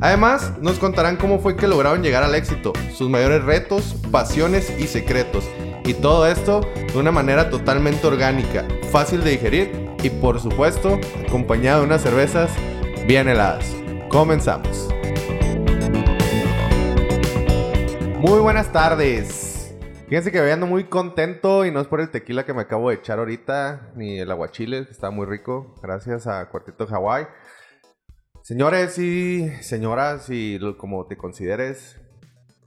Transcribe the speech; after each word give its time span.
Además, 0.00 0.52
nos 0.60 0.78
contarán 0.78 1.16
cómo 1.16 1.38
fue 1.38 1.56
que 1.56 1.68
lograron 1.68 2.02
llegar 2.02 2.22
al 2.22 2.34
éxito, 2.34 2.72
sus 2.92 3.08
mayores 3.08 3.44
retos, 3.44 3.96
pasiones 4.10 4.72
y 4.78 4.86
secretos. 4.86 5.48
Y 5.84 5.94
todo 5.94 6.26
esto 6.26 6.60
de 6.92 6.98
una 6.98 7.12
manera 7.12 7.50
totalmente 7.50 8.06
orgánica, 8.06 8.66
fácil 8.90 9.22
de 9.22 9.32
digerir 9.32 9.90
y 10.02 10.10
por 10.10 10.40
supuesto 10.40 10.98
acompañado 11.26 11.80
de 11.80 11.86
unas 11.86 12.02
cervezas 12.02 12.50
bien 13.06 13.28
heladas. 13.28 13.66
Comenzamos. 14.08 14.88
Muy 18.18 18.40
buenas 18.40 18.72
tardes. 18.72 19.74
Fíjense 20.08 20.30
que 20.30 20.52
ando 20.52 20.66
muy 20.66 20.84
contento 20.84 21.64
y 21.64 21.70
no 21.70 21.80
es 21.80 21.86
por 21.86 22.00
el 22.00 22.10
tequila 22.10 22.44
que 22.44 22.54
me 22.54 22.62
acabo 22.62 22.90
de 22.90 22.96
echar 22.96 23.18
ahorita, 23.18 23.92
ni 23.96 24.18
el 24.18 24.30
aguachile, 24.30 24.84
que 24.84 24.92
está 24.92 25.10
muy 25.10 25.26
rico, 25.26 25.74
gracias 25.82 26.26
a 26.26 26.48
Cuartito 26.48 26.86
Hawaii. 26.86 27.26
Señores 28.44 28.98
y 28.98 29.48
señoras, 29.62 30.26
y 30.28 30.58
como 30.76 31.06
te 31.06 31.16
consideres, 31.16 31.98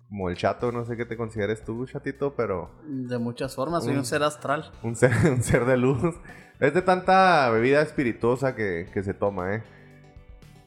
como 0.10 0.28
el 0.28 0.36
chato, 0.36 0.72
no 0.72 0.86
sé 0.86 0.98
qué 0.98 1.06
te 1.06 1.16
consideres 1.16 1.64
tú, 1.64 1.86
chatito, 1.86 2.34
pero... 2.36 2.72
De 2.84 3.20
muchas 3.20 3.54
formas, 3.54 3.84
soy 3.84 3.96
un, 3.96 4.04
ser 4.04 4.24
astral. 4.24 4.72
Un 4.82 4.96
ser, 4.96 5.12
un 5.32 5.44
ser 5.44 5.66
de 5.66 5.78
luz. 5.78 6.16
Es 6.60 6.74
de 6.74 6.82
tanta 6.82 7.48
bebida 7.52 7.84
espirituosa 7.84 8.56
que, 8.56 8.90
que 8.92 9.04
se 9.04 9.14
toma, 9.14 9.54
¿eh? 9.54 9.64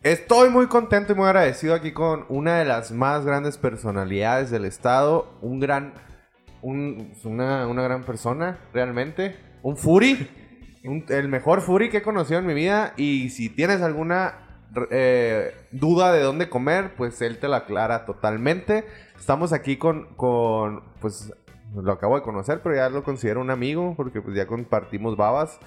Estoy 0.04 0.48
muy 0.48 0.68
contento 0.68 1.12
y 1.12 1.16
muy 1.16 1.26
agradecido 1.26 1.74
aquí 1.74 1.90
con 1.90 2.24
una 2.28 2.60
de 2.60 2.66
las 2.66 2.92
más 2.92 3.26
grandes 3.26 3.58
personalidades 3.58 4.52
del 4.52 4.64
estado, 4.64 5.36
un 5.42 5.58
gran, 5.58 5.92
un, 6.62 7.14
una, 7.24 7.66
una 7.66 7.82
gran 7.82 8.04
persona, 8.04 8.60
realmente, 8.72 9.36
un 9.62 9.76
Furi, 9.76 10.30
el 10.84 11.28
mejor 11.28 11.62
Furi 11.62 11.90
que 11.90 11.96
he 11.96 12.02
conocido 12.02 12.38
en 12.38 12.46
mi 12.46 12.54
vida 12.54 12.94
y 12.96 13.30
si 13.30 13.48
tienes 13.48 13.82
alguna 13.82 14.46
eh, 14.90 15.54
duda 15.70 16.12
de 16.12 16.22
dónde 16.22 16.48
comer, 16.48 16.94
pues 16.96 17.20
él 17.22 17.38
te 17.38 17.48
la 17.48 17.58
aclara 17.58 18.06
totalmente. 18.06 18.86
Estamos 19.18 19.52
aquí 19.52 19.76
con, 19.76 20.14
con, 20.14 20.82
pues 21.00 21.32
lo 21.74 21.92
acabo 21.92 22.16
de 22.16 22.22
conocer, 22.22 22.60
pero 22.62 22.74
ya 22.74 22.88
lo 22.88 23.02
considero 23.04 23.40
un 23.40 23.50
amigo 23.50 23.94
porque 23.96 24.20
pues 24.20 24.36
ya 24.36 24.46
compartimos 24.46 25.16
babas 25.16 25.58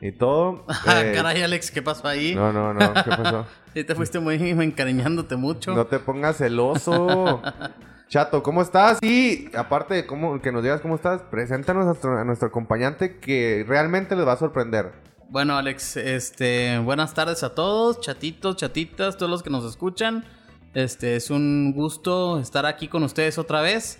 y 0.00 0.12
todo. 0.12 0.64
Eh, 0.94 1.12
Caray, 1.14 1.42
Alex, 1.42 1.70
¿qué 1.70 1.80
pasó 1.82 2.08
ahí? 2.08 2.34
No, 2.34 2.52
no, 2.52 2.74
no, 2.74 2.92
¿qué 2.92 3.10
pasó? 3.10 3.46
y 3.74 3.84
te 3.84 3.94
fuiste 3.94 4.18
muy 4.18 4.34
encariñándote 4.34 5.36
mucho. 5.36 5.74
No 5.74 5.86
te 5.86 5.98
pongas 5.98 6.36
celoso. 6.36 7.40
Chato, 8.08 8.42
¿cómo 8.42 8.60
estás? 8.60 8.98
Y 9.00 9.48
aparte 9.56 9.94
de 9.94 10.04
cómo, 10.04 10.42
que 10.42 10.52
nos 10.52 10.62
digas 10.62 10.82
cómo 10.82 10.96
estás, 10.96 11.22
preséntanos 11.22 11.84
a 11.84 11.86
nuestro, 11.86 12.18
a 12.18 12.24
nuestro 12.24 12.48
acompañante 12.48 13.18
que 13.18 13.64
realmente 13.66 14.14
les 14.16 14.26
va 14.26 14.32
a 14.32 14.36
sorprender. 14.36 14.92
Bueno, 15.32 15.56
Alex, 15.56 15.96
este, 15.96 16.78
buenas 16.80 17.14
tardes 17.14 17.42
a 17.42 17.54
todos, 17.54 18.02
chatitos, 18.02 18.54
chatitas, 18.56 19.16
todos 19.16 19.30
los 19.30 19.42
que 19.42 19.48
nos 19.48 19.64
escuchan. 19.64 20.26
Este, 20.74 21.16
es 21.16 21.30
un 21.30 21.72
gusto 21.72 22.38
estar 22.38 22.66
aquí 22.66 22.86
con 22.86 23.02
ustedes 23.02 23.38
otra 23.38 23.62
vez. 23.62 23.98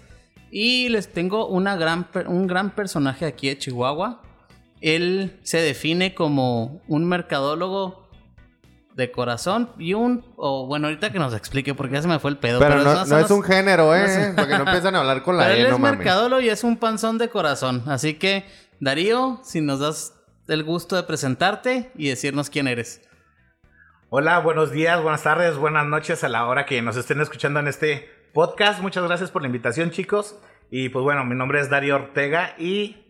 Y 0.50 0.91
les 0.91 1.11
tengo 1.11 1.47
una 1.47 1.74
gran, 1.77 2.06
un 2.27 2.47
gran 2.47 2.74
personaje 2.74 3.24
aquí 3.24 3.48
de 3.48 3.56
Chihuahua. 3.56 4.20
Él 4.83 5.40
se 5.42 5.57
define 5.57 6.14
como 6.14 6.83
un 6.86 7.08
mercadólogo 7.08 8.11
de 8.95 9.11
corazón 9.11 9.70
y 9.78 9.95
un... 9.95 10.27
O 10.36 10.67
bueno, 10.67 10.89
ahorita 10.89 11.12
que 11.12 11.18
nos 11.18 11.33
explique 11.33 11.73
porque 11.74 11.95
ya 11.95 12.02
se 12.02 12.08
me 12.08 12.18
fue 12.18 12.30
el 12.30 12.36
pedo. 12.36 12.58
Pero, 12.58 12.84
no, 13.07 13.18
es 13.18 13.30
un 13.30 13.42
género, 13.42 13.96
¿eh? 13.96 14.34
Porque 14.36 14.52
no 14.58 14.64
empiezan 14.64 14.96
a 14.96 14.98
hablar 14.98 15.23
con 15.23 15.39
la 15.39 15.45
pero 15.45 15.55
E, 15.55 15.61
él 15.62 15.70
no 15.70 15.77
es 15.77 15.80
mercadólogo 15.80 16.42
y 16.42 16.51
es 16.51 16.62
un 16.62 16.77
panzón 16.77 17.17
de 17.17 17.30
corazón. 17.30 17.84
Así 17.86 18.18
que, 18.18 18.45
Darío, 18.80 19.40
si 19.42 19.62
nos 19.62 19.80
das 19.80 20.12
el 20.52 20.64
gusto 20.64 20.96
de 20.96 21.02
presentarte 21.05 21.90
y 21.96 22.08
decirnos 22.08 22.51
quién 22.51 22.68
eres. 22.68 23.08
Hola, 24.11 24.39
buenos 24.40 24.70
días, 24.70 25.02
buenas 25.02 25.23
tardes, 25.23 25.57
buenas 25.57 25.86
noches 25.86 26.23
a 26.23 26.29
la 26.29 26.46
hora 26.46 26.67
que 26.67 26.83
nos 26.83 26.96
estén 26.96 27.20
escuchando 27.20 27.61
en 27.61 27.68
este 27.68 28.11
podcast. 28.35 28.80
Muchas 28.83 29.05
gracias 29.05 29.30
por 29.30 29.42
la 29.42 29.48
invitación, 29.48 29.90
chicos. 29.90 30.39
Y 30.70 30.90
pues 30.90 31.02
bueno, 31.02 31.24
mi 31.24 31.35
nombre 31.35 31.61
es 31.61 31.70
Darío 31.70 31.96
Ortega 31.96 32.55
y 32.58 33.05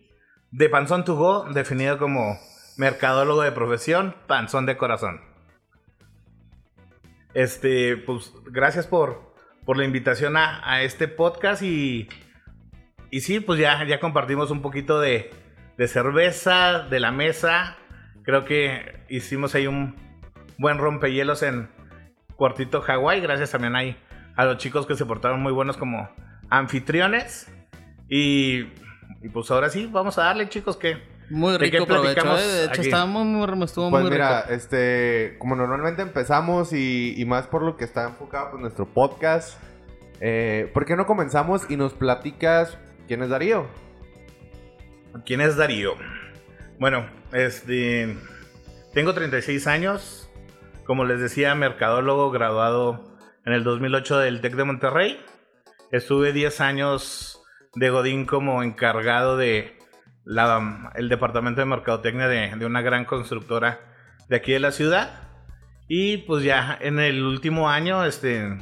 de 0.53 0.69
Panzón 0.69 1.05
to 1.05 1.17
Go, 1.17 1.45
definido 1.53 1.99
como 1.99 2.39
mercadólogo 2.77 3.43
de 3.43 3.53
profesión, 3.53 4.15
panzón 4.27 4.67
de 4.67 4.77
corazón. 4.77 5.21
Este, 7.35 7.97
pues 7.97 8.33
gracias 8.45 8.87
por, 8.87 9.35
por 9.65 9.77
la 9.77 9.85
invitación 9.85 10.37
a, 10.37 10.61
a 10.71 10.83
este 10.83 11.09
podcast 11.09 11.63
y, 11.63 12.09
y 13.11 13.21
sí, 13.21 13.41
pues 13.41 13.59
ya, 13.59 13.85
ya 13.85 13.99
compartimos 13.99 14.51
un 14.51 14.63
poquito 14.63 15.01
de, 15.01 15.31
de 15.77 15.89
cerveza, 15.89 16.81
de 16.89 17.01
la 17.01 17.11
mesa. 17.13 17.77
Creo 18.25 18.45
que 18.45 19.01
hicimos 19.09 19.55
ahí 19.55 19.67
un 19.67 19.97
buen 20.59 20.79
rompehielos 20.79 21.43
en 21.43 21.71
Cuartito 22.37 22.81
Hawái. 22.83 23.21
Gracias 23.21 23.51
también 23.51 23.75
ahí 23.77 23.97
a 24.37 24.45
los 24.45 24.59
chicos 24.59 24.87
que 24.87 24.95
se 24.97 25.05
portaron 25.07 25.43
muy 25.43 25.53
buenos 25.53 25.77
como 25.77 26.09
anfitriones. 26.51 27.51
Y, 28.09 28.61
y 29.23 29.29
pues 29.33 29.51
ahora 29.51 29.71
sí, 29.71 29.89
vamos 29.91 30.19
a 30.19 30.25
darle, 30.25 30.49
chicos, 30.49 30.77
que 30.77 30.99
Muy 31.31 31.53
¿De 31.53 31.59
qué 31.59 31.79
rico 31.79 31.87
provecho, 31.87 32.15
platicamos 32.15 32.41
¿eh? 32.43 32.47
De 32.47 32.65
hecho, 32.65 32.73
aquí? 32.73 32.81
estaba 32.83 33.07
muy, 33.07 33.25
muy, 33.25 33.65
estuvo 33.65 33.91
Pues 33.91 34.03
muy 34.03 34.13
mira, 34.13 34.43
rico. 34.43 34.55
este, 34.55 35.37
como 35.39 35.57
normalmente 35.57 36.03
empezamos 36.03 36.73
y, 36.73 37.15
y 37.17 37.25
más 37.25 37.47
por 37.47 37.63
lo 37.63 37.77
que 37.77 37.85
está 37.85 38.05
enfocado 38.05 38.51
pues, 38.51 38.61
nuestro 38.61 38.87
podcast, 38.87 39.59
eh, 40.21 40.71
¿por 40.75 40.85
qué 40.85 40.95
no 40.95 41.07
comenzamos 41.07 41.71
y 41.71 41.77
nos 41.77 41.95
platicas 41.95 42.77
quién 43.09 43.23
es 43.23 43.31
Darío? 43.31 43.67
¿Quién 45.27 45.41
es 45.41 45.57
Darío? 45.57 45.95
Bueno, 46.79 47.07
este. 47.33 48.17
Tengo 48.95 49.15
36 49.15 49.67
años. 49.67 50.31
Como 50.85 51.05
les 51.05 51.21
decía, 51.21 51.55
mercadólogo 51.55 52.31
graduado 52.31 53.17
en 53.45 53.53
el 53.53 53.63
2008 53.63 54.19
del 54.19 54.41
TEC 54.41 54.55
de 54.55 54.65
Monterrey. 54.65 55.21
Estuve 55.93 56.33
10 56.33 56.61
años 56.61 57.43
de 57.75 57.91
Godín 57.91 58.27
como 58.27 58.63
encargado 58.63 59.37
de 59.37 59.79
la, 60.25 60.91
el 60.95 61.09
departamento 61.09 61.61
de 61.61 61.67
mercadotecnia 61.67 62.27
de, 62.27 62.57
de 62.57 62.67
una 62.67 62.81
gran 62.83 63.05
constructora 63.05 63.81
de 64.29 64.37
aquí 64.37 64.53
de 64.53 64.61
la 64.61 64.73
ciudad. 64.73 65.29
Y 65.89 66.19
pues 66.19 66.43
ya 66.43 66.77
en 66.81 66.99
el 66.99 67.23
último 67.23 67.69
año 67.69 68.05
este, 68.05 68.59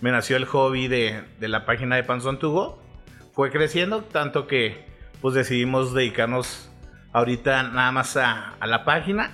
me 0.00 0.12
nació 0.12 0.36
el 0.36 0.46
hobby 0.46 0.88
de, 0.88 1.22
de 1.38 1.48
la 1.48 1.66
página 1.66 1.96
de 1.96 2.04
Panzón 2.04 2.38
Tugo. 2.38 2.82
Fue 3.34 3.50
creciendo 3.50 4.02
tanto 4.04 4.46
que 4.46 4.87
pues 5.20 5.34
decidimos 5.34 5.94
dedicarnos 5.94 6.70
ahorita 7.12 7.64
nada 7.64 7.92
más 7.92 8.16
a, 8.16 8.54
a 8.60 8.66
la 8.66 8.84
página. 8.84 9.32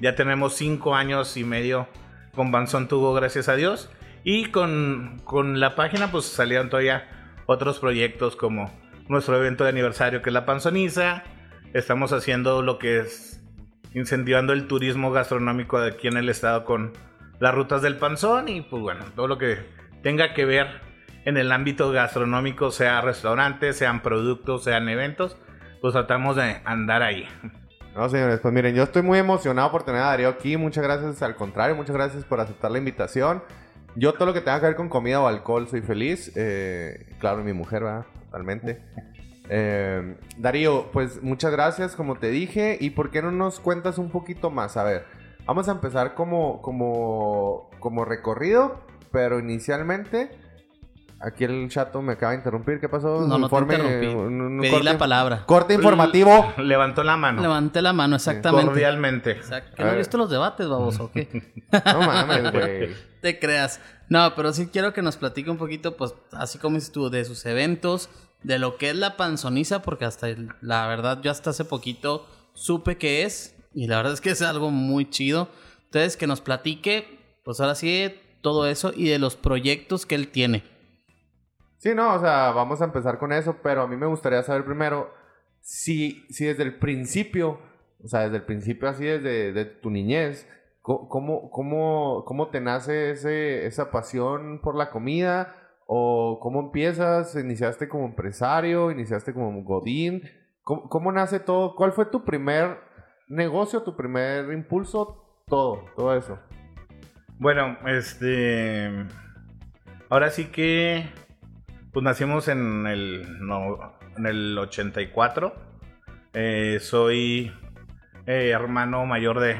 Ya 0.00 0.14
tenemos 0.14 0.54
cinco 0.54 0.94
años 0.94 1.36
y 1.36 1.44
medio 1.44 1.88
con 2.34 2.52
Panzón 2.52 2.88
Tugo, 2.88 3.14
gracias 3.14 3.48
a 3.48 3.56
Dios. 3.56 3.90
Y 4.24 4.46
con, 4.46 5.20
con 5.24 5.60
la 5.60 5.74
página 5.74 6.10
pues 6.10 6.26
salieron 6.26 6.68
todavía 6.68 7.08
otros 7.46 7.78
proyectos 7.78 8.36
como 8.36 8.72
nuestro 9.08 9.36
evento 9.36 9.64
de 9.64 9.70
aniversario 9.70 10.22
que 10.22 10.30
es 10.30 10.34
la 10.34 10.46
Panzoniza. 10.46 11.22
Estamos 11.72 12.12
haciendo 12.12 12.62
lo 12.62 12.78
que 12.78 12.98
es 13.00 13.42
incentivando 13.94 14.52
el 14.52 14.66
turismo 14.66 15.10
gastronómico 15.10 15.80
de 15.80 15.92
aquí 15.92 16.08
en 16.08 16.16
el 16.16 16.28
estado 16.28 16.64
con 16.64 16.92
las 17.38 17.54
rutas 17.54 17.82
del 17.82 17.96
panzón 17.96 18.48
y 18.48 18.60
pues 18.60 18.82
bueno, 18.82 19.04
todo 19.14 19.26
lo 19.26 19.38
que 19.38 19.58
tenga 20.02 20.34
que 20.34 20.44
ver 20.44 20.80
en 21.26 21.36
el 21.36 21.52
ámbito 21.52 21.90
gastronómico, 21.90 22.70
sea 22.70 23.00
restaurantes, 23.02 23.76
sean 23.76 24.00
productos, 24.00 24.62
sean 24.64 24.88
eventos, 24.88 25.36
pues 25.82 25.92
tratamos 25.92 26.36
de 26.36 26.60
andar 26.64 27.02
ahí. 27.02 27.28
No, 27.96 28.08
señores, 28.08 28.38
pues 28.40 28.54
miren, 28.54 28.74
yo 28.74 28.84
estoy 28.84 29.02
muy 29.02 29.18
emocionado 29.18 29.70
por 29.72 29.82
tener 29.82 30.02
a 30.02 30.06
Darío 30.06 30.28
aquí. 30.28 30.56
Muchas 30.56 30.84
gracias, 30.84 31.22
al 31.22 31.34
contrario, 31.34 31.74
muchas 31.74 31.96
gracias 31.96 32.24
por 32.24 32.40
aceptar 32.40 32.70
la 32.70 32.78
invitación. 32.78 33.42
Yo 33.96 34.12
todo 34.12 34.26
lo 34.26 34.34
que 34.34 34.40
tenga 34.40 34.60
que 34.60 34.66
ver 34.66 34.76
con 34.76 34.88
comida 34.88 35.20
o 35.20 35.26
alcohol 35.26 35.66
soy 35.66 35.80
feliz. 35.80 36.30
Eh, 36.36 37.06
claro, 37.18 37.42
mi 37.42 37.52
mujer, 37.52 37.82
¿verdad? 37.82 38.06
Totalmente. 38.26 38.82
Eh, 39.48 40.16
Darío, 40.36 40.90
pues 40.92 41.22
muchas 41.22 41.50
gracias, 41.50 41.96
como 41.96 42.16
te 42.16 42.30
dije. 42.30 42.76
¿Y 42.80 42.90
por 42.90 43.10
qué 43.10 43.20
no 43.20 43.32
nos 43.32 43.58
cuentas 43.58 43.98
un 43.98 44.10
poquito 44.10 44.50
más? 44.50 44.76
A 44.76 44.84
ver, 44.84 45.06
vamos 45.44 45.68
a 45.68 45.72
empezar 45.72 46.14
como, 46.14 46.62
como, 46.62 47.70
como 47.80 48.04
recorrido, 48.04 48.86
pero 49.10 49.40
inicialmente, 49.40 50.30
Aquí 51.20 51.44
el 51.44 51.68
chato 51.70 52.02
me 52.02 52.12
acaba 52.12 52.32
de 52.32 52.38
interrumpir. 52.38 52.78
¿Qué 52.78 52.88
pasó? 52.88 53.22
No, 53.26 53.38
no 53.38 53.48
te 53.48 53.56
interrumpí. 53.56 54.06
un- 54.06 54.40
un 54.40 54.60
Pedí 54.60 54.70
corte- 54.70 54.84
la 54.84 54.98
palabra. 54.98 55.46
Corte 55.46 55.74
informativo. 55.74 56.52
Levantó 56.58 57.02
la 57.02 57.16
mano. 57.16 57.40
Levanté 57.40 57.80
la 57.80 57.92
mano, 57.94 58.16
exactamente. 58.16 58.66
Cordialmente. 58.66 59.30
Exacto. 59.32 59.76
¿Que 59.76 59.82
no 59.82 59.88
has 59.88 59.94
ver. 59.94 59.98
visto 60.04 60.18
los 60.18 60.30
debates, 60.30 60.68
baboso, 60.68 61.04
o 61.04 61.12
qué? 61.12 61.54
No 61.72 62.00
mames, 62.00 62.52
güey. 62.52 62.88
te 63.22 63.38
creas. 63.38 63.80
No, 64.08 64.34
pero 64.36 64.52
sí 64.52 64.66
quiero 64.68 64.92
que 64.92 65.00
nos 65.02 65.16
platique 65.16 65.50
un 65.50 65.56
poquito, 65.56 65.96
pues, 65.96 66.14
así 66.32 66.58
como 66.58 66.76
dices 66.76 66.92
tú, 66.92 67.08
de 67.10 67.24
sus 67.24 67.44
eventos, 67.46 68.10
de 68.42 68.58
lo 68.58 68.76
que 68.76 68.90
es 68.90 68.96
la 68.96 69.16
panzoniza, 69.16 69.80
porque 69.82 70.04
hasta, 70.04 70.28
el- 70.28 70.50
la 70.60 70.86
verdad, 70.86 71.20
yo 71.22 71.30
hasta 71.30 71.50
hace 71.50 71.64
poquito 71.64 72.26
supe 72.52 72.98
qué 72.98 73.22
es, 73.24 73.56
y 73.74 73.86
la 73.88 73.96
verdad 73.96 74.12
es 74.12 74.20
que 74.20 74.30
es 74.30 74.42
algo 74.42 74.70
muy 74.70 75.08
chido. 75.08 75.48
Entonces, 75.86 76.16
que 76.18 76.26
nos 76.26 76.40
platique, 76.42 77.38
pues 77.42 77.58
ahora 77.60 77.74
sí, 77.74 78.14
todo 78.42 78.66
eso 78.66 78.92
y 78.94 79.08
de 79.08 79.18
los 79.18 79.34
proyectos 79.34 80.04
que 80.06 80.14
él 80.14 80.28
tiene. 80.28 80.62
Sí, 81.86 81.94
no, 81.94 82.14
o 82.14 82.18
sea, 82.18 82.50
vamos 82.50 82.82
a 82.82 82.86
empezar 82.86 83.16
con 83.16 83.32
eso, 83.32 83.58
pero 83.62 83.82
a 83.82 83.86
mí 83.86 83.96
me 83.96 84.08
gustaría 84.08 84.42
saber 84.42 84.64
primero 84.64 85.14
si, 85.60 86.26
si 86.30 86.44
desde 86.44 86.64
el 86.64 86.80
principio, 86.80 87.60
o 88.02 88.08
sea, 88.08 88.22
desde 88.22 88.38
el 88.38 88.42
principio 88.42 88.88
así, 88.88 89.04
desde 89.04 89.52
de 89.52 89.66
tu 89.66 89.88
niñez, 89.90 90.50
¿cómo, 90.82 91.48
cómo, 91.48 92.24
cómo 92.24 92.48
te 92.48 92.60
nace 92.60 93.12
esa 93.64 93.92
pasión 93.92 94.60
por 94.62 94.74
la 94.74 94.90
comida? 94.90 95.54
¿O 95.86 96.40
cómo 96.42 96.58
empiezas? 96.58 97.36
¿Iniciaste 97.36 97.88
como 97.88 98.06
empresario? 98.06 98.90
¿Iniciaste 98.90 99.32
como 99.32 99.62
godín? 99.62 100.22
¿Cómo, 100.62 100.88
cómo 100.88 101.12
nace 101.12 101.38
todo? 101.38 101.76
¿Cuál 101.76 101.92
fue 101.92 102.06
tu 102.06 102.24
primer 102.24 102.80
negocio, 103.28 103.84
tu 103.84 103.94
primer 103.94 104.52
impulso? 104.52 105.40
Todo, 105.46 105.84
todo 105.94 106.16
eso. 106.16 106.36
Bueno, 107.38 107.78
este. 107.86 109.06
Ahora 110.08 110.30
sí 110.30 110.46
que. 110.46 111.25
Pues 111.96 112.04
nacimos 112.04 112.46
en 112.48 112.86
el, 112.86 113.38
no, 113.40 113.96
en 114.18 114.26
el 114.26 114.58
84. 114.58 115.54
Eh, 116.34 116.76
soy 116.78 117.50
eh, 118.26 118.50
hermano 118.50 119.06
mayor 119.06 119.40
de. 119.40 119.56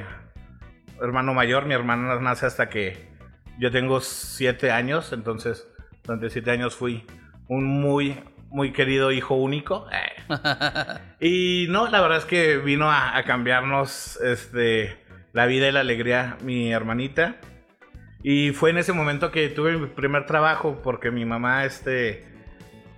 Hermano 1.00 1.32
mayor, 1.32 1.64
mi 1.64 1.72
hermano 1.72 2.20
nace 2.20 2.44
hasta 2.44 2.68
que 2.68 3.08
yo 3.58 3.70
tengo 3.70 4.02
7 4.02 4.70
años. 4.70 5.14
Entonces, 5.14 5.66
durante 6.04 6.28
7 6.28 6.50
años 6.50 6.76
fui 6.76 7.06
un 7.48 7.64
muy, 7.64 8.22
muy 8.50 8.70
querido 8.70 9.12
hijo 9.12 9.36
único. 9.36 9.86
Y 11.18 11.68
no, 11.70 11.88
la 11.88 12.02
verdad 12.02 12.18
es 12.18 12.26
que 12.26 12.58
vino 12.58 12.90
a, 12.90 13.16
a 13.16 13.24
cambiarnos 13.24 14.20
este, 14.20 14.98
la 15.32 15.46
vida 15.46 15.68
y 15.68 15.72
la 15.72 15.80
alegría 15.80 16.36
mi 16.42 16.70
hermanita. 16.70 17.36
Y 18.28 18.50
fue 18.50 18.70
en 18.70 18.78
ese 18.78 18.92
momento 18.92 19.30
que 19.30 19.48
tuve 19.50 19.76
mi 19.78 19.86
primer 19.86 20.26
trabajo 20.26 20.80
porque 20.82 21.12
mi 21.12 21.24
mamá, 21.24 21.64
este, 21.64 22.24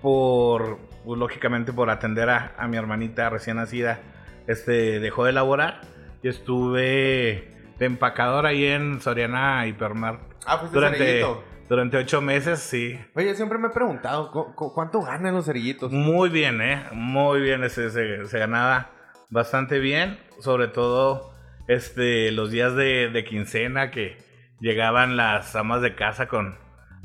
por, 0.00 0.78
pues, 1.04 1.19
lógicamente 1.19 1.70
por 1.70 1.90
atender 1.90 2.30
a, 2.30 2.54
a 2.56 2.66
mi 2.66 2.78
hermanita 2.78 3.28
recién 3.28 3.58
nacida, 3.58 4.00
este, 4.46 5.00
dejó 5.00 5.26
de 5.26 5.32
laborar. 5.32 5.82
Y 6.22 6.28
estuve 6.28 7.54
de 7.78 7.84
empacador 7.84 8.46
ahí 8.46 8.64
en 8.64 9.02
Soriana 9.02 9.66
Hipermar 9.66 10.20
Ah, 10.46 10.56
fuiste 10.60 10.75
durante, 10.78 10.98
cerillito. 10.98 11.44
durante 11.69 11.96
ocho 11.98 12.22
meses, 12.22 12.60
sí. 12.60 12.98
Oye, 13.14 13.34
siempre 13.34 13.58
me 13.58 13.69
he 13.69 13.70
preguntado, 13.70 14.30
¿cu- 14.32 14.54
cu- 14.54 14.72
¿cuánto 14.72 15.02
ganan 15.02 15.34
los 15.34 15.44
cerillitos? 15.44 15.92
Muy 15.92 16.30
bien, 16.30 16.62
¿eh? 16.62 16.84
Muy 16.92 17.42
bien, 17.42 17.62
ese, 17.64 17.90
se, 17.90 18.25
se 18.26 18.38
ganaba 18.38 18.92
bastante 19.28 19.78
bien, 19.78 20.19
sobre 20.40 20.69
todo 20.69 21.34
este, 21.69 22.32
los 22.32 22.50
días 22.50 22.75
de, 22.75 23.10
de 23.10 23.25
quincena 23.25 23.90
que 23.90 24.16
llegaban 24.60 25.16
las 25.16 25.55
amas 25.56 25.82
de 25.82 25.94
casa 25.94 26.28
con, 26.28 26.56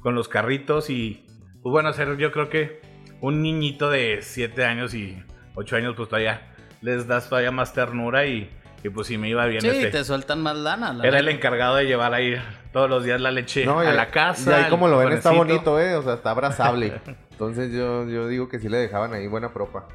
con 0.01 0.15
los 0.15 0.27
carritos 0.27 0.89
y, 0.89 1.25
pues 1.61 1.71
bueno, 1.71 1.93
ser 1.93 2.17
yo 2.17 2.31
creo 2.31 2.49
que 2.49 2.81
un 3.21 3.41
niñito 3.41 3.89
de 3.89 4.19
7 4.21 4.65
años 4.65 4.93
y 4.93 5.21
8 5.55 5.75
años, 5.77 5.93
pues 5.95 6.09
todavía 6.09 6.53
les 6.81 7.07
das 7.07 7.29
todavía 7.29 7.51
más 7.51 7.73
ternura 7.73 8.25
y, 8.25 8.49
y 8.83 8.89
pues 8.89 9.07
sí 9.07 9.17
me 9.17 9.29
iba 9.29 9.45
bien. 9.45 9.61
Sí, 9.61 9.67
este. 9.67 9.91
te 9.91 10.03
sueltan 10.03 10.41
más 10.41 10.57
lana. 10.57 10.93
la 10.93 11.07
Era 11.07 11.19
el 11.19 11.29
encargado 11.29 11.75
de 11.77 11.85
llevar 11.85 12.13
ahí 12.13 12.35
todos 12.73 12.89
los 12.89 13.03
días 13.05 13.21
la 13.21 13.31
leche 13.31 13.65
No, 13.65 13.83
y- 13.83 13.87
a 13.87 13.93
la 13.93 14.11
casa. 14.11 14.51
Y 14.51 14.63
ahí 14.63 14.69
como 14.69 14.87
lo 14.87 14.97
ven 14.97 15.13
está 15.13 15.31
bonito, 15.31 15.79
¿eh? 15.79 15.95
O 15.95 16.03
sea, 16.03 16.15
está 16.15 16.31
abrazable. 16.31 16.99
Entonces 17.31 17.71
yo, 17.71 18.07
yo 18.09 18.27
digo 18.27 18.49
que 18.49 18.59
sí 18.59 18.67
le 18.67 18.77
dejaban 18.77 19.13
ahí 19.13 19.27
buena 19.27 19.53
propa. 19.53 19.87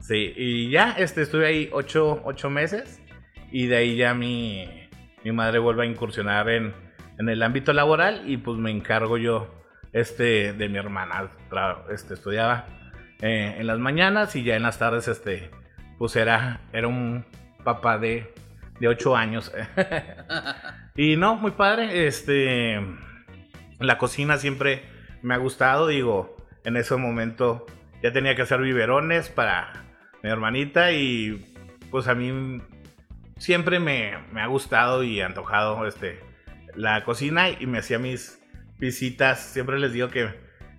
Sí, 0.00 0.32
y 0.36 0.70
ya 0.70 0.92
este, 0.98 1.22
estuve 1.22 1.46
ahí 1.46 1.70
ocho, 1.72 2.20
ocho 2.24 2.50
meses 2.50 3.00
y 3.52 3.66
de 3.66 3.76
ahí 3.76 3.96
ya 3.96 4.14
mi, 4.14 4.68
mi 5.22 5.30
madre 5.30 5.60
vuelve 5.60 5.84
a 5.84 5.86
incursionar 5.86 6.48
en, 6.48 6.74
en 7.22 7.28
el 7.28 7.42
ámbito 7.42 7.72
laboral 7.72 8.22
y 8.26 8.36
pues 8.36 8.58
me 8.58 8.72
encargo 8.72 9.16
yo 9.16 9.48
este, 9.92 10.52
de 10.52 10.68
mi 10.68 10.78
hermana. 10.78 11.30
Este, 11.88 12.14
estudiaba 12.14 12.66
eh, 13.20 13.54
en 13.58 13.66
las 13.66 13.78
mañanas 13.78 14.34
y 14.34 14.42
ya 14.42 14.56
en 14.56 14.64
las 14.64 14.78
tardes 14.78 15.06
este, 15.06 15.50
pues 15.98 16.16
era, 16.16 16.62
era 16.72 16.88
un 16.88 17.24
papá 17.62 17.98
de, 17.98 18.34
de 18.80 18.88
ocho 18.88 19.16
años. 19.16 19.52
y 20.96 21.16
no, 21.16 21.36
muy 21.36 21.52
padre. 21.52 22.08
Este, 22.08 22.80
la 23.78 23.98
cocina 23.98 24.36
siempre 24.38 24.82
me 25.22 25.34
ha 25.34 25.38
gustado, 25.38 25.86
digo, 25.86 26.36
en 26.64 26.76
ese 26.76 26.96
momento 26.96 27.66
ya 28.02 28.12
tenía 28.12 28.34
que 28.34 28.42
hacer 28.42 28.60
biberones 28.60 29.28
para 29.28 29.84
mi 30.24 30.30
hermanita 30.30 30.90
y 30.90 31.56
pues 31.92 32.08
a 32.08 32.16
mí 32.16 32.60
siempre 33.38 33.78
me, 33.78 34.18
me 34.32 34.40
ha 34.40 34.46
gustado 34.46 35.04
y 35.04 35.20
antojado 35.20 35.86
este, 35.86 36.31
la 36.74 37.04
cocina 37.04 37.50
y 37.50 37.66
me 37.66 37.78
hacía 37.78 37.98
mis 37.98 38.40
visitas, 38.78 39.40
siempre 39.40 39.78
les 39.78 39.92
digo 39.92 40.08
que 40.08 40.28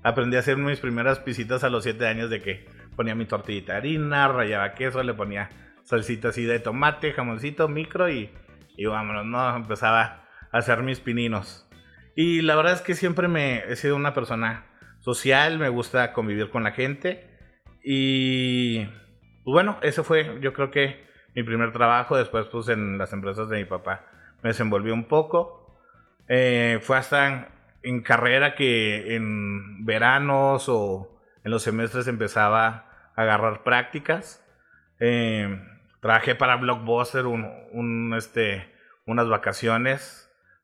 aprendí 0.04 0.36
a 0.36 0.40
hacer 0.40 0.58
mis 0.58 0.80
primeras 0.80 1.24
visitas 1.24 1.64
a 1.64 1.70
los 1.70 1.84
7 1.84 2.06
años 2.08 2.30
de 2.30 2.42
que 2.42 2.66
ponía 2.96 3.16
mi 3.16 3.26
tortillita 3.26 3.74
de 3.74 3.78
harina, 3.78 4.28
rayaba 4.28 4.74
queso, 4.74 5.02
le 5.04 5.14
ponía 5.14 5.50
salsita 5.84 6.30
así 6.30 6.44
de 6.44 6.60
tomate, 6.60 7.14
jamoncito, 7.14 7.68
micro 7.68 8.10
y, 8.10 8.30
y 8.78 8.86
vámonos, 8.86 9.26
¿no? 9.26 9.56
Empezaba 9.56 10.26
a 10.52 10.58
hacer 10.58 10.84
mis 10.84 11.00
pininos. 11.00 11.68
Y 12.16 12.42
la 12.42 12.56
verdad 12.56 12.74
es 12.74 12.82
que 12.82 12.94
siempre 12.94 13.28
me 13.28 13.64
he 13.68 13.76
sido 13.76 13.96
una 13.96 14.14
persona 14.14 14.66
social, 15.00 15.60
me 15.60 15.70
gusta 15.70 16.14
convivir 16.14 16.50
con 16.50 16.64
la 16.64 16.72
gente. 16.72 17.28
Y 17.84 18.86
pues 18.86 19.54
bueno, 19.54 19.78
ese 19.82 20.04
fue 20.04 20.40
yo 20.42 20.54
creo 20.54 20.72
que 20.72 21.04
mi 21.36 21.44
primer 21.44 21.74
trabajo. 21.74 22.16
Después 22.16 22.46
pues 22.48 22.70
en 22.70 22.98
las 22.98 23.14
empresas 23.14 23.50
de 23.50 23.58
mi 23.58 23.66
papá 23.66 24.06
me 24.42 24.50
desenvolví 24.50 24.92
un 24.92 25.06
poco. 25.06 25.63
Eh, 26.28 26.80
fue 26.82 26.98
hasta 26.98 27.50
en, 27.84 28.02
carrera 28.02 28.56
que 28.56 29.16
en 29.16 29.86
veranos 29.86 30.66
o 30.70 31.20
en 31.44 31.52
los 31.52 31.64
semestres 31.64 32.08
empezaba 32.08 32.68
a 33.16 33.22
agarrar 33.22 33.64
prácticas. 33.64 34.44
Eh, 35.00 35.60
trabajé 36.02 36.36
para 36.36 36.56
Blockbuster 36.56 37.26
un, 37.26 37.46
un, 37.72 38.14
este, 38.18 38.72
unas 39.06 39.28
vacaciones. 39.28 40.20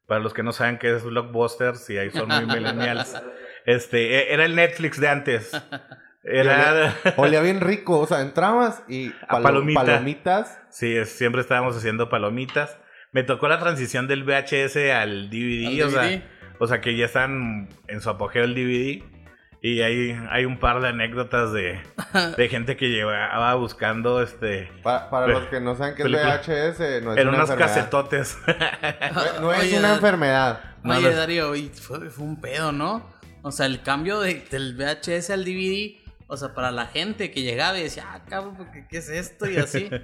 Para 0.08 0.22
los 0.22 0.34
que 0.34 0.42
no 0.42 0.54
saben 0.54 0.80
qué 0.80 0.96
es 0.96 1.04
Blockbuster, 1.04 1.76
si 1.76 1.98
ahí 1.98 2.10
son 2.10 2.30
muy 2.30 2.46
millennials. 2.46 3.22
Este, 3.66 4.16
e- 4.16 4.34
era 4.34 4.46
el 4.46 4.56
Netflix 4.56 5.00
de 5.00 5.10
antes. 5.10 5.52
Era... 6.24 6.96
Olía 7.18 7.42
bien 7.42 7.62
rico, 7.62 8.00
o 8.00 8.08
sea, 8.08 8.22
entrabas 8.22 8.84
y 8.88 9.14
A 9.28 9.42
palomita. 9.42 9.82
palomitas. 9.86 10.60
Sí, 10.70 10.96
es- 10.96 11.12
siempre 11.12 11.42
estábamos 11.42 11.78
haciendo 11.78 12.10
palomitas. 12.10 12.80
Me 13.12 13.24
tocó 13.24 13.48
la 13.48 13.60
transición 13.60 14.08
del 14.08 14.24
VHS 14.24 14.76
al 14.94 15.30
DVD, 15.30 15.82
¿Al 15.82 15.88
o, 15.88 15.90
sea, 15.90 16.24
o 16.60 16.68
sea 16.68 16.82
que 16.82 16.96
ya 16.96 17.06
están 17.06 17.70
en 17.88 18.02
su 18.02 18.10
apogeo 18.10 18.44
el 18.44 18.54
DVD. 18.54 19.04
Y 19.62 19.82
hay, 19.82 20.18
hay 20.30 20.46
un 20.46 20.58
par 20.58 20.80
de 20.80 20.88
anécdotas 20.88 21.52
de, 21.52 21.82
de 22.38 22.48
gente 22.50 22.78
que 22.78 22.88
llevaba 22.90 23.54
buscando 23.56 24.22
este. 24.22 24.72
Pa- 24.84 25.10
para 25.10 25.28
los 25.28 25.44
que 25.48 25.60
no 25.60 25.76
saben 25.76 25.96
qué 25.96 26.04
es 26.04 26.08
película. 26.08 26.38
VHS, 26.38 27.04
no 27.04 27.12
es 27.14 27.18
En 27.18 27.28
una 27.28 27.38
unos 27.40 27.50
enfermedad. 27.50 27.58
casetotes. 27.58 28.38
No, 28.48 29.42
no 29.42 29.54
es 29.54 29.60
Oye, 29.64 29.80
una 29.80 29.96
enfermedad. 29.96 30.62
No, 30.84 30.96
Oye, 30.96 31.10
no- 31.10 31.16
Darío, 31.18 31.56
y 31.56 31.68
fue, 31.70 32.10
fue 32.10 32.24
un 32.24 32.40
pedo, 32.40 32.72
¿no? 32.72 33.06
O 33.42 33.52
sea, 33.52 33.66
el 33.66 33.82
cambio 33.82 34.22
de- 34.22 34.46
del 34.50 34.76
VHS 34.78 35.30
al 35.32 35.44
DVD, 35.44 35.98
o 36.28 36.38
sea, 36.38 36.54
para 36.54 36.72
la 36.72 36.86
gente 36.86 37.32
que 37.32 37.42
llegaba 37.42 37.78
y 37.80 37.84
decía, 37.84 38.06
ah, 38.14 38.22
cabrón, 38.30 38.56
¿por 38.56 38.72
¿qué, 38.72 38.86
¿qué 38.90 38.98
es 39.00 39.10
esto? 39.10 39.50
Y 39.50 39.58
así. 39.58 39.90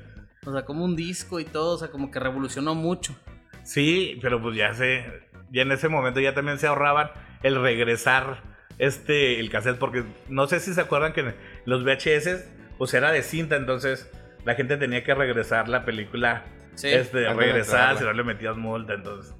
O 0.45 0.51
sea, 0.51 0.63
como 0.63 0.85
un 0.85 0.95
disco 0.95 1.39
y 1.39 1.45
todo, 1.45 1.75
o 1.75 1.77
sea, 1.77 1.89
como 1.89 2.11
que 2.11 2.19
revolucionó 2.19 2.75
mucho. 2.75 3.15
Sí, 3.63 4.19
pero 4.21 4.41
pues 4.41 4.55
ya 4.55 4.73
se. 4.73 5.03
Ya 5.51 5.63
en 5.63 5.71
ese 5.71 5.89
momento 5.89 6.19
ya 6.19 6.33
también 6.33 6.59
se 6.59 6.67
ahorraban 6.67 7.09
el 7.43 7.61
regresar 7.61 8.43
este 8.77 9.39
el 9.39 9.49
cassette. 9.49 9.77
Porque 9.77 10.03
no 10.29 10.47
sé 10.47 10.59
si 10.59 10.73
se 10.73 10.81
acuerdan 10.81 11.13
que 11.13 11.33
los 11.65 11.83
VHS, 11.83 12.45
pues 12.77 12.93
era 12.93 13.11
de 13.11 13.23
cinta, 13.23 13.55
entonces 13.55 14.09
la 14.43 14.55
gente 14.55 14.77
tenía 14.77 15.03
que 15.03 15.13
regresar 15.13 15.67
la 15.67 15.85
película. 15.85 16.45
Sí. 16.75 16.89
este, 16.89 17.33
regresar, 17.33 17.97
si 17.97 18.03
no 18.03 18.11
le 18.11 18.23
metías 18.23 18.57
multa, 18.57 18.93
entonces. 18.93 19.33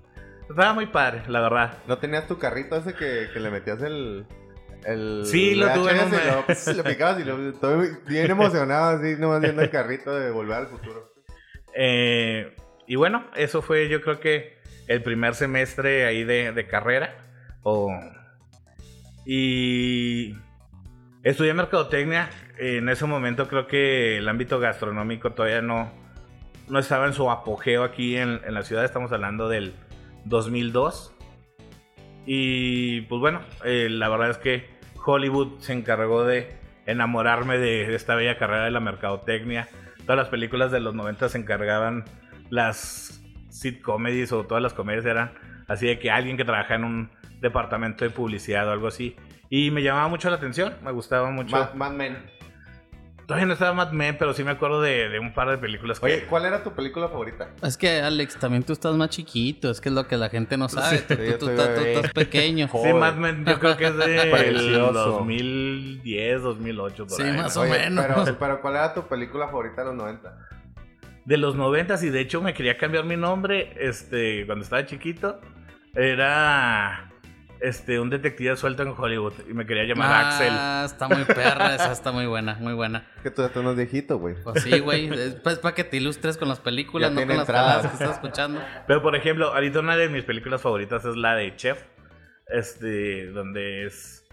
Estaba 0.50 0.74
muy 0.74 0.86
padre, 0.86 1.24
la 1.28 1.42
verdad. 1.42 1.80
¿No 1.86 1.98
tenías 1.98 2.28
tu 2.28 2.38
carrito 2.38 2.78
ese 2.78 2.94
que, 2.94 3.28
que 3.34 3.40
le 3.40 3.52
metías 3.52 3.82
el. 3.82 4.26
El 4.86 5.24
Sí, 5.26 5.56
lo 5.56 5.72
tuve 5.74 5.92
en 5.92 6.06
un- 6.06 6.76
le 6.78 6.84
picabas 6.90 7.20
y 7.20 7.24
lo, 7.24 7.50
estoy 7.50 7.90
bien 8.08 8.30
emocionado 8.32 8.98
así, 8.98 9.16
nomás 9.20 9.42
viendo 9.42 9.62
el 9.62 9.70
carrito 9.70 10.14
de 10.14 10.32
volver 10.32 10.58
al 10.58 10.68
futuro. 10.68 11.12
Eh, 11.74 12.56
y 12.88 12.96
bueno, 12.96 13.26
eso 13.36 13.62
fue 13.62 13.90
yo 13.90 14.02
creo 14.02 14.20
que 14.20 14.58
el 14.88 15.02
primer 15.02 15.34
semestre 15.36 16.06
ahí 16.06 16.24
de, 16.24 16.52
de 16.52 16.68
carrera. 16.68 17.16
O 17.64 17.90
Y 19.26 20.36
estudié 21.24 21.54
mercadotecnia. 21.54 22.30
En 22.58 22.88
ese 22.90 23.06
momento 23.06 23.48
creo 23.48 23.68
que 23.68 24.18
el 24.18 24.30
ámbito 24.30 24.60
gastronómico 24.60 25.34
todavía 25.34 25.62
no, 25.62 25.92
no 26.70 26.80
estaba 26.80 27.08
en 27.08 27.14
su 27.14 27.30
apogeo 27.30 27.84
aquí 27.84 28.16
en, 28.16 28.40
en 28.46 28.54
la 28.54 28.64
ciudad. 28.64 28.86
Estamos 28.86 29.12
hablando 29.12 29.50
del 29.50 29.74
2002. 30.26 31.12
Y 32.28 33.02
pues 33.02 33.20
bueno, 33.20 33.42
eh, 33.64 33.88
la 33.90 34.10
verdad 34.10 34.30
es 34.32 34.38
que 34.38 34.68
Hollywood 35.06 35.60
se 35.60 35.74
encargó 35.74 36.24
de 36.24 36.58
enamorarme 36.86 37.58
de 37.58 37.94
esta 37.96 38.16
bella 38.16 38.38
carrera 38.38 38.66
de 38.66 38.72
la 38.72 38.80
mercadotecnia. 38.80 39.68
Todas 40.02 40.18
las 40.18 40.30
películas 40.30 40.72
de 40.72 40.80
los 40.80 40.96
90 40.96 41.30
se 41.30 41.38
encargaban 41.38 42.06
las 42.50 43.24
sitcomedies 43.50 44.32
o 44.32 44.46
todas 44.46 44.62
las 44.62 44.74
comedias 44.74 45.06
eran 45.06 45.32
así 45.68 45.88
de 45.88 46.00
que 46.00 46.12
alguien 46.12 46.38
que 46.38 46.46
trabaja 46.46 46.76
en 46.76 46.84
un 46.84 47.10
departamento 47.42 48.06
de 48.06 48.12
publicidad 48.12 48.68
o 48.68 48.72
algo 48.72 48.88
así. 48.88 49.16
Y 49.50 49.72
me 49.72 49.84
llamaba 49.84 50.08
mucho 50.08 50.30
la 50.30 50.38
atención, 50.38 50.74
me 50.84 50.92
gustaba 50.92 51.30
mucho. 51.32 51.70
Mad, 51.76 51.92
Men. 51.92 52.18
Todavía 53.26 53.48
no 53.48 53.54
estaba 53.54 53.74
Mad 53.74 53.92
Men, 53.92 54.18
pero 54.20 54.34
sí 54.34 54.44
me 54.44 54.52
acuerdo 54.52 54.82
de, 54.82 55.10
de 55.10 55.18
un 55.20 55.34
par 55.34 55.50
de 55.50 55.58
películas 55.58 56.00
que... 56.00 56.06
Oye, 56.06 56.24
¿cuál 56.26 56.46
era 56.46 56.62
tu 56.64 56.74
película 56.74 57.08
favorita? 57.10 57.50
Es 57.64 57.76
que, 57.76 58.00
Alex, 58.02 58.38
también 58.38 58.62
tú 58.64 58.74
estás 58.74 58.94
más 58.96 59.10
chiquito. 59.10 59.72
Es 59.72 59.82
que 59.82 59.90
es 59.90 59.96
lo 59.96 60.06
que 60.08 60.16
la 60.16 60.30
gente 60.30 60.58
no 60.58 60.70
sabe. 60.70 61.00
Sí, 61.00 61.04
tú, 61.08 61.14
estás- 61.16 61.40
tú 61.40 61.46
bebé. 61.48 61.94
estás 61.96 62.12
pequeño. 62.14 62.68
Sí, 62.72 62.72
Joder. 62.78 62.94
Mad 62.96 63.16
Men 63.16 63.44
yo 63.46 63.58
creo 63.60 63.78
que 63.78 63.88
es 63.88 63.98
de 63.98 64.22
el 64.22 64.30
Precioso. 64.32 64.94
2010, 64.94 66.42
2008, 66.44 67.08
por 67.08 67.18
Sí, 67.18 67.24
ahí, 67.24 67.32
¿no? 67.32 67.44
más 67.44 67.58
o 67.58 67.62
Oye, 67.62 67.72
menos. 67.72 68.06
Pero, 68.06 68.38
pero 68.40 68.62
¿cuál 68.62 68.76
era 68.76 68.94
tu 68.94 69.08
película 69.08 69.48
favorita 69.48 69.82
de 69.82 69.88
los 69.88 69.96
90? 69.96 70.38
de 71.26 71.38
los 71.38 71.56
noventas 71.56 72.04
y 72.04 72.12
de 72.12 72.20
hecho 72.20 72.40
me 72.40 72.54
quería 72.54 72.78
cambiar 72.78 73.04
mi 73.06 73.18
nombre 73.18 73.74
este 73.80 74.46
cuando 74.46 74.64
estaba 74.64 74.86
chiquito 74.86 75.42
era 75.96 77.10
este 77.60 78.00
un 78.00 78.10
detective 78.10 78.56
suelto 78.58 78.84
en 78.84 78.90
Hollywood 78.90 79.34
y 79.50 79.54
me 79.54 79.66
quería 79.66 79.84
llamar 79.86 80.26
Axel 80.26 80.50
Ah, 80.52 80.84
está 80.86 81.08
muy 81.08 81.24
perra. 81.24 81.76
Esa 81.76 81.92
está 81.92 82.12
muy 82.12 82.26
buena, 82.26 82.56
muy 82.56 82.74
buena. 82.74 83.08
Que 83.24 83.32
tú 83.32 83.42
ya 83.42 83.50
tú 83.50 83.64
no 83.64 83.72
es 83.72 83.78
viejito, 83.78 84.18
güey. 84.20 84.36
Pues 84.44 84.64
sí, 84.64 84.80
güey. 84.80 85.08
Es 85.08 85.36
pues, 85.36 85.60
para 85.60 85.74
que 85.76 85.84
te 85.84 85.98
ilustres 85.98 86.38
con 86.38 86.48
las 86.50 86.60
películas, 86.60 87.10
Ya 87.12 87.16
no 87.16 87.22
con 87.28 87.30
las 87.38 87.40
entradas. 87.48 87.72
jaladas 87.74 87.88
que 87.98 88.04
estás 88.04 88.16
escuchando. 88.18 88.62
pero 88.88 89.02
por 89.02 89.16
ejemplo 89.16 89.54
ahorita 89.54 89.80
una 89.80 89.96
de 89.98 90.10
mis 90.10 90.24
películas 90.24 90.62
favoritas 90.62 91.04
es 91.06 91.16
la 91.16 91.36
de 91.36 91.56
Chef 91.56 91.82
este 92.48 93.28
donde 93.28 93.86
es 93.88 94.24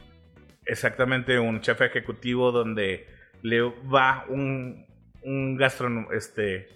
exactamente 0.67 1.38
un 1.38 1.61
chef 1.61 1.81
ejecutivo 1.81 2.52
donde 2.52 3.07
le 3.43 3.61
va 3.62 4.25
un 4.29 4.87
un 5.23 5.57
gastronom 5.57 6.07
este 6.12 6.69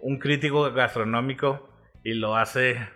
un 0.00 0.18
crítico 0.18 0.70
gastronómico 0.72 1.68
y 2.04 2.14
lo 2.14 2.36
hace 2.36 2.88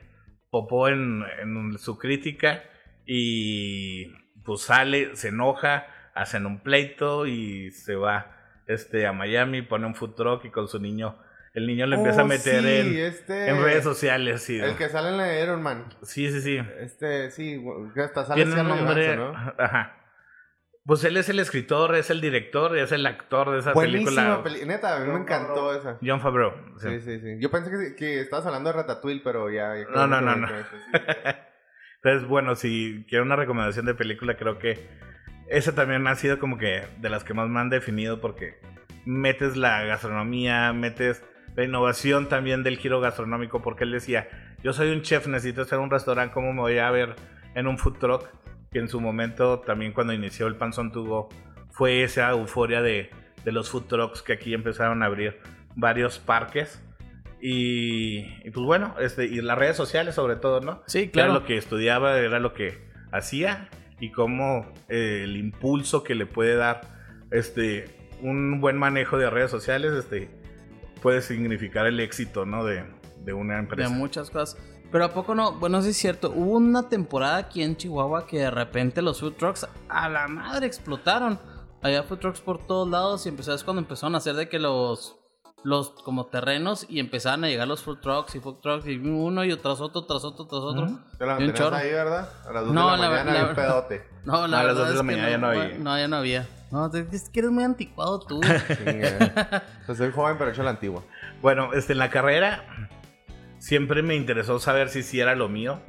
popó 0.50 0.88
en, 0.88 1.24
en 1.40 1.78
su 1.78 1.98
crítica 1.98 2.62
y 3.06 4.06
pues 4.44 4.62
sale, 4.62 5.14
se 5.16 5.28
enoja, 5.28 5.86
hacen 6.14 6.46
un 6.46 6.60
pleito 6.60 7.26
y 7.26 7.70
se 7.70 7.94
va 7.96 8.36
este 8.66 9.06
a 9.06 9.12
Miami, 9.12 9.62
pone 9.62 9.86
un 9.86 9.94
food 9.94 10.14
truck 10.14 10.44
y 10.44 10.50
con 10.50 10.68
su 10.68 10.78
niño, 10.80 11.18
el 11.54 11.66
niño 11.66 11.86
le 11.86 11.96
empieza 11.96 12.20
a 12.20 12.24
Oh, 12.24 12.28
meter 12.28 12.62
sí, 12.62 12.68
en, 12.68 12.96
este... 12.98 13.48
en 13.48 13.62
redes 13.62 13.84
sociales. 13.84 14.42
Sí, 14.42 14.58
El 14.58 14.76
que 14.76 14.88
sale 14.88 15.08
en 15.10 15.16
la 15.18 15.24
de 15.24 15.42
Iron 15.42 15.62
Man. 15.62 15.84
sí, 16.02 16.30
sí. 16.30 16.40
sí. 16.40 16.58
Este, 16.80 17.30
sí, 17.30 17.62
hasta 18.02 18.24
sale 18.24 18.44
Tiene 18.44 18.60
un 18.60 18.68
nombre. 18.68 19.16
Johansson, 19.16 19.54
Ajá. 19.58 19.98
Pues 20.84 21.04
él 21.04 21.16
es 21.16 21.28
el 21.28 21.38
escritor, 21.38 21.94
es 21.94 22.10
el 22.10 22.20
director, 22.20 22.76
es 22.76 22.90
el 22.90 23.06
actor 23.06 23.52
de 23.52 23.60
esa 23.60 23.68
¿no? 23.70 23.74
Buenísima 23.74 24.42
película. 24.42 24.42
peli- 24.42 24.66
Neta, 24.66 24.96
a 24.96 25.00
mí 25.00 25.12
me 25.12 25.20
encantó 25.20 25.72
esa. 25.76 25.96
John 26.04 26.20
Favreau. 26.20 26.52
sí. 26.80 26.88
Sí, 26.88 27.00
sí, 27.02 27.20
sí. 27.20 27.36
Yo 27.40 27.50
pensé 27.52 27.70
que, 27.70 27.94
que 27.94 28.20
estabas 28.20 28.46
hablando 28.46 28.70
de 28.70 28.76
Ratatouille, 28.78 29.20
pero 29.22 29.48
ya... 29.48 29.76
ya 29.76 29.84
No, 29.94 30.08
no, 30.08 30.20
no, 30.20 30.34
no. 30.34 30.48
Entonces, 32.04 32.28
bueno, 32.28 32.56
si 32.56 33.04
quiero 33.08 33.24
una 33.24 33.36
recomendación 33.36 33.86
de 33.86 33.94
película, 33.94 34.36
creo 34.36 34.58
que 34.58 34.88
esa 35.48 35.74
también 35.74 36.04
ha 36.08 36.16
sido 36.16 36.40
como 36.40 36.58
que 36.58 36.82
de 36.98 37.08
las 37.08 37.22
que 37.22 37.32
más 37.32 37.48
me 37.48 37.60
han 37.60 37.70
definido 37.70 38.20
porque 38.20 38.56
metes 39.04 39.56
la 39.56 39.84
gastronomía, 39.84 40.72
metes 40.72 41.24
la 41.54 41.62
innovación 41.62 42.28
también 42.28 42.64
del 42.64 42.78
giro 42.78 43.00
gastronómico, 43.00 43.62
porque 43.62 43.84
él 43.84 43.92
decía, 43.92 44.28
yo 44.64 44.72
soy 44.72 44.90
un 44.90 45.02
chef, 45.02 45.28
necesito 45.28 45.62
hacer 45.62 45.78
un 45.78 45.90
restaurante, 45.90 46.34
¿cómo 46.34 46.52
me 46.52 46.60
voy 46.60 46.78
a 46.78 46.90
ver 46.90 47.14
en 47.54 47.68
un 47.68 47.78
food 47.78 47.98
truck? 47.98 48.28
Que 48.72 48.80
en 48.80 48.88
su 48.88 49.00
momento, 49.00 49.60
también 49.60 49.92
cuando 49.92 50.12
inició 50.12 50.48
el 50.48 50.56
Panzón 50.56 50.90
Tugo, 50.90 51.28
fue 51.70 52.02
esa 52.02 52.30
euforia 52.30 52.82
de 52.82 53.10
los 53.44 53.70
food 53.70 53.84
trucks 53.84 54.22
que 54.22 54.32
aquí 54.32 54.54
empezaron 54.54 55.04
a 55.04 55.06
abrir 55.06 55.38
varios 55.76 56.18
parques. 56.18 56.82
Y, 57.44 58.18
y 58.46 58.50
pues 58.52 58.64
bueno, 58.64 58.94
este, 59.00 59.24
y 59.26 59.40
las 59.40 59.58
redes 59.58 59.76
sociales 59.76 60.14
sobre 60.14 60.36
todo, 60.36 60.60
¿no? 60.60 60.80
Sí, 60.86 61.08
Que 61.08 61.18
Era 61.20 61.26
claro. 61.28 61.32
lo 61.40 61.44
que 61.44 61.56
estudiaba, 61.56 62.16
era 62.18 62.38
lo 62.38 62.54
que 62.54 62.88
hacía 63.10 63.68
y 63.98 64.12
cómo 64.12 64.72
eh, 64.88 65.22
el 65.24 65.36
impulso 65.36 66.04
que 66.04 66.14
le 66.14 66.26
puede 66.26 66.54
dar 66.56 66.80
este 67.32 67.86
un 68.20 68.60
buen 68.60 68.76
manejo 68.78 69.18
de 69.18 69.28
redes 69.28 69.50
sociales 69.50 69.92
este 69.92 70.30
puede 71.02 71.20
significar 71.20 71.86
el 71.86 71.98
éxito, 71.98 72.46
¿no? 72.46 72.64
De, 72.64 72.84
de 73.24 73.32
una 73.32 73.54
De 73.54 73.60
empresa. 73.60 73.90
muchas 73.90 74.30
cosas. 74.30 74.56
Pero 74.92 75.06
a 75.06 75.12
poco 75.12 75.34
no, 75.34 75.52
bueno, 75.58 75.82
sí 75.82 75.88
es 75.90 75.96
cierto. 75.96 76.30
Hubo 76.30 76.58
una 76.58 76.88
temporada 76.88 77.38
aquí 77.38 77.62
en 77.62 77.76
Chihuahua 77.76 78.26
que 78.26 78.38
de 78.38 78.50
repente 78.52 79.02
los 79.02 79.18
food 79.20 79.32
trucks 79.34 79.66
a 79.88 80.08
la 80.08 80.28
madre 80.28 80.66
explotaron. 80.66 81.40
Había 81.82 82.04
food 82.04 82.18
trucks 82.18 82.40
por 82.40 82.64
todos 82.66 82.88
lados 82.88 83.26
y 83.26 83.30
empezó, 83.30 83.52
es 83.52 83.64
cuando 83.64 83.82
empezaron 83.82 84.14
a 84.14 84.18
hacer 84.18 84.34
de 84.36 84.48
que 84.48 84.60
los, 84.60 85.18
los 85.64 85.90
como 85.90 86.26
terrenos 86.26 86.86
y 86.88 86.98
empezaban 86.98 87.44
a 87.44 87.48
llegar 87.48 87.68
los 87.68 87.82
food 87.82 87.98
trucks 88.00 88.34
y 88.34 88.40
food 88.40 88.56
trucks 88.60 88.86
y 88.86 88.96
uno 88.96 89.44
y 89.44 89.56
tras 89.56 89.80
otro, 89.80 90.04
tras 90.04 90.24
otro, 90.24 90.46
tras 90.46 90.60
otro. 90.60 90.98
Te 91.18 91.24
la 91.26 91.36
un 91.38 91.52
chorro. 91.52 91.76
ahí, 91.76 91.90
¿verdad? 91.92 92.28
A 92.48 92.52
las 92.52 92.64
2 92.66 92.74
No, 92.74 92.90
de 92.92 92.96
la, 92.98 93.02
la- 93.04 93.10
mañana, 93.10 93.32
la- 93.32 93.42
bien 93.44 93.54
pedote. 93.56 94.12
No, 94.24 94.46
la 94.46 94.58
Ah, 94.58 94.60
a 94.60 94.64
las 94.64 94.74
verdad 94.74 94.74
dos 94.74 94.86
de 94.86 94.90
es 94.92 94.96
la 94.96 95.00
que 95.02 95.16
mañana 95.16 95.30
ya 95.30 95.38
no 95.38 95.46
había. 95.48 95.78
No, 95.78 95.98
ya 95.98 96.08
no 96.08 96.16
había. 96.16 96.48
No, 96.70 96.86
es 96.94 97.28
que 97.30 97.40
eres 97.40 97.50
muy 97.50 97.64
anticuado 97.64 98.20
tú. 98.20 98.40
Chinga. 98.68 99.62
Pues 99.86 99.98
soy 99.98 100.12
joven, 100.12 100.36
pero 100.38 100.50
he 100.50 100.52
hecho 100.52 100.62
la 100.62 100.70
antigua. 100.70 101.02
Bueno, 101.42 101.72
este, 101.74 101.92
en 101.92 101.98
la 101.98 102.08
carrera 102.10 102.64
siempre 103.58 104.02
me 104.02 104.14
interesó 104.14 104.58
saber 104.58 104.88
si 104.88 105.02
sí 105.02 105.20
era 105.20 105.34
lo 105.34 105.48
mío. 105.48 105.80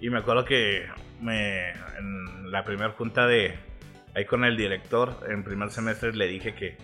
Y 0.00 0.10
me 0.10 0.18
acuerdo 0.18 0.44
que 0.44 0.86
me, 1.20 1.70
en 1.70 2.50
la 2.50 2.64
primera 2.64 2.92
junta 2.92 3.26
de 3.26 3.58
ahí 4.14 4.24
con 4.26 4.44
el 4.44 4.56
director, 4.56 5.20
en 5.28 5.44
primer 5.44 5.70
semestre 5.70 6.14
le 6.14 6.26
dije 6.28 6.54
que 6.54 6.76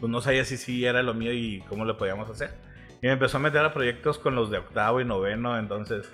pues, 0.00 0.10
no 0.10 0.20
sabía 0.20 0.44
si 0.44 0.56
sí 0.56 0.84
era 0.84 1.02
lo 1.02 1.14
mío 1.14 1.32
y 1.32 1.62
cómo 1.68 1.84
lo 1.84 1.96
podíamos 1.96 2.28
hacer. 2.28 2.50
Y 3.02 3.06
me 3.06 3.12
empezó 3.12 3.36
a 3.36 3.40
meter 3.40 3.64
a 3.64 3.72
proyectos 3.72 4.18
con 4.18 4.34
los 4.34 4.50
de 4.50 4.58
octavo 4.58 5.00
y 5.00 5.04
noveno, 5.04 5.58
entonces 5.58 6.10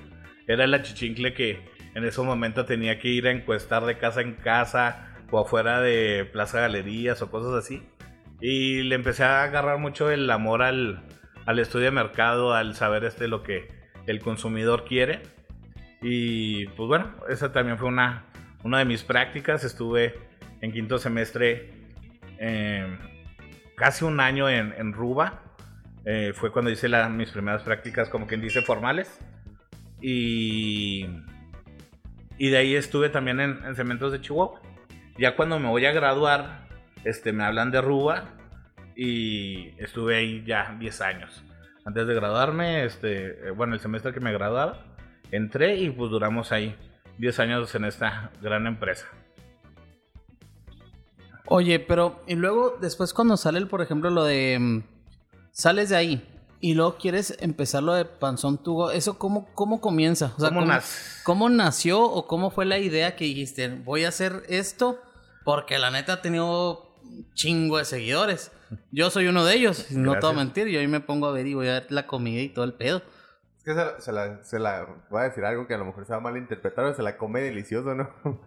era 0.46 0.64
el 0.64 0.74
achichincle 0.74 1.34
que 1.34 1.60
en 1.94 2.04
ese 2.04 2.20
momento 2.20 2.64
tenía 2.64 2.98
que 2.98 3.08
ir 3.08 3.26
a 3.26 3.30
encuestar 3.30 3.84
de 3.86 3.98
casa 3.98 4.20
en 4.20 4.34
casa 4.34 5.16
o 5.30 5.40
afuera 5.40 5.80
de 5.80 6.28
Plaza 6.30 6.60
Galerías 6.60 7.22
o 7.22 7.30
cosas 7.30 7.54
así. 7.54 7.82
Y 8.40 8.82
le 8.82 8.94
empecé 8.94 9.24
a 9.24 9.42
agarrar 9.42 9.78
mucho 9.78 10.10
el 10.10 10.30
amor 10.30 10.62
al, 10.62 11.02
al 11.46 11.58
estudio 11.58 11.86
de 11.86 11.90
mercado, 11.92 12.52
al 12.54 12.74
saber 12.74 13.04
este 13.04 13.28
lo 13.28 13.42
que 13.42 13.68
el 14.06 14.20
consumidor 14.20 14.84
quiere. 14.84 15.22
Y 16.02 16.66
pues 16.68 16.86
bueno, 16.86 17.14
esa 17.28 17.52
también 17.52 17.78
fue 17.78 17.88
una, 17.88 18.26
una 18.62 18.78
de 18.78 18.84
mis 18.84 19.02
prácticas. 19.02 19.64
Estuve 19.64 20.14
en 20.60 20.72
quinto 20.72 20.98
semestre 20.98 21.70
eh, 22.38 22.98
casi 23.76 24.04
un 24.04 24.20
año 24.20 24.48
en, 24.48 24.92
Ruba. 24.92 25.42
Eh, 26.04 26.32
fue 26.34 26.50
cuando 26.50 26.70
hice 26.70 26.88
mis 27.10 27.30
primeras 27.30 27.62
prácticas, 27.62 28.08
como 28.08 28.26
quien 28.26 28.40
dice, 28.40 28.62
formales. 28.62 29.20
Y, 30.00 31.06
y 32.38 32.48
de 32.50 32.56
ahí 32.56 32.74
estuve 32.74 33.08
también 33.08 33.40
en, 33.40 33.64
en 33.64 33.76
Cementos 33.76 34.12
de 34.12 34.20
Chihuahua. 34.20 34.60
Ya 35.18 35.36
cuando 35.36 35.58
me 35.58 35.68
voy 35.68 35.86
a 35.86 35.92
graduar, 35.92 36.66
este, 37.04 37.32
me 37.32 37.44
hablan 37.44 37.70
de 37.70 37.80
Ruba 37.80 38.24
y 38.96 39.74
estuve 39.78 40.16
ahí 40.16 40.42
ya 40.44 40.76
10 40.78 41.00
años. 41.02 41.44
Antes 41.84 42.06
de 42.06 42.14
graduarme, 42.14 42.84
este, 42.84 43.48
eh, 43.48 43.50
bueno, 43.50 43.74
el 43.74 43.80
semestre 43.80 44.12
que 44.12 44.20
me 44.20 44.32
graduaba, 44.32 44.84
entré 45.30 45.76
y 45.76 45.90
pues 45.90 46.10
duramos 46.10 46.50
ahí 46.50 46.74
10 47.18 47.40
años 47.40 47.74
en 47.74 47.84
esta 47.84 48.32
gran 48.42 48.66
empresa. 48.66 49.06
Oye, 51.48 51.78
pero 51.80 52.20
y 52.26 52.34
luego 52.34 52.76
después 52.80 53.12
cuando 53.12 53.36
sale, 53.36 53.58
el, 53.58 53.68
por 53.68 53.80
ejemplo, 53.82 54.10
lo 54.10 54.24
de 54.24 54.58
mm, 54.58 54.82
sales 55.52 55.88
de 55.90 55.96
ahí 55.96 56.28
y 56.60 56.74
luego 56.74 56.96
quieres 56.96 57.36
empezar 57.40 57.82
lo 57.82 57.94
de 57.94 58.04
Panzón 58.04 58.62
Tugo, 58.62 58.90
eso 58.90 59.18
cómo 59.18 59.46
cómo 59.54 59.80
comienza? 59.80 60.32
O 60.36 60.40
sea, 60.40 60.48
¿Cómo 60.48 60.64
nace? 60.64 61.20
cómo 61.24 61.48
nació 61.48 62.02
o 62.02 62.26
cómo 62.26 62.50
fue 62.50 62.64
la 62.64 62.78
idea 62.78 63.14
que 63.16 63.24
dijiste, 63.24 63.68
voy 63.68 64.04
a 64.04 64.08
hacer 64.08 64.42
esto 64.48 64.98
porque 65.44 65.78
la 65.78 65.90
neta 65.90 66.14
ha 66.14 66.22
tenido 66.22 66.96
un 67.02 67.32
chingo 67.34 67.78
de 67.78 67.84
seguidores. 67.84 68.50
Yo 68.90 69.10
soy 69.10 69.28
uno 69.28 69.44
de 69.44 69.54
ellos, 69.54 69.92
no 69.92 70.14
te 70.14 70.26
voy 70.26 70.30
a 70.34 70.38
mentir, 70.38 70.66
yo 70.66 70.80
ahí 70.80 70.88
me 70.88 70.98
pongo 71.00 71.26
a 71.28 71.32
ver 71.32 71.46
y 71.46 71.54
voy 71.54 71.68
a 71.68 71.74
ver 71.74 71.86
la 71.90 72.06
comida 72.08 72.40
y 72.42 72.48
todo 72.48 72.64
el 72.64 72.74
pedo. 72.74 73.00
Es 73.58 73.64
que 73.64 73.74
se 73.74 73.76
la, 73.76 74.00
se 74.00 74.12
la, 74.12 74.44
se 74.44 74.58
la- 74.58 74.86
voy 75.10 75.20
a 75.20 75.24
decir 75.24 75.44
algo 75.44 75.68
que 75.68 75.74
a 75.74 75.78
lo 75.78 75.84
mejor 75.84 76.04
se 76.06 76.12
va 76.12 76.18
a 76.18 76.20
malinterpretar, 76.20 76.84
pero 76.84 76.96
se 76.96 77.02
la 77.04 77.16
come 77.16 77.40
delicioso, 77.42 77.94
¿no? 77.94 78.10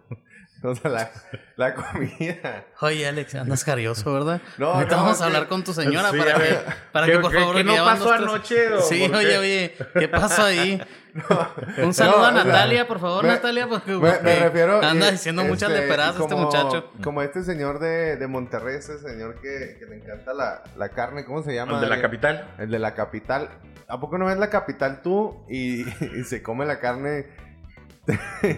O 0.64 0.74
sea, 0.74 0.90
la, 0.90 1.10
la 1.56 1.74
comida. 1.74 2.64
Oye, 2.82 3.06
Alex, 3.08 3.34
andas 3.34 3.64
carioso, 3.64 4.12
¿verdad? 4.12 4.42
No, 4.58 4.72
Ahorita 4.72 4.96
no, 4.96 5.02
vamos 5.04 5.16
que- 5.18 5.22
a 5.22 5.26
hablar 5.26 5.48
con 5.48 5.64
tu 5.64 5.72
señora 5.72 6.10
Sí, 6.10 6.18
para 6.18 6.34
que, 6.34 6.38
ver. 6.42 6.64
para 6.92 7.06
¿Qué- 7.06 7.12
que 7.12 7.18
por 7.18 7.32
favor 7.32 7.56
qué 7.56 7.64
no 7.64 7.74
pasó 7.76 8.12
anoche, 8.12 8.74
o 8.74 8.80
Sí, 8.82 9.10
oye, 9.14 9.28
qué? 9.28 9.38
oye, 9.38 9.74
¿qué 9.98 10.08
pasó 10.08 10.42
ahí? 10.44 10.82
Un 11.82 11.94
saludo 11.94 12.18
No, 12.18 12.24
a 12.26 12.28
o 12.28 12.32
sea, 12.34 12.44
Natalia, 12.44 12.86
por 12.86 13.00
favor, 13.00 13.24
me- 13.24 13.30
Natalia, 13.30 13.66
porque, 13.68 13.92
Me, 13.92 14.10
refiero. 14.38 14.82
anda 14.84 15.08
eh, 15.08 15.12
diciendo 15.12 15.44
muchas 15.44 15.70
este, 15.70 15.80
leperadas 15.82 16.16
este 16.16 16.28
como- 16.28 16.44
muchacho. 16.46 16.90
Como 17.02 17.22
este 17.22 17.42
señor 17.42 17.78
de, 17.78 18.16
de 18.16 18.26
Monterrey, 18.26 18.76
ese 18.76 18.98
señor 18.98 19.40
que, 19.40 19.76
que 19.78 19.86
le 19.86 19.96
encanta 19.96 20.34
la, 20.34 20.62
la 20.76 20.90
carne, 20.90 21.24
¿cómo 21.24 21.42
se 21.42 21.54
llama? 21.54 21.76
El 21.76 21.80
de 21.80 21.88
la 21.88 22.00
capital. 22.02 22.54
El 22.58 22.70
de 22.70 22.78
la 22.78 22.94
capital. 22.94 23.48
¿A 23.88 23.98
poco 23.98 24.18
no 24.18 24.26
ves 24.26 24.36
la 24.38 24.50
capital 24.50 25.00
tú 25.02 25.44
y, 25.48 25.80
y 26.20 26.24
se 26.24 26.42
come 26.42 26.66
la 26.66 26.78
carne? 26.80 27.26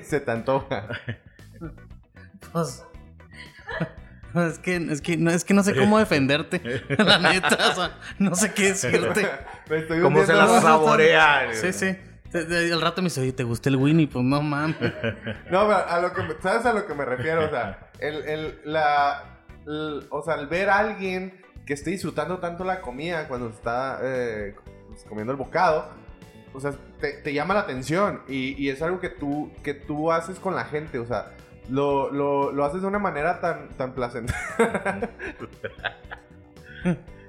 se 0.03 0.21
te 0.21 0.31
antoja. 0.31 0.89
Pues, 2.53 2.85
es 4.35 4.59
que, 4.59 4.77
es 4.77 5.01
que, 5.03 5.17
no, 5.19 5.31
es 5.31 5.45
que 5.45 5.53
no 5.55 5.63
sé 5.63 5.75
cómo 5.77 5.99
defenderte, 5.99 6.61
la 6.99 7.19
neta, 7.19 7.71
o 7.71 7.75
sea, 7.75 7.99
no 8.19 8.35
sé 8.35 8.53
qué 8.55 8.69
decirte. 8.69 9.29
Me 9.71 9.79
estoy 9.79 10.01
¿Cómo 10.01 10.25
se 10.25 10.33
la 10.33 10.47
más. 10.47 10.63
saborea? 10.63 11.53
Sí, 11.53 11.73
sí. 11.73 11.97
Al 12.35 12.81
rato 12.81 13.03
me 13.03 13.07
dice, 13.07 13.21
oye, 13.21 13.33
¿te 13.33 13.45
gusta 13.45 13.69
el 13.69 13.77
Winnie? 13.77 14.07
Pues 14.07 14.25
no 14.25 14.41
mames. 14.41 14.77
No, 14.81 15.67
pero 15.67 15.77
a 15.87 16.01
lo 16.01 16.13
que 16.15 16.23
me- 16.23 16.35
¿sabes 16.43 16.65
a 16.65 16.73
lo 16.73 16.87
que 16.87 16.95
me 16.95 17.05
refiero? 17.05 17.45
O 17.45 17.51
sea, 17.51 17.91
el, 17.99 18.17
el, 18.27 18.61
la, 18.65 19.39
el- 19.67 20.07
o 20.09 20.23
sea, 20.23 20.37
el 20.37 20.47
ver 20.47 20.71
a 20.71 20.79
alguien 20.79 21.43
que 21.67 21.75
esté 21.75 21.91
disfrutando 21.91 22.39
tanto 22.39 22.65
la 22.65 22.81
comida 22.81 23.29
cuando 23.29 23.51
está 23.51 23.99
eh, 24.03 24.55
pues, 24.89 25.05
comiendo 25.05 25.33
el 25.33 25.37
bocado, 25.39 25.91
o 26.55 26.61
sea, 26.61 26.73
te, 27.01 27.13
te 27.19 27.35
llama 27.35 27.53
la 27.53 27.61
atención 27.61 28.23
y, 28.27 28.55
y 28.63 28.71
es 28.71 28.81
algo 28.81 28.99
que 28.99 29.11
tú, 29.11 29.53
que 29.63 29.75
tú 29.75 30.11
haces 30.11 30.39
con 30.39 30.55
la 30.57 30.65
gente, 30.65 30.99
o 30.99 31.07
sea, 31.07 31.33
lo, 31.71 32.11
lo, 32.13 32.53
lo 32.53 32.65
haces 32.65 32.83
de 32.83 32.87
una 32.89 32.99
manera 32.99 33.41
tan, 33.41 33.69
tan 33.77 33.93
placentera. 33.93 34.39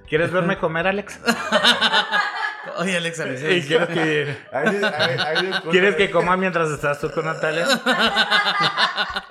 ¿Quieres 0.08 0.32
verme 0.32 0.58
comer, 0.58 0.88
Alex? 0.88 1.20
Oye, 2.78 2.96
Alex, 2.98 3.20
a 3.20 3.25
mí 3.25 3.38
se- 3.38 3.58
¿Y 3.58 3.62
¿Quieres 3.63 3.88
que. 3.90 4.38
¿Quieres 5.72 5.96
que 5.96 6.10
coma 6.12 6.38
mientras 6.38 6.70
estás 6.72 7.00
tú 7.00 7.12
con 7.12 7.25
Natalia? 7.25 7.66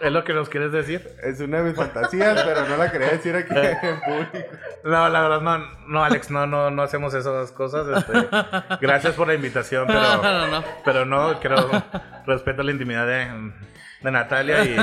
¿Es 0.01 0.13
lo 0.13 0.23
que 0.23 0.33
nos 0.35 0.49
quieres 0.49 0.71
decir? 0.73 1.09
Es 1.23 1.41
una 1.41 1.59
de 1.59 1.65
mis 1.65 1.77
fantasías, 1.77 2.43
pero 2.43 2.67
no 2.69 2.77
la 2.77 2.91
quería 2.93 3.09
decir 3.09 3.35
aquí 3.35 3.55
en 3.57 4.01
público. 4.01 4.49
No, 4.85 5.09
la 5.09 5.21
verdad, 5.23 5.41
no, 5.41 5.59
no, 5.89 6.05
Alex, 6.05 6.31
no, 6.31 6.47
no, 6.47 6.71
no 6.71 6.83
hacemos 6.83 7.15
esas 7.15 7.51
cosas. 7.53 7.87
este, 7.89 8.29
gracias 8.81 9.15
por 9.15 9.27
la 9.29 9.35
invitación, 9.35 9.87
pero, 9.87 10.01
No, 10.01 10.23
no, 10.23 10.47
no. 10.49 10.65
pero 10.85 11.05
no, 11.07 11.41
quiero 11.41 11.57
respeto 12.27 12.63
la 12.63 12.73
intimidad 12.73 13.07
de, 13.07 13.53
de 14.03 14.11
Natalia 14.11 14.65
y, 14.65 14.77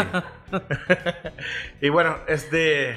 y 1.85 1.89
bueno, 1.89 2.17
este, 2.27 2.95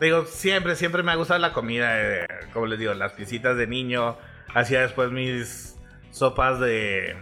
digo, 0.00 0.24
siempre, 0.26 0.76
siempre 0.76 1.02
me 1.02 1.12
ha 1.12 1.14
gustado 1.16 1.40
la 1.40 1.52
comida, 1.52 2.00
eh, 2.00 2.26
como 2.52 2.66
les 2.66 2.78
digo, 2.78 2.94
las 2.94 3.12
piecitas 3.12 3.56
de 3.56 3.66
niño, 3.66 4.16
hacía 4.54 4.82
después 4.82 5.10
mis 5.10 5.76
sopas 6.10 6.60
de, 6.60 7.16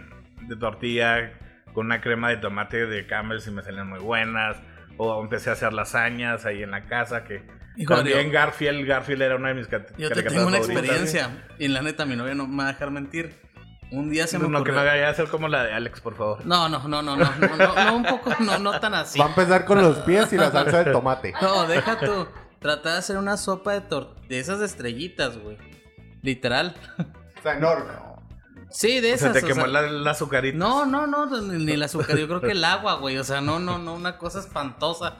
de 0.47 0.55
tortilla 0.57 1.31
con 1.73 1.85
una 1.85 2.01
crema 2.01 2.29
de 2.29 2.37
tomate 2.37 2.85
de 2.85 3.05
Campbell's 3.07 3.47
y 3.47 3.51
me 3.51 3.61
salían 3.61 3.87
muy 3.87 3.99
buenas, 3.99 4.57
o 4.97 5.21
empecé 5.23 5.49
a 5.49 5.53
hacer 5.53 5.71
lasañas 5.73 6.45
ahí 6.45 6.63
en 6.63 6.71
la 6.71 6.85
casa 6.85 7.23
que... 7.23 7.41
Hijo, 7.77 7.95
También 7.95 8.25
yo- 8.27 8.31
Garfield, 8.33 8.85
Garfield 8.85 9.21
era 9.21 9.37
una 9.37 9.47
de 9.47 9.53
mis 9.53 9.67
cat- 9.67 9.91
Yo 9.97 10.09
te 10.09 10.15
caricaturas 10.15 10.33
tengo 10.33 10.47
una 10.47 10.57
favoritas. 10.57 10.83
experiencia. 10.83 11.45
Y 11.57 11.69
la 11.69 11.81
neta, 11.81 12.05
mi 12.05 12.17
novia 12.17 12.35
no 12.35 12.45
me 12.45 12.57
va 12.63 12.69
a 12.69 12.73
dejar 12.73 12.91
mentir. 12.91 13.33
Un 13.91 14.09
día 14.09 14.25
se 14.25 14.39
me 14.39 14.47
No, 14.47 14.63
que 14.63 14.71
no 14.71 14.77
vaya 14.77 15.09
a 15.09 15.13
ser 15.13 15.27
como 15.27 15.47
la 15.49 15.65
de 15.65 15.73
Alex, 15.73 15.99
por 15.99 16.15
favor. 16.15 16.45
No, 16.45 16.69
no, 16.69 16.79
no, 16.87 17.01
no, 17.01 17.15
no, 17.15 17.35
no, 17.35 17.57
no, 17.57 17.85
no, 17.85 17.95
un 17.97 18.03
poco, 18.05 18.31
no, 18.39 18.57
no 18.57 18.79
tan 18.79 18.93
así. 18.93 19.19
Va 19.19 19.25
a 19.25 19.29
empezar 19.29 19.65
con 19.65 19.81
los 19.81 19.97
pies 19.99 20.31
y 20.31 20.37
la 20.37 20.49
salsa 20.51 20.83
de 20.83 20.91
tomate. 20.91 21.33
No, 21.41 21.67
deja 21.67 21.99
tú. 21.99 22.27
Trata 22.59 22.93
de 22.93 22.97
hacer 22.99 23.17
una 23.17 23.37
sopa 23.37 23.73
de 23.73 23.81
tor 23.81 24.15
de 24.29 24.39
esas 24.39 24.61
estrellitas, 24.61 25.37
güey. 25.37 25.57
Literal. 26.21 26.75
O 27.39 27.41
sea, 27.41 27.55
enorme. 27.57 27.91
Sí, 28.69 29.01
de 29.01 29.13
O 29.13 29.17
sea, 29.17 29.31
esas. 29.31 29.33
te 29.33 29.45
o 29.45 29.47
quemó 29.47 29.61
sea, 29.61 29.67
la, 29.67 29.81
la 29.81 30.11
azucarita. 30.11 30.57
No, 30.57 30.85
no, 30.85 31.05
no, 31.07 31.25
ni 31.41 31.65
ni 31.65 31.71
el 31.73 31.83
azúcar. 31.83 32.17
Yo 32.17 32.27
creo 32.27 32.39
que 32.39 32.51
el 32.51 32.63
agua, 32.63 32.93
güey. 32.95 33.17
O 33.17 33.23
sea, 33.23 33.41
no, 33.41 33.59
no, 33.59 33.77
no, 33.79 33.95
una 33.95 34.17
cosa 34.17 34.39
espantosa. 34.39 35.17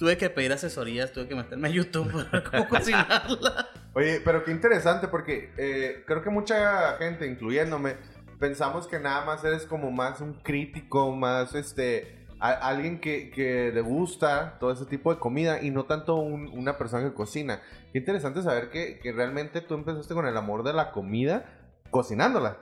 Tuve 0.00 0.16
que 0.16 0.28
pedir 0.30 0.52
asesorías, 0.52 1.12
tuve 1.12 1.28
que 1.28 1.34
meterme 1.34 1.68
a 1.68 1.70
YouTube 1.70 2.10
para 2.30 2.42
cómo 2.44 2.68
cocinarla. 2.68 3.68
Oye, 3.96 4.20
pero 4.22 4.44
qué 4.44 4.50
interesante 4.50 5.08
porque 5.08 5.50
eh, 5.56 6.04
creo 6.06 6.20
que 6.22 6.28
mucha 6.28 6.96
gente, 6.98 7.26
incluyéndome, 7.26 7.96
pensamos 8.38 8.86
que 8.86 8.98
nada 9.00 9.24
más 9.24 9.42
eres 9.42 9.64
como 9.64 9.90
más 9.90 10.20
un 10.20 10.34
crítico, 10.34 11.16
más 11.16 11.54
este, 11.54 12.26
a- 12.38 12.68
alguien 12.68 13.00
que, 13.00 13.30
que 13.30 13.72
le 13.72 13.80
gusta 13.80 14.58
todo 14.60 14.70
ese 14.70 14.84
tipo 14.84 15.14
de 15.14 15.18
comida 15.18 15.62
y 15.62 15.70
no 15.70 15.84
tanto 15.86 16.16
un- 16.16 16.48
una 16.48 16.76
persona 16.76 17.08
que 17.08 17.14
cocina. 17.14 17.62
Qué 17.90 17.98
interesante 18.00 18.42
saber 18.42 18.68
que, 18.68 18.98
que 18.98 19.12
realmente 19.12 19.62
tú 19.62 19.72
empezaste 19.72 20.12
con 20.12 20.26
el 20.26 20.36
amor 20.36 20.62
de 20.62 20.74
la 20.74 20.92
comida 20.92 21.46
cocinándola. 21.90 22.58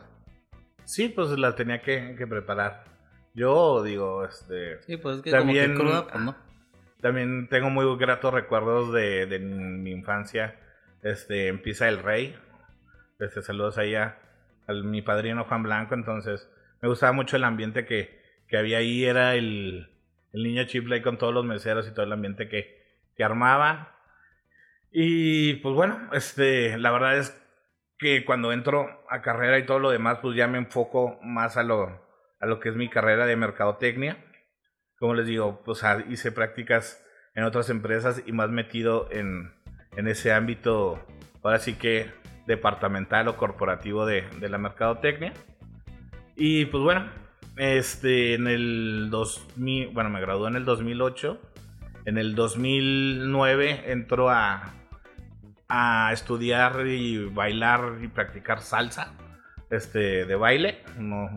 Sí, 0.84 1.08
pues 1.08 1.30
la 1.30 1.56
tenía 1.56 1.82
que, 1.82 2.14
que 2.16 2.28
preparar. 2.28 2.84
Yo 3.34 3.82
digo, 3.82 4.24
este. 4.24 4.80
Sí, 4.82 4.98
pues 4.98 5.16
es 5.16 5.22
que 5.22 5.32
También- 5.32 5.74
como 5.74 5.90
que 5.90 5.96
cruda, 5.96 6.06
pues 6.12 6.24
no. 6.24 6.36
También 7.00 7.48
tengo 7.48 7.70
muy 7.70 7.84
gratos 7.98 8.32
recuerdos 8.32 8.92
de, 8.92 9.26
de 9.26 9.40
mi 9.40 9.90
infancia. 9.90 10.54
Este, 11.04 11.48
en 11.48 11.60
Pisa 11.60 11.84
del 11.84 12.02
Rey. 12.02 12.34
Este, 13.20 13.42
saludos 13.42 13.76
ahí 13.76 13.94
a, 13.94 14.18
mi 14.82 15.02
padrino 15.02 15.44
Juan 15.44 15.62
Blanco. 15.62 15.94
Entonces, 15.94 16.50
me 16.80 16.88
gustaba 16.88 17.12
mucho 17.12 17.36
el 17.36 17.44
ambiente 17.44 17.84
que, 17.84 18.22
que 18.48 18.56
había 18.56 18.78
ahí. 18.78 19.04
Era 19.04 19.34
el, 19.34 19.90
el 20.32 20.42
niño 20.42 20.64
Chipley 20.64 21.02
con 21.02 21.18
todos 21.18 21.34
los 21.34 21.44
meseros 21.44 21.86
y 21.86 21.90
todo 21.92 22.06
el 22.06 22.12
ambiente 22.12 22.48
que, 22.48 23.02
que 23.14 23.22
armaban. 23.22 23.86
Y 24.90 25.56
pues 25.56 25.74
bueno, 25.74 26.08
este, 26.14 26.78
la 26.78 26.90
verdad 26.90 27.18
es 27.18 27.38
que 27.98 28.24
cuando 28.24 28.50
entro 28.50 29.04
a 29.10 29.20
carrera 29.20 29.58
y 29.58 29.66
todo 29.66 29.80
lo 29.80 29.90
demás, 29.90 30.20
pues 30.22 30.34
ya 30.34 30.48
me 30.48 30.56
enfoco 30.56 31.18
más 31.22 31.58
a 31.58 31.64
lo, 31.64 32.02
a 32.40 32.46
lo 32.46 32.60
que 32.60 32.70
es 32.70 32.76
mi 32.76 32.88
carrera 32.88 33.26
de 33.26 33.36
mercadotecnia. 33.36 34.24
Como 34.98 35.12
les 35.12 35.26
digo, 35.26 35.62
pues 35.66 35.82
hice 36.08 36.32
prácticas 36.32 37.04
en 37.34 37.44
otras 37.44 37.68
empresas 37.68 38.22
y 38.24 38.32
más 38.32 38.48
metido 38.48 39.08
en, 39.10 39.52
en 39.96 40.08
ese 40.08 40.32
ámbito, 40.32 41.04
ahora 41.42 41.58
sí 41.58 41.74
que 41.74 42.10
departamental 42.46 43.28
o 43.28 43.36
corporativo 43.36 44.06
de, 44.06 44.22
de 44.40 44.48
la 44.48 44.58
mercadotecnia. 44.58 45.32
Y 46.36 46.66
pues 46.66 46.82
bueno, 46.82 47.08
este, 47.56 48.34
en 48.34 48.48
el 48.48 49.08
2000, 49.10 49.88
bueno, 49.88 50.10
me 50.10 50.20
gradué 50.20 50.48
en 50.48 50.56
el 50.56 50.64
2008. 50.64 51.40
En 52.06 52.18
el 52.18 52.34
2009 52.34 53.84
entró 53.86 54.28
a, 54.30 54.74
a 55.68 56.10
estudiar 56.12 56.86
y 56.86 57.24
bailar 57.26 57.98
y 58.02 58.08
practicar 58.08 58.60
salsa 58.60 59.14
este, 59.70 60.24
de 60.24 60.34
baile. 60.34 60.82
No. 60.98 61.30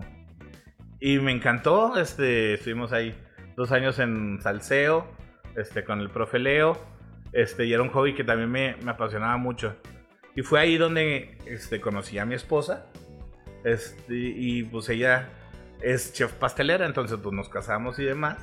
Y 0.99 1.19
me 1.19 1.31
encantó. 1.31 1.97
Este, 1.97 2.55
estuvimos 2.55 2.91
ahí 2.91 3.15
dos 3.55 3.71
años 3.71 3.99
en 3.99 4.41
salseo 4.41 5.07
este, 5.55 5.83
con 5.83 5.99
el 5.99 6.09
profe 6.09 6.39
Leo. 6.39 6.77
Este, 7.33 7.65
y 7.65 7.73
era 7.73 7.83
un 7.83 7.89
hobby 7.89 8.15
que 8.15 8.23
también 8.23 8.51
me, 8.51 8.75
me 8.83 8.91
apasionaba 8.91 9.37
mucho. 9.37 9.75
Y 10.35 10.43
fue 10.43 10.59
ahí 10.59 10.77
donde 10.77 11.37
este, 11.45 11.81
conocí 11.81 12.19
a 12.19 12.25
mi 12.25 12.35
esposa. 12.35 12.85
Este, 13.63 14.13
y 14.13 14.63
pues 14.63 14.87
ella 14.89 15.29
es 15.81 16.13
chef 16.13 16.33
pastelera, 16.33 16.85
entonces 16.85 17.19
pues 17.21 17.33
nos 17.33 17.49
casamos 17.49 17.99
y 17.99 18.05
demás. 18.05 18.37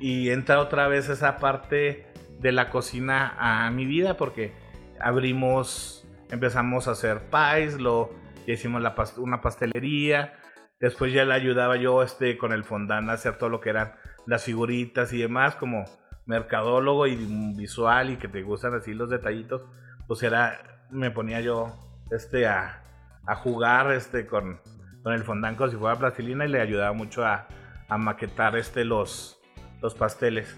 Y 0.00 0.30
entra 0.30 0.60
otra 0.60 0.88
vez 0.88 1.08
esa 1.08 1.38
parte 1.38 2.06
de 2.40 2.52
la 2.52 2.70
cocina 2.70 3.36
a 3.38 3.70
mi 3.70 3.84
vida 3.84 4.16
porque 4.16 4.52
abrimos, 4.98 6.06
empezamos 6.30 6.88
a 6.88 6.92
hacer 6.92 7.20
pies, 7.30 7.78
lo 7.80 8.10
ya 8.46 8.54
hicimos 8.54 8.82
la 8.82 8.94
una 9.18 9.40
pastelería. 9.40 10.34
Después 10.80 11.12
ya 11.12 11.24
le 11.24 11.34
ayudaba 11.34 11.76
yo 11.76 12.02
este, 12.02 12.38
con 12.38 12.52
el 12.52 12.64
fondant 12.64 13.08
a 13.10 13.12
hacer 13.12 13.36
todo 13.36 13.50
lo 13.50 13.60
que 13.60 13.70
eran 13.70 13.92
las 14.26 14.44
figuritas 14.44 15.12
y 15.12 15.18
demás, 15.18 15.54
como 15.56 15.84
mercadólogo 16.26 17.06
y 17.06 17.16
visual 17.56 18.10
y 18.10 18.16
que 18.16 18.28
te 18.28 18.42
gustan 18.42 18.74
así 18.74 18.94
los 18.94 19.10
detallitos. 19.10 19.62
Pues 20.06 20.22
era, 20.22 20.86
me 20.90 21.10
ponía 21.10 21.40
yo 21.40 21.76
este, 22.10 22.46
a, 22.46 22.82
a 23.26 23.34
jugar 23.36 23.92
este, 23.92 24.26
con, 24.26 24.60
con 25.02 25.12
el 25.12 25.22
fondant 25.22 25.56
como 25.56 25.70
si 25.70 25.76
fuera 25.76 25.98
plastilina 25.98 26.46
y 26.46 26.48
le 26.48 26.60
ayudaba 26.60 26.92
mucho 26.92 27.24
a, 27.24 27.46
a 27.88 27.98
maquetar 27.98 28.56
este, 28.56 28.84
los, 28.84 29.40
los 29.80 29.94
pasteles. 29.94 30.56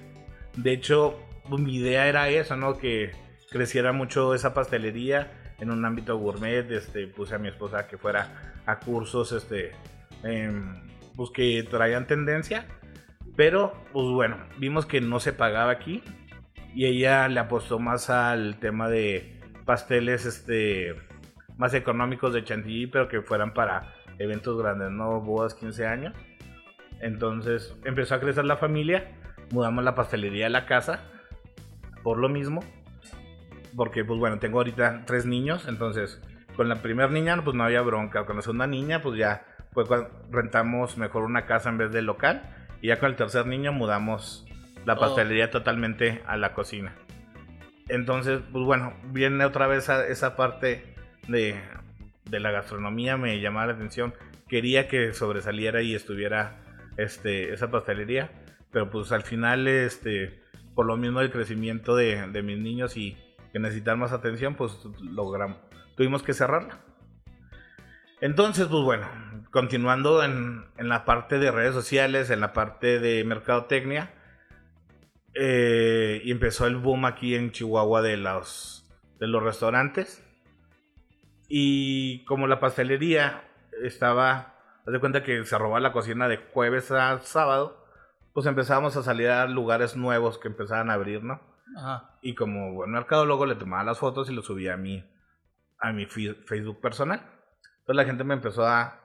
De 0.57 0.73
hecho, 0.73 1.19
pues, 1.49 1.61
mi 1.61 1.77
idea 1.77 2.07
era 2.07 2.29
eso, 2.29 2.57
¿no? 2.57 2.79
Que 2.79 3.13
creciera 3.51 3.93
mucho 3.93 4.35
esa 4.35 4.55
pastelería 4.55 5.55
en 5.59 5.71
un 5.71 5.85
ámbito 5.85 6.17
gourmet. 6.17 6.71
Este, 6.71 7.07
puse 7.07 7.35
a 7.35 7.39
mi 7.39 7.49
esposa 7.49 7.87
que 7.87 7.99
fuera 7.99 8.53
a 8.67 8.79
cursos, 8.79 9.33
este, 9.33 9.73
pues 11.17 11.31
que 11.31 11.67
traían 11.69 12.07
tendencia. 12.07 12.67
Pero, 13.37 13.73
pues 13.93 14.07
bueno, 14.09 14.37
vimos 14.59 14.87
que 14.87 15.01
no 15.01 15.21
se 15.21 15.33
pagaba 15.33 15.73
aquí. 15.73 16.03
Y 16.75 16.87
ella 16.87 17.29
le 17.29 17.41
apostó 17.41 17.79
más 17.79 18.09
al 18.11 18.59
tema 18.59 18.89
de 18.89 19.41
pasteles, 19.65 20.25
este, 20.25 20.95
más 21.57 21.75
económicos 21.75 22.33
de 22.33 22.45
chantilly, 22.45 22.87
pero 22.87 23.09
que 23.09 23.21
fueran 23.21 23.53
para 23.53 23.95
eventos 24.19 24.59
grandes, 24.59 24.91
no 24.91 25.21
bodas 25.21 25.55
15 25.55 25.87
años. 25.87 26.15
Entonces 27.01 27.77
empezó 27.85 28.15
a 28.15 28.21
crecer 28.21 28.45
la 28.45 28.57
familia, 28.57 29.13
mudamos 29.51 29.85
la 29.85 29.95
pastelería 29.95 30.47
a 30.47 30.51
la 30.51 30.67
casa, 30.67 31.01
por 32.03 32.19
lo 32.19 32.29
mismo, 32.29 32.61
porque 33.77 34.05
pues 34.05 34.19
bueno, 34.19 34.39
tengo 34.39 34.59
ahorita 34.59 35.03
tres 35.07 35.27
niños, 35.27 35.67
entonces 35.69 36.21
con 36.57 36.69
la 36.69 36.77
primera 36.77 37.09
niña 37.09 37.41
pues 37.43 37.57
no 37.57 37.65
había 37.65 37.83
bronca, 37.83 38.25
con 38.25 38.37
la 38.37 38.43
segunda 38.43 38.67
niña 38.67 39.03
pues 39.03 39.19
ya 39.19 39.45
pues 39.73 39.89
rentamos 40.31 40.97
mejor 40.97 41.25
una 41.25 41.47
casa 41.47 41.71
en 41.71 41.79
vez 41.79 41.93
del 41.93 42.07
local 42.07 42.62
y 42.83 42.89
ya 42.89 42.99
con 42.99 43.11
el 43.11 43.17
tercer 43.17 43.47
niño 43.47 43.73
mudamos 43.73 44.45
la 44.85 44.95
oh. 44.95 44.99
pastelería 44.99 45.51
totalmente 45.51 46.23
a 46.27 46.37
la 46.37 46.53
cocina. 46.53 46.95
Entonces, 47.89 48.41
pues 48.53 48.65
bueno, 48.65 48.93
viene 49.05 49.45
otra 49.45 49.67
vez 49.67 49.89
a 49.89 50.07
esa 50.07 50.37
parte 50.37 50.95
de, 51.29 51.61
de 52.25 52.41
la 52.41 52.51
gastronomía, 52.51 53.17
me 53.17 53.41
llamaba 53.41 53.69
la 53.69 53.73
atención. 53.75 54.13
Quería 54.49 54.89
que 54.89 55.15
sobresaliera 55.15 55.83
y 55.83 55.95
estuviera 55.95 56.59
este, 56.97 57.53
esa 57.55 57.71
pastelería, 57.71 58.31
pero 58.71 58.91
pues 58.91 59.13
al 59.13 59.23
final, 59.23 59.69
este, 59.69 60.43
por 60.75 60.87
lo 60.87 60.97
mismo 60.97 61.21
del 61.21 61.31
crecimiento 61.31 61.97
de, 61.97 62.29
de 62.29 62.43
mis 62.43 62.59
niños 62.59 62.97
y 62.97 63.17
que 63.53 63.59
necesitan 63.59 63.99
más 63.99 64.13
atención, 64.13 64.55
pues 64.55 64.73
logramos, 65.01 65.59
tuvimos 65.97 66.23
que 66.23 66.35
cerrarla. 66.35 66.81
Entonces, 68.21 68.67
pues 68.67 68.83
bueno, 68.83 69.07
continuando 69.53 70.25
en, 70.25 70.65
en, 70.79 70.89
la 70.89 71.05
parte 71.05 71.39
de 71.39 71.53
redes 71.53 71.75
sociales, 71.75 72.31
en 72.31 72.41
la 72.41 72.53
parte 72.53 72.99
de 72.99 73.23
mercadotecnia, 73.23 74.11
eh, 75.35 76.21
y 76.25 76.31
empezó 76.33 76.67
el 76.67 76.77
boom 76.77 77.05
aquí 77.05 77.35
en 77.35 77.53
Chihuahua 77.53 78.03
de 78.03 78.17
los, 78.17 78.91
de 79.21 79.27
los 79.27 79.43
restaurantes. 79.43 80.25
Y 81.49 82.25
como 82.25 82.47
la 82.47 82.61
pastelería 82.61 83.45
estaba, 83.83 84.55
haz 84.87 84.93
de 84.93 85.01
cuenta 85.01 85.23
que 85.23 85.45
se 85.45 85.59
robaba 85.59 85.81
la 85.81 85.93
cocina 85.93 86.29
de 86.29 86.39
jueves 86.39 86.91
a 86.91 87.21
sábado, 87.21 87.87
pues 88.33 88.47
empezábamos 88.47 88.97
a 88.97 89.03
salir 89.03 89.29
a 89.29 89.47
lugares 89.47 89.97
nuevos 89.97 90.39
que 90.39 90.49
empezaban 90.49 90.89
a 90.89 90.95
abrir, 90.95 91.23
¿no? 91.23 91.41
Y 92.23 92.35
como 92.35 92.73
buen 92.73 92.91
mercadólogo 92.91 93.45
le 93.45 93.55
tomaba 93.55 93.85
las 93.85 93.99
fotos 93.99 94.31
y 94.31 94.35
lo 94.35 94.43
subía 94.43 94.75
a 94.75 94.77
mi, 94.79 95.05
a 95.79 95.93
mi 95.93 96.07
Facebook 96.07 96.81
personal. 96.81 97.21
Entonces 97.81 97.97
la 97.97 98.05
gente 98.05 98.25
me 98.25 98.35
empezó 98.35 98.67
a, 98.67 99.02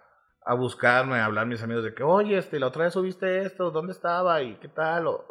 a 0.47 0.53
buscarme, 0.53 1.19
a 1.19 1.25
hablar 1.25 1.45
mis 1.45 1.61
amigos 1.61 1.83
de 1.83 1.93
que, 1.93 2.03
oye, 2.03 2.37
este, 2.37 2.59
la 2.59 2.67
otra 2.67 2.85
vez 2.85 2.93
subiste 2.93 3.43
esto, 3.43 3.69
¿dónde 3.69 3.91
estaba? 3.91 4.41
¿Y 4.41 4.55
qué 4.55 4.69
tal? 4.69 5.07
O, 5.07 5.25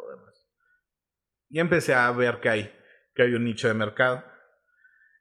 y 1.49 1.59
empecé 1.59 1.95
a 1.95 2.11
ver 2.11 2.39
que 2.39 2.49
hay, 2.49 2.71
que 3.15 3.23
hay 3.23 3.33
un 3.33 3.45
nicho 3.45 3.67
de 3.67 3.73
mercado. 3.73 4.23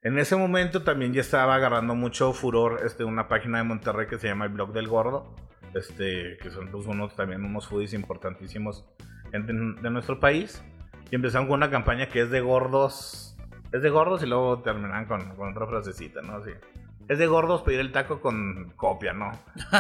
En 0.02 0.18
ese 0.18 0.36
momento 0.36 0.82
también 0.82 1.12
ya 1.12 1.20
estaba 1.20 1.54
agarrando 1.54 1.94
mucho 1.94 2.32
furor 2.32 2.80
este, 2.84 3.04
una 3.04 3.26
página 3.26 3.58
de 3.58 3.64
Monterrey 3.64 4.06
que 4.06 4.18
se 4.18 4.28
llama 4.28 4.44
El 4.44 4.52
Blog 4.52 4.72
del 4.72 4.86
Gordo, 4.86 5.34
este, 5.74 6.36
que 6.42 6.50
son 6.50 6.70
pues, 6.70 6.86
unos, 6.86 7.16
también 7.16 7.44
unos 7.44 7.66
foodies 7.66 7.94
importantísimos 7.94 8.84
de 9.32 9.90
nuestro 9.90 10.20
país. 10.20 10.62
Y 11.10 11.14
empezaron 11.14 11.46
con 11.46 11.56
una 11.56 11.70
campaña 11.70 12.08
que 12.08 12.20
es 12.20 12.30
de 12.30 12.40
gordos, 12.40 13.36
es 13.72 13.80
de 13.80 13.90
gordos 13.90 14.22
y 14.22 14.26
luego 14.26 14.60
terminan 14.62 15.06
con, 15.06 15.36
con 15.36 15.52
otra 15.52 15.66
frasecita, 15.66 16.20
¿no? 16.20 16.36
Así. 16.36 16.50
Es 17.08 17.18
de 17.18 17.26
gordos 17.26 17.62
pedir 17.62 17.80
el 17.80 17.92
taco 17.92 18.20
con 18.20 18.72
copia, 18.76 19.12
¿no? 19.12 19.30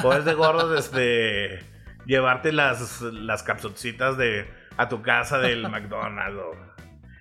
O 0.04 0.12
es 0.12 0.24
de 0.24 0.34
gordos 0.34 0.78
este, 0.78 1.58
llevarte 2.06 2.52
las, 2.52 3.02
las 3.02 3.42
capsucitas 3.42 4.16
de 4.16 4.48
a 4.76 4.88
tu 4.88 5.02
casa 5.02 5.38
del 5.38 5.68
McDonald's. 5.68 6.56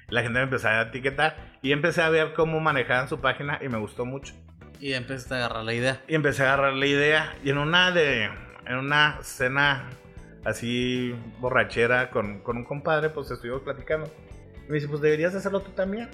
La 0.09 0.21
gente 0.21 0.37
me 0.37 0.43
empezó 0.43 0.67
a 0.67 0.81
etiquetar 0.81 1.35
y 1.61 1.71
empecé 1.71 2.01
a 2.01 2.09
ver 2.09 2.33
cómo 2.33 2.59
manejaban 2.59 3.09
su 3.09 3.19
página 3.19 3.59
y 3.61 3.69
me 3.69 3.79
gustó 3.79 4.05
mucho. 4.05 4.35
Y 4.79 4.93
empecé 4.93 5.33
a 5.33 5.37
agarrar 5.37 5.63
la 5.63 5.73
idea. 5.73 6.01
Y 6.07 6.15
empecé 6.15 6.43
a 6.43 6.53
agarrar 6.53 6.73
la 6.73 6.85
idea. 6.85 7.35
Y 7.43 7.49
en 7.49 7.57
una 7.57 7.91
de. 7.91 8.29
En 8.67 8.77
una 8.77 9.19
cena 9.21 9.89
así 10.43 11.15
borrachera 11.39 12.09
con, 12.09 12.41
con 12.41 12.57
un 12.57 12.65
compadre, 12.65 13.09
pues 13.09 13.31
estuvimos 13.31 13.61
platicando. 13.61 14.11
Y 14.67 14.69
me 14.69 14.75
dice, 14.75 14.87
pues 14.87 15.01
deberías 15.01 15.33
hacerlo 15.33 15.61
tú 15.61 15.71
también. 15.71 16.09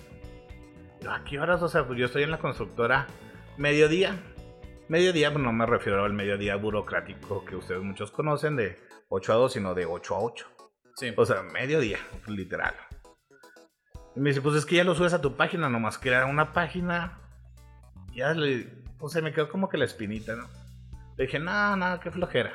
¿a 1.09 1.23
qué 1.23 1.39
horas? 1.39 1.61
O 1.61 1.67
sea, 1.67 1.85
pues 1.85 1.97
yo 1.99 2.05
estoy 2.05 2.23
en 2.23 2.31
la 2.31 2.39
constructora 2.39 3.07
mediodía. 3.57 4.19
Mediodía, 4.87 5.31
pues 5.31 5.43
no 5.43 5.53
me 5.53 5.65
refiero 5.65 6.03
al 6.03 6.13
mediodía 6.13 6.55
burocrático 6.55 7.45
que 7.45 7.55
ustedes 7.55 7.81
muchos 7.81 8.11
conocen 8.11 8.55
de 8.55 8.77
8 9.09 9.33
a 9.33 9.35
2, 9.35 9.53
sino 9.53 9.73
de 9.73 9.85
8 9.85 10.15
a 10.15 10.19
8. 10.19 10.47
O 11.15 11.25
sea, 11.25 11.41
mediodía, 11.43 11.97
literal. 12.27 12.75
Y 14.15 14.19
me 14.19 14.29
dice, 14.29 14.41
pues 14.41 14.55
es 14.55 14.65
que 14.65 14.75
ya 14.75 14.83
lo 14.83 14.93
subes 14.95 15.13
a 15.13 15.21
tu 15.21 15.35
página, 15.35 15.69
nomás 15.69 15.97
crear 15.97 16.25
una 16.25 16.53
página. 16.53 17.19
Ya 18.13 18.33
le. 18.33 18.67
O 18.99 19.09
sea, 19.09 19.21
me 19.21 19.33
quedó 19.33 19.49
como 19.49 19.69
que 19.69 19.77
la 19.77 19.85
espinita, 19.85 20.35
¿no? 20.35 20.47
Le 21.17 21.25
dije, 21.25 21.39
no, 21.39 21.75
no, 21.75 21.99
qué 21.99 22.11
flojera. 22.11 22.51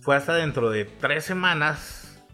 Fue 0.00 0.16
hasta 0.16 0.34
dentro 0.34 0.70
de 0.70 0.84
tres 0.84 1.24
semanas 1.24 2.24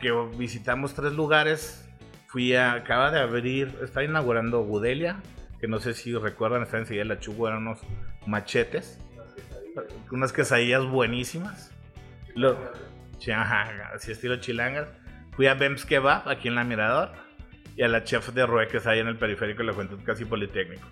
que 0.00 0.10
visitamos 0.36 0.94
tres 0.94 1.12
lugares. 1.12 1.88
Fui 2.26 2.54
a. 2.54 2.72
Acaba 2.72 3.10
de 3.10 3.20
abrir. 3.20 3.78
Está 3.82 4.02
inaugurando 4.02 4.62
Gudelia. 4.64 5.22
Que 5.60 5.68
no 5.68 5.78
sé 5.78 5.94
si 5.94 6.14
recuerdan, 6.14 6.62
está 6.62 6.78
enseguida 6.78 7.04
la 7.04 7.18
Chugo, 7.18 7.48
eran 7.48 7.66
unos 7.66 7.80
machetes. 8.26 8.98
Unas 10.10 10.32
quesadillas 10.32 10.84
buenísimas. 10.86 11.72
Lo, 12.34 12.56
Ajá, 13.28 13.90
así 13.94 14.12
estilo 14.12 14.36
chilangas. 14.36 14.88
Fui 15.32 15.46
a 15.46 15.54
Bems 15.54 15.84
Kebab, 15.84 16.28
aquí 16.28 16.48
en 16.48 16.54
la 16.54 16.64
Mirador, 16.64 17.10
y 17.76 17.82
a 17.82 17.88
la 17.88 18.04
Chef 18.04 18.30
de 18.30 18.46
Rue, 18.46 18.66
que 18.68 18.78
está 18.78 18.90
ahí 18.90 19.00
en 19.00 19.08
el 19.08 19.16
periférico 19.16 19.58
de 19.58 19.64
la 19.64 19.72
Juventud 19.74 20.00
Casi 20.04 20.24
Politécnico. 20.24 20.86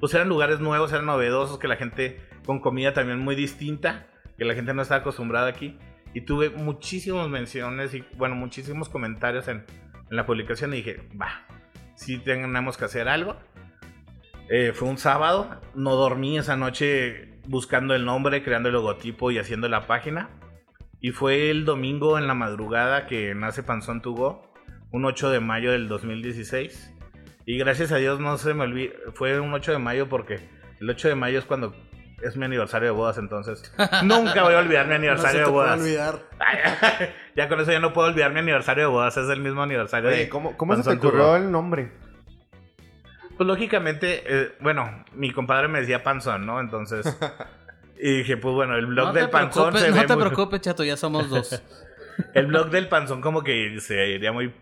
Pues 0.00 0.14
eran 0.14 0.28
lugares 0.28 0.60
nuevos, 0.60 0.92
eran 0.92 1.06
novedosos, 1.06 1.58
que 1.58 1.68
la 1.68 1.76
gente 1.76 2.20
con 2.44 2.60
comida 2.60 2.92
también 2.92 3.18
muy 3.18 3.34
distinta, 3.34 4.06
que 4.36 4.44
la 4.44 4.54
gente 4.54 4.74
no 4.74 4.82
estaba 4.82 5.00
acostumbrada 5.00 5.48
aquí. 5.48 5.78
Y 6.14 6.22
tuve 6.22 6.50
muchísimas 6.50 7.28
menciones 7.28 7.94
y, 7.94 8.04
bueno, 8.16 8.34
muchísimos 8.34 8.88
comentarios 8.88 9.46
en, 9.48 9.64
en 10.10 10.16
la 10.16 10.26
publicación 10.26 10.72
y 10.72 10.78
dije, 10.78 11.08
va, 11.20 11.46
si 11.94 12.18
tenemos 12.18 12.76
que 12.76 12.84
hacer 12.84 13.08
algo. 13.08 13.36
Eh, 14.50 14.72
fue 14.74 14.88
un 14.88 14.98
sábado, 14.98 15.60
no 15.74 15.94
dormí 15.94 16.38
esa 16.38 16.56
noche 16.56 17.40
buscando 17.46 17.94
el 17.94 18.04
nombre, 18.04 18.42
creando 18.42 18.68
el 18.68 18.74
logotipo 18.74 19.30
y 19.30 19.38
haciendo 19.38 19.68
la 19.68 19.86
página. 19.86 20.30
Y 21.00 21.10
fue 21.10 21.50
el 21.50 21.64
domingo 21.64 22.18
en 22.18 22.26
la 22.26 22.34
madrugada 22.34 23.06
que 23.06 23.34
nace 23.34 23.62
Panzón 23.62 24.00
Tugo, 24.00 24.50
un 24.90 25.04
8 25.04 25.30
de 25.30 25.40
mayo 25.40 25.72
del 25.72 25.88
2016. 25.88 26.94
Y 27.44 27.58
gracias 27.58 27.92
a 27.92 27.96
Dios 27.96 28.20
no 28.20 28.36
se 28.38 28.54
me 28.54 28.64
olvidó, 28.64 28.94
fue 29.14 29.38
un 29.38 29.52
8 29.52 29.72
de 29.72 29.78
mayo 29.78 30.08
porque 30.08 30.40
el 30.80 30.90
8 30.90 31.08
de 31.08 31.14
mayo 31.14 31.38
es 31.38 31.44
cuando 31.44 31.74
es 32.22 32.36
mi 32.36 32.44
aniversario 32.44 32.88
de 32.88 32.94
bodas, 32.94 33.18
entonces 33.18 33.72
nunca 34.02 34.42
voy 34.42 34.54
a 34.54 34.58
olvidar 34.58 34.86
mi 34.86 34.94
aniversario 34.94 35.44
de 35.44 35.50
bodas. 35.50 35.78
olvidar. 35.78 36.20
ya 37.36 37.48
con 37.48 37.60
eso 37.60 37.70
ya 37.70 37.80
no 37.80 37.92
puedo 37.92 38.08
olvidar 38.08 38.32
mi 38.32 38.40
aniversario 38.40 38.84
de 38.84 38.90
bodas, 38.90 39.16
es 39.16 39.28
el 39.28 39.40
mismo 39.40 39.62
aniversario 39.62 40.10
de 40.10 40.28
¿Cómo, 40.28 40.56
cómo 40.56 40.74
se 40.74 40.82
te 40.82 40.96
ocurrió 40.96 41.36
el 41.36 41.50
nombre? 41.50 41.92
Pues 43.38 43.46
lógicamente, 43.46 44.22
eh, 44.26 44.56
bueno, 44.60 45.04
mi 45.14 45.32
compadre 45.32 45.68
me 45.68 45.80
decía 45.80 46.02
Panzón, 46.02 46.44
¿no? 46.44 46.60
Entonces 46.60 47.06
Y 48.00 48.18
dije, 48.18 48.36
pues 48.36 48.54
bueno, 48.54 48.76
el 48.76 48.86
blog 48.86 49.12
del 49.12 49.28
panzón 49.28 49.76
se 49.76 49.90
No 49.90 50.06
te 50.06 50.16
preocupes, 50.16 50.60
chato, 50.60 50.84
ya 50.84 50.96
somos 50.96 51.28
dos. 51.28 51.62
el 52.34 52.46
blog 52.46 52.70
del 52.70 52.88
panzón 52.88 53.20
como 53.20 53.42
que 53.42 53.80
se 53.80 54.08
iría 54.08 54.32
muy, 54.32 54.54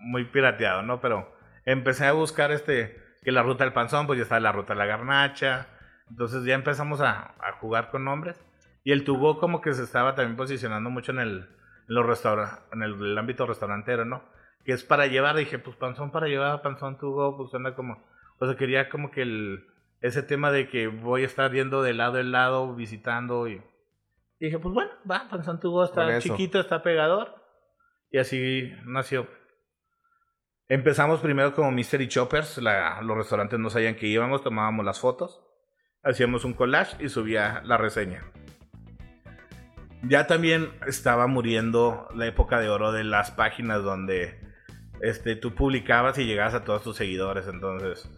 muy 0.00 0.24
pirateado, 0.24 0.82
¿no? 0.82 1.00
Pero 1.00 1.32
empecé 1.64 2.06
a 2.06 2.12
buscar 2.12 2.50
este, 2.50 3.00
que 3.22 3.30
la 3.30 3.42
ruta 3.42 3.64
del 3.64 3.72
panzón, 3.72 4.06
pues 4.06 4.18
ya 4.18 4.24
está 4.24 4.40
la 4.40 4.52
ruta 4.52 4.72
de 4.72 4.78
la 4.78 4.86
garnacha. 4.86 5.68
Entonces 6.08 6.44
ya 6.44 6.54
empezamos 6.54 7.00
a, 7.00 7.34
a 7.40 7.52
jugar 7.60 7.90
con 7.90 8.04
nombres. 8.04 8.40
Y 8.82 8.92
el 8.92 9.04
Tugo 9.04 9.38
como 9.38 9.60
que 9.60 9.72
se 9.74 9.84
estaba 9.84 10.14
también 10.14 10.36
posicionando 10.36 10.90
mucho 10.90 11.12
en 11.12 11.20
el, 11.20 11.48
en 11.88 11.94
los 11.94 12.24
en 12.72 12.82
el, 12.82 13.18
ámbito 13.18 13.46
restaurantero, 13.46 14.04
¿no? 14.04 14.24
Que 14.64 14.72
es 14.72 14.82
para 14.82 15.06
llevar, 15.06 15.36
dije, 15.36 15.58
pues 15.60 15.76
panzón 15.76 16.10
para 16.10 16.26
llevar, 16.26 16.60
panzón 16.62 16.98
Tugo, 16.98 17.36
pues 17.36 17.54
anda 17.54 17.74
como... 17.74 18.10
O 18.40 18.46
sea, 18.46 18.56
quería 18.56 18.88
como 18.88 19.10
que 19.10 19.22
el 19.22 19.66
ese 20.00 20.22
tema 20.22 20.50
de 20.50 20.68
que 20.68 20.88
voy 20.88 21.22
a 21.22 21.26
estar 21.26 21.52
yendo 21.52 21.82
de 21.82 21.94
lado 21.94 22.18
en 22.18 22.32
lado, 22.32 22.74
visitando 22.74 23.48
y, 23.48 23.62
dije, 24.38 24.58
pues 24.58 24.74
bueno, 24.74 24.90
va, 25.08 25.28
Panzantugo 25.28 25.84
está 25.84 26.18
chiquito, 26.20 26.58
está 26.58 26.82
pegador. 26.82 27.34
Y 28.10 28.18
así 28.18 28.72
nació. 28.86 29.28
Empezamos 30.68 31.20
primero 31.20 31.52
como 31.54 31.70
Mystery 31.70 32.08
Choppers, 32.08 32.58
los 32.58 33.16
restaurantes 33.16 33.58
no 33.58 33.70
sabían 33.70 33.96
que 33.96 34.06
íbamos, 34.06 34.42
tomábamos 34.42 34.84
las 34.84 35.00
fotos, 35.00 35.42
hacíamos 36.02 36.44
un 36.44 36.54
collage 36.54 36.96
y 37.04 37.08
subía 37.08 37.60
la 37.64 37.76
reseña. 37.76 38.24
Ya 40.02 40.26
también 40.26 40.70
estaba 40.86 41.26
muriendo 41.26 42.08
la 42.14 42.26
época 42.26 42.58
de 42.60 42.70
oro 42.70 42.92
de 42.92 43.04
las 43.04 43.30
páginas 43.32 43.82
donde 43.82 44.40
este, 45.02 45.36
tú 45.36 45.54
publicabas 45.54 46.18
y 46.18 46.24
llegabas 46.24 46.54
a 46.54 46.64
todos 46.64 46.82
tus 46.82 46.96
seguidores, 46.96 47.46
entonces 47.48 48.08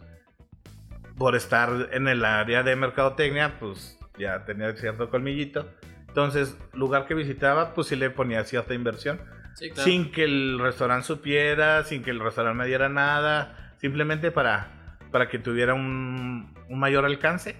por 1.23 1.37
estar 1.37 1.87
en 1.93 2.09
el 2.09 2.25
área 2.25 2.63
de 2.63 2.75
mercadotecnia, 2.75 3.57
pues 3.57 3.97
ya 4.19 4.43
tenía 4.43 4.75
cierto 4.75 5.09
colmillito. 5.09 5.69
Entonces, 6.09 6.57
lugar 6.73 7.07
que 7.07 7.13
visitaba, 7.13 7.73
pues 7.73 7.87
sí 7.87 7.95
le 7.95 8.09
ponía 8.09 8.43
cierta 8.43 8.73
inversión. 8.73 9.21
Sin 9.55 10.11
que 10.11 10.25
el 10.25 10.59
restaurante 10.59 11.07
supiera, 11.07 11.85
sin 11.85 12.03
que 12.03 12.11
el 12.11 12.19
restaurante 12.19 12.57
me 12.57 12.67
diera 12.67 12.89
nada, 12.89 13.73
simplemente 13.79 14.31
para, 14.31 14.97
para 15.13 15.29
que 15.29 15.39
tuviera 15.39 15.73
un, 15.73 16.53
un 16.67 16.77
mayor 16.77 17.05
alcance. 17.05 17.55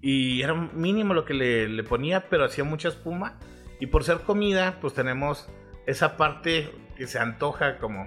Y 0.00 0.42
era 0.42 0.54
mínimo 0.54 1.14
lo 1.14 1.24
que 1.24 1.34
le, 1.34 1.68
le, 1.68 1.82
ponía, 1.82 2.28
pero 2.30 2.44
hacía 2.44 2.62
mucha 2.62 2.90
espuma 2.90 3.40
Y 3.80 3.86
por 3.86 4.04
ser 4.04 4.18
comida, 4.18 4.78
pues 4.80 4.94
tenemos 4.94 5.48
esa 5.84 6.16
parte 6.16 6.70
que 6.96 7.08
se 7.08 7.18
antoja 7.18 7.78
como, 7.78 8.04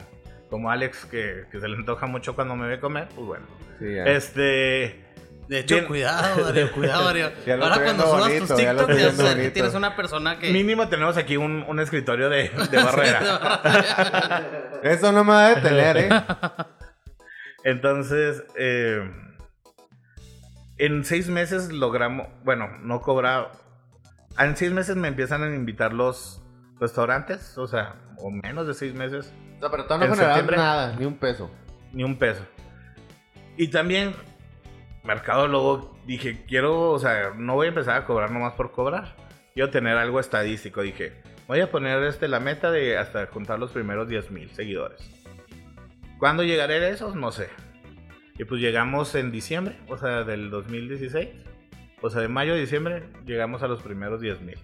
como 0.52 0.70
Alex, 0.70 1.06
que, 1.06 1.46
que 1.50 1.62
se 1.62 1.68
le 1.70 1.78
antoja 1.78 2.08
mucho 2.08 2.36
cuando 2.36 2.58
me 2.58 2.68
ve 2.68 2.78
comer, 2.82 3.08
pues 3.16 3.26
bueno. 3.26 3.46
Sí, 3.80 3.96
ya. 3.96 4.04
Este... 4.04 5.08
De 5.48 5.60
hecho, 5.60 5.76
Bien. 5.76 5.88
cuidado, 5.88 6.44
Darío, 6.44 6.72
cuidado, 6.74 7.06
Darío. 7.06 7.32
Ya 7.46 7.56
Ahora 7.56 7.84
cuando 7.84 8.04
subas 8.04 8.20
bonito, 8.28 8.48
tus 8.48 8.62
ya 8.62 8.74
lo 8.74 8.86
TikTok, 8.86 8.98
estoy 9.00 9.12
ya 9.12 9.30
sabes 9.30 9.46
que 9.46 9.52
tienes 9.52 9.74
una 9.74 9.96
persona 9.96 10.40
que... 10.40 10.52
Mínimo 10.52 10.90
tenemos 10.90 11.16
aquí 11.16 11.38
un, 11.38 11.64
un 11.68 11.80
escritorio 11.80 12.30
de, 12.30 12.50
de 12.72 12.78
barrera. 12.78 14.44
Eso 14.84 15.14
no 15.14 15.24
me 15.24 15.32
va 15.32 15.48
a 15.48 15.56
detener, 15.56 15.98
¿eh? 15.98 16.10
Entonces, 17.64 18.44
eh, 18.56 19.10
en 20.78 21.06
seis 21.06 21.30
meses 21.30 21.72
logramos, 21.72 22.28
bueno, 22.44 22.68
no 22.82 23.00
cobraba. 23.00 23.54
En 24.38 24.58
seis 24.58 24.74
meses 24.74 24.98
me 24.98 25.08
empiezan 25.08 25.44
a 25.44 25.56
invitar 25.56 25.94
los 25.94 26.42
restaurantes, 26.80 27.58
o 27.58 27.68
sea, 27.68 27.96
o 28.18 28.32
menos 28.32 28.68
de 28.68 28.74
seis 28.74 28.94
meses, 28.94 29.34
O 29.62 29.64
sea, 29.64 29.70
pero 29.70 29.84
todavía 29.86 30.08
no 30.08 30.16
septiembre. 30.16 30.58
nada, 30.58 30.96
ni 30.98 31.06
un 31.06 31.18
peso. 31.18 31.52
ni 31.94 32.04
un 32.04 32.18
peso. 32.18 32.42
Y 33.58 33.68
también, 33.68 34.16
Mercado 35.04 35.48
luego 35.48 36.00
dije, 36.08 36.44
quiero, 36.48 36.90
o 36.90 36.98
sea, 36.98 37.34
no 37.38 37.54
voy 37.54 37.68
a 37.68 37.70
empezar 37.70 37.96
a 37.96 38.06
cobrar 38.06 38.32
nomás 38.32 38.54
por 38.54 38.72
cobrar. 38.72 39.16
Quiero 39.54 39.70
tener 39.70 39.98
algo 39.98 40.20
estadístico. 40.20 40.82
Dije, 40.82 41.22
voy 41.48 41.60
a 41.60 41.70
poner 41.70 42.02
este, 42.06 42.28
la 42.28 42.40
meta 42.40 42.72
de 42.72 42.98
hasta 42.98 43.28
juntar 43.28 43.60
los 43.60 43.70
primeros 43.70 44.08
10 44.08 44.32
mil 44.32 44.50
seguidores. 44.50 45.08
¿Cuándo 46.18 46.42
llegaré 46.42 46.84
a 46.84 46.90
esos? 46.90 47.16
No 47.16 47.32
sé. 47.32 47.50
Y 48.40 48.46
pues 48.46 48.62
llegamos 48.62 49.14
en 49.14 49.32
diciembre, 49.32 49.78
o 49.90 49.98
sea, 49.98 50.24
del 50.24 50.50
2016. 50.50 51.30
O 52.02 52.10
sea, 52.10 52.22
de 52.22 52.30
mayo 52.30 52.54
a 52.54 52.56
diciembre 52.56 53.04
llegamos 53.28 53.62
a 53.62 53.68
los 53.68 53.84
primeros 53.84 54.22
10 54.22 54.42
mil. 54.42 54.58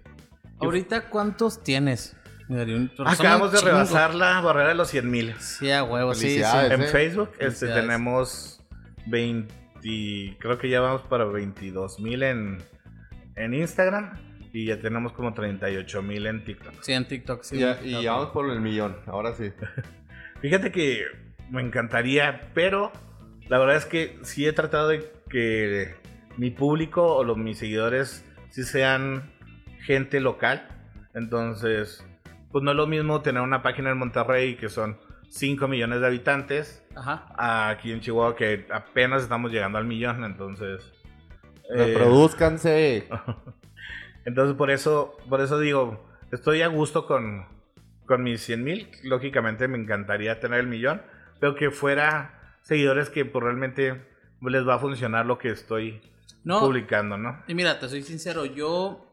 Ahorita, 0.60 1.10
¿cuántos 1.10 1.62
tienes? 1.62 2.18
Son 2.48 3.08
Acabamos 3.08 3.52
de 3.52 3.58
chingo. 3.58 3.72
rebasar 3.72 4.16
la 4.16 4.40
barrera 4.40 4.70
de 4.70 4.76
los 4.76 4.90
100 4.90 5.12
mil. 5.12 5.34
Sí, 5.40 5.70
a 5.70 5.84
huevo, 5.84 6.14
sí, 6.14 6.22
sí. 6.22 6.28
Felicidades. 6.28 6.72
En 6.72 6.82
¿eh? 6.82 6.88
Facebook 6.88 7.32
este, 7.40 7.68
tenemos 7.68 8.64
20, 9.08 9.54
creo 10.40 10.58
que 10.58 10.70
ya 10.70 10.80
vamos 10.80 11.02
para 11.04 11.26
22 11.26 12.00
mil 12.00 12.24
en, 12.24 12.58
en 13.36 13.54
Instagram 13.54 14.18
y 14.54 14.66
ya 14.66 14.80
tenemos 14.80 15.12
como 15.12 15.34
38 15.34 16.02
mil 16.02 16.26
en 16.26 16.44
TikTok. 16.46 16.74
Sí, 16.82 16.94
en 16.94 17.06
TikTok, 17.06 17.44
sí. 17.44 17.58
Y, 17.58 17.60
ya, 17.60 17.80
y 17.84 17.96
Ok. 17.96 18.02
ya 18.04 18.12
vamos 18.14 18.30
por 18.30 18.50
el 18.50 18.62
millón, 18.62 18.98
ahora 19.08 19.34
sí. 19.34 19.52
Fíjate 20.42 20.72
que 20.72 21.04
me 21.50 21.62
encantaría, 21.62 22.50
pero 22.54 22.92
la 23.50 23.60
verdad 23.60 23.76
es 23.76 23.86
que 23.86 24.18
sí 24.24 24.48
he 24.48 24.54
tratado 24.54 24.88
de 24.88 25.12
que 25.30 25.96
mi 26.38 26.52
público 26.52 27.16
o 27.16 27.24
los, 27.24 27.38
mis 27.38 27.58
seguidores 27.58 28.24
sí 28.52 28.64
sean 28.64 29.32
gente 29.82 30.20
local. 30.22 30.68
Entonces, 31.14 32.06
pues 32.52 32.64
no 32.64 32.72
es 32.72 32.78
lo 32.78 32.88
mismo 32.88 33.22
tener 33.22 33.42
una 33.42 33.62
página 33.62 33.92
en 33.92 33.98
Monterrey 33.98 34.56
que 34.56 34.70
son 34.70 34.98
5 35.30 35.68
millones 35.68 36.00
de 36.02 36.08
habitantes 36.08 36.86
Ajá. 36.96 37.26
aquí 37.38 37.92
en 37.92 38.00
Chihuahua 38.02 38.36
que 38.36 38.66
apenas 38.72 39.24
estamos 39.24 39.52
llegando 39.52 39.78
al 39.78 39.86
millón, 39.86 40.24
entonces... 40.24 40.92
eh, 41.76 41.94
Reproduzcanse. 41.96 43.10
entonces 44.26 44.56
por 44.56 44.72
eso, 44.72 45.18
por 45.30 45.42
eso 45.42 45.60
digo, 45.60 46.06
estoy 46.32 46.62
a 46.62 46.68
gusto 46.68 47.06
con, 47.06 47.46
con 48.06 48.24
mis 48.24 48.42
100 48.42 48.64
mil. 48.64 48.90
Lógicamente 49.04 49.68
me 49.68 49.78
encantaría 49.78 50.40
tener 50.40 50.60
el 50.62 50.68
millón, 50.68 51.02
pero 51.40 51.56
que 51.56 51.72
fuera 51.72 52.56
seguidores 52.62 53.10
que 53.10 53.26
pues, 53.26 53.44
realmente 53.44 54.08
les 54.42 54.68
va 54.68 54.76
a 54.76 54.80
funcionar 54.80 55.26
lo 55.26 55.38
que 55.38 55.50
estoy 55.50 56.02
No, 56.44 56.60
publicando, 56.60 57.18
¿no? 57.18 57.44
y 57.48 57.54
mira, 57.56 57.80
te 57.80 57.88
soy 57.90 58.04
sincero, 58.04 58.46
yo 58.46 59.07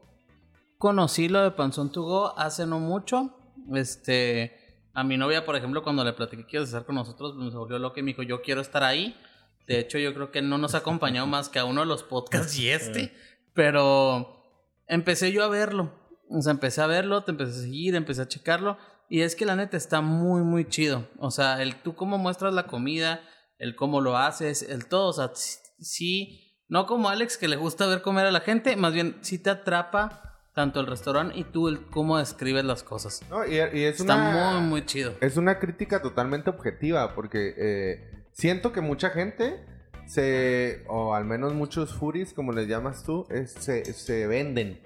conocí 0.85 1.29
lo 1.29 1.41
de 1.41 1.49
Panzón 1.49 1.91
to 1.91 2.03
Go 2.03 2.37
hace 2.37 2.67
no 2.67 2.77
mucho. 2.77 3.35
Este, 3.73 4.85
a 4.93 5.03
mi 5.03 5.17
novia, 5.17 5.43
por 5.43 5.55
ejemplo, 5.55 5.81
cuando 5.81 6.03
le 6.03 6.13
platiqué 6.13 6.43
que 6.43 6.47
quieres 6.47 6.69
estar 6.69 6.85
con 6.85 6.93
nosotros, 6.93 7.33
pues, 7.33 7.43
me 7.43 7.57
volvió 7.57 7.79
loca 7.79 7.99
y 7.99 8.03
me 8.03 8.11
dijo, 8.11 8.21
yo 8.21 8.43
quiero 8.43 8.61
estar 8.61 8.83
ahí. 8.83 9.19
De 9.65 9.79
hecho, 9.79 9.97
yo 9.97 10.13
creo 10.13 10.29
que 10.29 10.43
no 10.43 10.59
nos 10.59 10.75
ha 10.75 10.79
acompañado 10.79 11.25
más 11.25 11.49
que 11.49 11.57
a 11.57 11.65
uno 11.65 11.81
de 11.81 11.87
los 11.87 12.03
podcasts 12.03 12.55
y 12.59 12.69
este. 12.69 13.11
Pero 13.55 14.43
empecé 14.87 15.31
yo 15.31 15.43
a 15.43 15.47
verlo. 15.47 15.91
O 16.29 16.39
sea, 16.43 16.51
empecé 16.51 16.81
a 16.81 16.85
verlo, 16.85 17.23
te 17.23 17.31
empecé 17.31 17.51
a 17.53 17.63
seguir, 17.63 17.95
empecé 17.95 18.21
a 18.21 18.27
checarlo. 18.27 18.77
Y 19.09 19.21
es 19.21 19.35
que 19.35 19.47
la 19.47 19.55
neta 19.55 19.77
está 19.77 20.01
muy, 20.01 20.43
muy 20.43 20.69
chido. 20.69 21.09
O 21.17 21.31
sea, 21.31 21.63
el 21.63 21.81
tú 21.81 21.95
cómo 21.95 22.19
muestras 22.19 22.53
la 22.53 22.67
comida, 22.67 23.21
el 23.57 23.75
cómo 23.75 24.01
lo 24.01 24.17
haces, 24.17 24.61
el 24.61 24.85
todo. 24.85 25.07
O 25.07 25.13
sea, 25.13 25.31
sí, 25.33 26.59
no 26.67 26.85
como 26.85 27.09
Alex 27.09 27.39
que 27.39 27.47
le 27.47 27.55
gusta 27.55 27.87
ver 27.87 28.03
comer 28.03 28.27
a 28.27 28.31
la 28.31 28.41
gente, 28.41 28.75
más 28.75 28.93
bien 28.93 29.17
sí 29.21 29.39
te 29.39 29.49
atrapa 29.49 30.21
tanto 30.55 30.79
el 30.79 30.87
restaurante 30.87 31.37
y 31.37 31.43
tú 31.43 31.67
el 31.67 31.85
cómo 31.87 32.17
describes 32.17 32.63
las 32.63 32.81
cosas. 32.81 33.21
No, 33.29 33.45
y, 33.45 33.55
y 33.55 33.83
es 33.83 33.99
Está 33.99 34.15
una... 34.15 34.51
muy, 34.59 34.69
muy 34.69 34.85
chido. 34.85 35.13
Es 35.21 35.37
una 35.37 35.59
crítica 35.59 36.01
totalmente 36.01 36.49
objetiva, 36.49 37.13
porque 37.13 37.53
eh, 37.57 38.23
siento 38.31 38.71
que 38.71 38.79
mucha 38.81 39.09
gente 39.09 39.59
se, 40.07 40.83
o 40.87 41.13
al 41.13 41.25
menos 41.25 41.53
muchos 41.53 41.93
furis, 41.93 42.33
como 42.33 42.53
les 42.53 42.67
llamas 42.69 43.03
tú, 43.03 43.27
es- 43.29 43.51
se, 43.51 43.83
se 43.93 44.27
venden. 44.27 44.79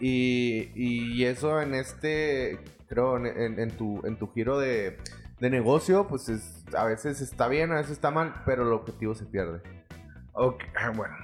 Y, 0.00 0.70
y 0.74 1.24
eso 1.24 1.60
en 1.60 1.74
este, 1.74 2.58
creo, 2.88 3.16
en, 3.18 3.26
en- 3.26 3.60
en 3.60 3.70
tu, 3.76 4.00
en 4.06 4.16
tu 4.18 4.32
giro 4.32 4.58
de, 4.58 4.96
de 5.40 5.50
negocio, 5.50 6.06
pues 6.08 6.28
es- 6.30 6.64
a 6.74 6.84
veces 6.84 7.20
está 7.20 7.48
bien, 7.48 7.70
a 7.72 7.76
veces 7.76 7.92
está 7.92 8.10
mal, 8.10 8.42
pero 8.46 8.62
el 8.62 8.72
objetivo 8.72 9.14
se 9.14 9.26
pierde. 9.26 9.60
Ok, 10.32 10.62
ah, 10.74 10.90
bueno. 10.96 11.14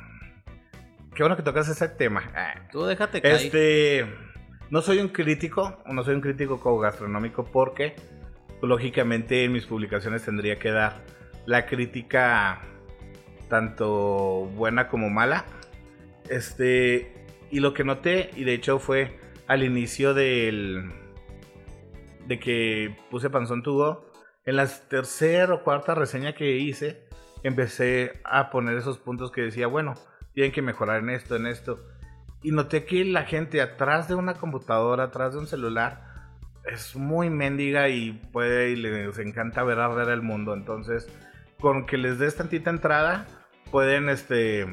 Qué 1.14 1.22
bueno 1.22 1.36
que 1.36 1.42
tocas 1.42 1.68
ese 1.68 1.88
tema. 1.88 2.30
Ah. 2.34 2.54
Tú 2.72 2.84
déjate 2.84 3.22
caer. 3.22 3.36
Este, 3.36 4.06
no 4.70 4.82
soy 4.82 4.98
un 4.98 5.08
crítico, 5.08 5.78
no 5.86 6.02
soy 6.02 6.16
un 6.16 6.20
crítico 6.20 6.58
como 6.58 6.80
gastronómico 6.80 7.44
porque, 7.44 7.94
lógicamente, 8.62 9.44
en 9.44 9.52
mis 9.52 9.66
publicaciones 9.66 10.24
tendría 10.24 10.58
que 10.58 10.70
dar 10.70 11.02
la 11.46 11.66
crítica 11.66 12.62
tanto 13.48 14.50
buena 14.56 14.88
como 14.88 15.08
mala. 15.08 15.44
Este, 16.28 17.12
y 17.50 17.60
lo 17.60 17.74
que 17.74 17.84
noté, 17.84 18.30
y 18.34 18.42
de 18.42 18.54
hecho 18.54 18.80
fue 18.80 19.16
al 19.46 19.62
inicio 19.62 20.14
del, 20.14 20.90
de 22.26 22.40
que 22.40 22.96
puse 23.10 23.30
Panzón 23.30 23.62
Tugo, 23.62 24.10
en 24.46 24.56
la 24.56 24.66
tercera 24.66 25.54
o 25.54 25.62
cuarta 25.62 25.94
reseña 25.94 26.34
que 26.34 26.56
hice, 26.56 27.04
empecé 27.44 28.20
a 28.24 28.50
poner 28.50 28.76
esos 28.76 28.98
puntos 28.98 29.30
que 29.30 29.42
decía, 29.42 29.68
bueno, 29.68 29.94
tienen 30.34 30.52
que 30.52 30.62
mejorar 30.62 31.00
en 31.00 31.10
esto, 31.10 31.36
en 31.36 31.46
esto. 31.46 31.80
Y 32.42 32.52
noté 32.52 32.84
que 32.84 33.04
la 33.04 33.24
gente 33.24 33.62
atrás 33.62 34.08
de 34.08 34.14
una 34.14 34.34
computadora, 34.34 35.04
atrás 35.04 35.32
de 35.32 35.38
un 35.38 35.46
celular, 35.46 36.02
es 36.64 36.96
muy 36.96 37.30
mendiga 37.30 37.88
y 37.88 38.12
puede 38.32 38.70
y 38.70 38.76
les 38.76 39.18
encanta 39.18 39.62
ver 39.62 39.78
arder 39.78 40.08
el 40.08 40.22
mundo. 40.22 40.54
Entonces, 40.54 41.08
con 41.60 41.86
que 41.86 41.96
les 41.96 42.18
des 42.18 42.36
tantita 42.36 42.70
entrada, 42.70 43.26
pueden 43.70 44.08
este 44.08 44.66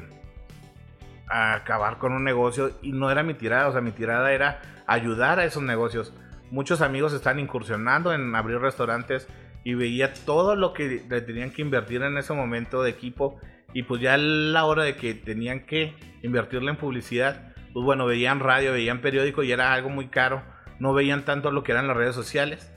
acabar 1.28 1.98
con 1.98 2.12
un 2.12 2.24
negocio. 2.24 2.72
Y 2.82 2.92
no 2.92 3.10
era 3.10 3.22
mi 3.22 3.34
tirada, 3.34 3.68
o 3.68 3.72
sea, 3.72 3.80
mi 3.80 3.92
tirada 3.92 4.32
era 4.32 4.60
ayudar 4.86 5.38
a 5.38 5.44
esos 5.44 5.62
negocios. 5.62 6.12
Muchos 6.50 6.82
amigos 6.82 7.14
están 7.14 7.38
incursionando 7.38 8.12
en 8.12 8.34
abrir 8.34 8.58
restaurantes 8.58 9.26
y 9.64 9.74
veía 9.74 10.12
todo 10.12 10.56
lo 10.56 10.72
que 10.72 11.04
le 11.08 11.20
tenían 11.22 11.50
que 11.50 11.62
invertir 11.62 12.02
en 12.02 12.18
ese 12.18 12.34
momento 12.34 12.82
de 12.82 12.90
equipo. 12.90 13.40
Y 13.72 13.84
pues 13.84 14.00
ya 14.00 14.16
la 14.16 14.64
hora 14.64 14.84
de 14.84 14.96
que 14.96 15.14
tenían 15.14 15.66
que 15.66 15.94
invertirle 16.22 16.70
en 16.70 16.76
publicidad, 16.76 17.54
pues 17.72 17.84
bueno, 17.84 18.06
veían 18.06 18.40
radio, 18.40 18.72
veían 18.72 19.00
periódico 19.00 19.42
y 19.42 19.52
era 19.52 19.72
algo 19.72 19.88
muy 19.88 20.08
caro. 20.08 20.42
No 20.78 20.92
veían 20.92 21.24
tanto 21.24 21.50
lo 21.50 21.62
que 21.62 21.72
eran 21.72 21.88
las 21.88 21.96
redes 21.96 22.14
sociales. 22.14 22.72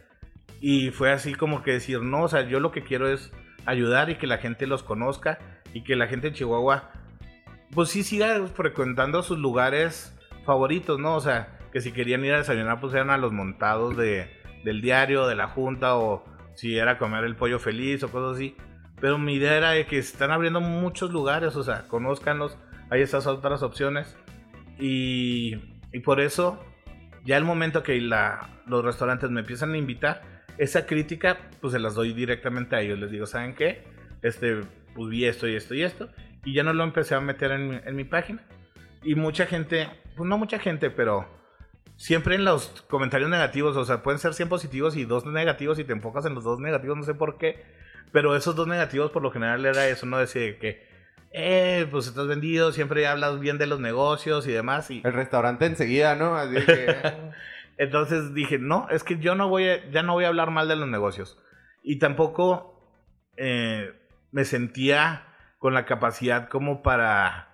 Y 0.62 0.92
fue 0.92 1.12
así 1.12 1.34
como 1.34 1.64
que 1.64 1.74
decir, 1.74 2.02
no, 2.02 2.24
o 2.24 2.28
sea, 2.28 2.48
yo 2.48 2.60
lo 2.60 2.72
que 2.72 2.84
quiero 2.84 3.10
es 3.10 3.32
ayudar 3.66 4.10
y 4.10 4.16
que 4.16 4.28
la 4.28 4.38
gente 4.38 4.68
los 4.68 4.84
conozca 4.84 5.40
y 5.74 5.84
que 5.84 5.96
la 5.96 6.08
gente 6.08 6.30
de 6.30 6.36
Chihuahua, 6.38 6.92
pues 7.72 7.90
sí 7.90 8.04
siga 8.04 8.46
frecuentando 8.48 9.22
sus 9.22 9.38
lugares 9.38 10.18
favoritos, 10.46 11.00
¿no? 11.00 11.16
O 11.16 11.20
sea, 11.20 11.60
que 11.74 11.82
si 11.82 11.92
querían 11.92 12.24
ir 12.24 12.34
a 12.34 12.38
desayunar, 12.38 12.80
pues 12.80 12.94
eran 12.94 13.10
a 13.10 13.18
los 13.18 13.34
montados 13.34 13.98
de, 13.98 14.30
del 14.64 14.82
diario, 14.82 15.28
de 15.28 15.36
la 15.36 15.48
junta, 15.48 15.98
o 15.98 16.24
si 16.54 16.78
era 16.78 16.98
comer 16.98 17.26
el 17.26 17.36
pollo 17.36 17.60
feliz 17.60 18.02
o 18.04 18.10
cosas 18.10 18.38
así. 18.38 18.56
Pero 19.00 19.18
mi 19.18 19.36
idea 19.36 19.58
era 19.58 19.72
de 19.72 19.86
que 19.86 19.98
están 19.98 20.32
abriendo 20.32 20.62
muchos 20.62 21.12
lugares, 21.12 21.56
o 21.56 21.64
sea, 21.64 21.88
conózcanlos, 21.88 22.58
hay 22.90 23.02
esas 23.02 23.28
otras 23.28 23.62
opciones. 23.62 24.18
Y, 24.80 25.56
y 25.92 26.00
por 26.00 26.20
eso, 26.20 26.64
ya 27.26 27.38
el 27.38 27.44
momento 27.44 27.84
que 27.84 28.00
la, 28.00 28.62
los 28.68 28.84
restaurantes 28.84 29.30
me 29.30 29.42
empiezan 29.42 29.74
a 29.74 29.78
invitar, 29.78 30.22
esa 30.58 30.86
crítica, 30.86 31.38
pues 31.60 31.74
se 31.74 31.80
las 31.80 31.96
doy 31.96 32.14
directamente 32.14 32.76
a 32.76 32.82
ellos. 32.82 33.00
Les 33.00 33.12
digo, 33.12 33.26
¿saben 33.26 33.56
qué? 33.56 33.84
Este, 34.22 34.62
pues 34.94 35.10
vi 35.10 35.26
esto 35.26 35.48
y 35.48 35.56
esto 35.56 35.76
y 35.76 35.84
esto. 35.84 36.10
Y 36.46 36.54
ya 36.54 36.64
no 36.64 36.74
lo 36.74 36.84
empecé 36.84 37.16
a 37.16 37.20
meter 37.20 37.52
en, 37.52 37.82
en 37.86 37.96
mi 37.96 38.06
página. 38.06 38.44
Y 39.04 39.16
mucha 39.16 39.46
gente, 39.46 39.90
pues 40.16 40.28
no 40.28 40.38
mucha 40.38 40.60
gente, 40.60 40.90
pero 40.90 41.28
siempre 41.98 42.36
en 42.36 42.46
los 42.46 42.84
comentarios 42.90 43.30
negativos, 43.30 43.76
o 43.78 43.86
sea, 43.86 44.04
pueden 44.04 44.20
ser 44.20 44.34
100 44.34 44.50
positivos 44.50 44.96
y 44.96 45.06
dos 45.06 45.26
negativos 45.26 45.80
y 45.80 45.84
te 45.84 45.94
enfocas 45.94 46.26
en 46.26 46.36
los 46.36 46.44
dos 46.44 46.60
negativos, 46.60 46.98
no 46.98 47.04
sé 47.04 47.14
por 47.14 47.38
qué. 47.38 47.64
Pero 48.12 48.36
esos 48.36 48.56
dos 48.56 48.68
negativos 48.68 49.12
por 49.12 49.22
lo 49.22 49.32
general 49.32 49.66
era 49.66 49.88
eso, 49.88 50.06
¿no? 50.06 50.18
Decía 50.18 50.58
que 50.60 50.86
eh, 51.32 51.86
pues 51.92 52.08
estás 52.08 52.28
vendido, 52.28 52.72
siempre 52.72 53.08
hablas 53.08 53.40
bien 53.40 53.58
de 53.58 53.68
los 53.68 53.80
negocios 53.80 54.48
y 54.48 54.52
demás. 54.52 54.90
Y... 54.90 55.02
El 55.04 55.14
restaurante 55.14 55.66
enseguida, 55.66 56.16
¿no? 56.16 56.36
Así 56.36 56.56
que... 56.66 56.96
Entonces 57.78 58.34
dije, 58.34 58.58
no, 58.58 58.88
es 58.90 59.04
que 59.04 59.18
yo 59.18 59.36
no 59.36 59.50
voy 59.50 59.68
a, 59.68 59.90
ya 59.90 60.02
no 60.02 60.14
voy 60.14 60.24
a 60.24 60.30
hablar 60.30 60.52
mal 60.52 60.68
de 60.68 60.78
los 60.78 60.88
negocios. 60.88 61.38
Y 61.84 62.00
tampoco 62.00 62.90
eh, 63.36 63.94
me 64.32 64.46
sentía 64.46 65.28
con 65.60 65.74
la 65.74 65.86
capacidad 65.86 66.48
como 66.48 66.82
para 66.82 67.50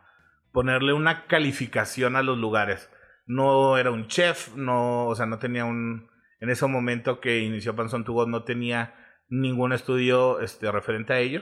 ponerle 0.52 0.94
una 0.94 1.26
calificación 1.26 2.16
a 2.16 2.22
los 2.22 2.38
lugares. 2.38 2.90
No 3.26 3.78
era 3.78 3.92
un 3.92 4.08
chef, 4.08 4.56
no, 4.56 5.08
o 5.08 5.16
sea, 5.16 5.26
no 5.26 5.40
tenía 5.40 5.66
un, 5.66 6.10
en 6.40 6.50
ese 6.50 6.68
momento 6.68 7.20
que 7.20 7.40
inició 7.40 7.76
Panzón 7.76 8.04
Tugo, 8.04 8.28
no 8.28 8.44
tenía 8.44 9.01
ningún 9.32 9.74
estudio 9.74 10.40
este, 10.42 10.72
referente 10.72 11.14
a 11.14 11.20
ello. 11.20 11.42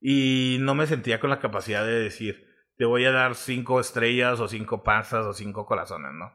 Y 0.00 0.56
no 0.60 0.74
me 0.74 0.86
sentía 0.86 1.20
con 1.20 1.28
la 1.28 1.40
capacidad 1.40 1.84
de 1.84 1.98
decir, 1.98 2.46
te 2.76 2.84
voy 2.84 3.04
a 3.04 3.12
dar 3.12 3.34
cinco 3.34 3.80
estrellas 3.80 4.40
o 4.40 4.48
cinco 4.48 4.82
panzas 4.82 5.26
o 5.26 5.32
cinco 5.34 5.66
corazones, 5.66 6.12
¿no? 6.14 6.32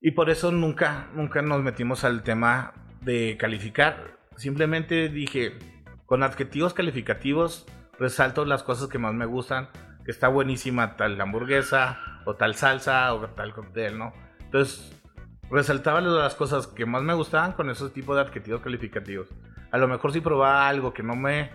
Y 0.00 0.12
por 0.12 0.30
eso 0.30 0.50
nunca, 0.52 1.10
nunca 1.14 1.42
nos 1.42 1.62
metimos 1.62 2.04
al 2.04 2.22
tema 2.22 2.72
de 3.02 3.36
calificar. 3.38 4.18
Simplemente 4.36 5.08
dije, 5.08 5.58
con 6.06 6.22
adjetivos 6.22 6.74
calificativos, 6.74 7.66
resalto 7.98 8.44
las 8.44 8.62
cosas 8.62 8.88
que 8.88 8.98
más 8.98 9.14
me 9.14 9.26
gustan, 9.26 9.68
que 10.04 10.10
está 10.10 10.28
buenísima 10.28 10.96
tal 10.96 11.20
hamburguesa, 11.20 11.98
o 12.24 12.34
tal 12.34 12.54
salsa, 12.54 13.14
o 13.14 13.28
tal 13.28 13.54
cóctel, 13.54 13.98
¿no? 13.98 14.12
Entonces, 14.40 14.92
resaltaba 15.50 16.00
las 16.00 16.34
cosas 16.34 16.66
que 16.66 16.86
más 16.86 17.02
me 17.02 17.14
gustaban 17.14 17.52
con 17.52 17.70
esos 17.70 17.92
tipos 17.92 18.16
de 18.16 18.22
adjetivos 18.22 18.60
calificativos. 18.60 19.28
A 19.72 19.78
lo 19.78 19.88
mejor 19.88 20.12
si 20.12 20.20
probaba 20.20 20.68
algo 20.68 20.94
que 20.94 21.02
no 21.02 21.16
me 21.16 21.50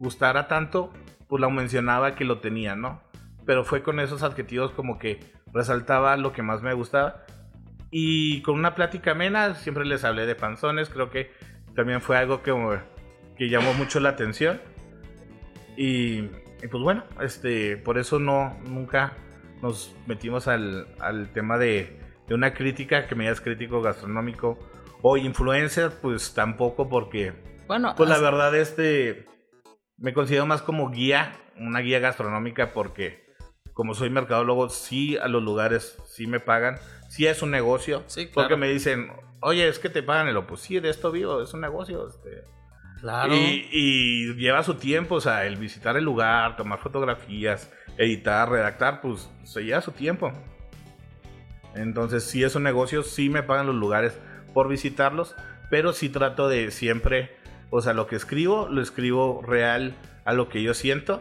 gustara 0.00 0.48
tanto, 0.48 0.92
pues 1.28 1.40
lo 1.40 1.50
mencionaba 1.50 2.16
que 2.16 2.24
lo 2.24 2.40
tenía, 2.40 2.74
¿no? 2.74 3.02
Pero 3.46 3.64
fue 3.64 3.82
con 3.82 4.00
esos 4.00 4.22
adjetivos 4.24 4.72
como 4.72 4.98
que 4.98 5.20
resaltaba 5.52 6.16
lo 6.16 6.32
que 6.32 6.42
más 6.42 6.62
me 6.62 6.74
gustaba 6.74 7.24
y 7.90 8.42
con 8.42 8.54
una 8.54 8.74
plática 8.74 9.12
amena, 9.12 9.54
siempre 9.54 9.84
les 9.84 10.04
hablé 10.04 10.26
de 10.26 10.36
panzones, 10.36 10.88
creo 10.88 11.10
que 11.10 11.32
también 11.74 12.00
fue 12.00 12.16
algo 12.16 12.42
que, 12.42 12.54
que 13.36 13.48
llamó 13.48 13.74
mucho 13.74 13.98
la 13.98 14.10
atención. 14.10 14.60
Y, 15.76 16.22
pues 16.70 16.82
bueno, 16.82 17.04
este, 17.20 17.76
por 17.76 17.98
eso 17.98 18.18
no, 18.18 18.56
nunca 18.68 19.14
nos 19.60 19.94
metimos 20.06 20.46
al, 20.46 20.86
al 21.00 21.32
tema 21.32 21.58
de, 21.58 21.98
de, 22.28 22.34
una 22.34 22.54
crítica, 22.54 23.06
que 23.06 23.14
me 23.14 23.24
digas 23.24 23.40
crítico 23.40 23.82
gastronómico 23.82 24.58
o 25.02 25.16
influencer, 25.16 25.90
pues 26.02 26.34
tampoco 26.34 26.88
porque, 26.88 27.32
bueno, 27.66 27.94
pues 27.96 28.08
la 28.08 28.18
verdad, 28.18 28.54
este, 28.56 29.26
me 29.96 30.12
considero 30.12 30.46
más 30.46 30.62
como 30.62 30.90
guía, 30.90 31.32
una 31.56 31.80
guía 31.80 31.98
gastronómica 31.98 32.72
porque 32.72 33.28
como 33.72 33.94
soy 33.94 34.10
mercadólogo, 34.10 34.68
sí 34.68 35.16
a 35.16 35.28
los 35.28 35.42
lugares 35.42 35.96
sí 36.04 36.26
me 36.26 36.40
pagan 36.40 36.78
sí 37.10 37.26
es 37.26 37.42
un 37.42 37.50
negocio. 37.50 38.04
Porque 38.32 38.56
me 38.56 38.68
dicen, 38.68 39.12
oye, 39.40 39.68
es 39.68 39.78
que 39.78 39.90
te 39.90 40.02
pagan 40.02 40.28
el 40.28 40.42
pues 40.44 40.62
sí, 40.62 40.80
de 40.80 40.88
esto 40.88 41.12
vivo, 41.12 41.42
es 41.42 41.52
un 41.52 41.60
negocio. 41.60 42.08
Este. 42.08 42.44
Claro. 43.00 43.34
Y, 43.34 44.34
lleva 44.34 44.62
su 44.62 44.74
tiempo, 44.74 45.16
o 45.16 45.20
sea, 45.20 45.44
el 45.44 45.56
visitar 45.56 45.96
el 45.96 46.04
lugar, 46.04 46.56
tomar 46.56 46.78
fotografías, 46.78 47.70
editar, 47.98 48.48
redactar, 48.48 49.00
pues 49.00 49.28
se 49.44 49.62
lleva 49.62 49.80
su 49.80 49.92
tiempo. 49.92 50.32
Entonces, 51.74 52.24
sí 52.24 52.42
es 52.42 52.54
un 52.54 52.62
negocio, 52.62 53.02
sí 53.02 53.28
me 53.28 53.42
pagan 53.42 53.66
los 53.66 53.74
lugares 53.74 54.18
por 54.52 54.68
visitarlos, 54.68 55.34
pero 55.70 55.92
sí 55.92 56.08
trato 56.08 56.48
de 56.48 56.70
siempre, 56.70 57.36
o 57.70 57.80
sea, 57.80 57.94
lo 57.94 58.06
que 58.06 58.16
escribo, 58.16 58.68
lo 58.68 58.82
escribo 58.82 59.42
real 59.42 59.94
a 60.24 60.32
lo 60.32 60.48
que 60.48 60.62
yo 60.62 60.74
siento 60.74 61.20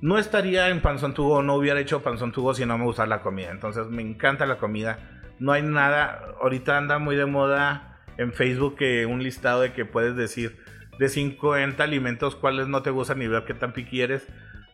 no 0.00 0.18
estaría 0.18 0.68
en 0.68 0.80
Panzón 0.80 1.14
Tugo, 1.14 1.42
no 1.42 1.54
hubiera 1.54 1.80
hecho 1.80 2.02
Panzón 2.02 2.32
Tugo 2.32 2.54
si 2.54 2.64
no 2.64 2.78
me 2.78 2.84
gustara 2.84 3.08
la 3.08 3.20
comida. 3.20 3.50
Entonces 3.50 3.86
me 3.88 4.02
encanta 4.02 4.46
la 4.46 4.58
comida. 4.58 4.98
No 5.38 5.52
hay 5.52 5.62
nada, 5.62 6.34
ahorita 6.40 6.76
anda 6.76 6.98
muy 6.98 7.16
de 7.16 7.26
moda 7.26 8.00
en 8.16 8.32
Facebook 8.32 8.76
que 8.76 9.06
un 9.06 9.22
listado 9.22 9.60
de 9.60 9.72
que 9.72 9.84
puedes 9.84 10.16
decir 10.16 10.58
de 10.98 11.08
50 11.08 11.82
alimentos 11.82 12.34
cuáles 12.34 12.66
no 12.68 12.82
te 12.82 12.90
gustan 12.90 13.22
y 13.22 13.28
ver 13.28 13.44
qué 13.44 13.54
tan 13.54 13.72
piqui 13.72 14.00
eres. 14.00 14.26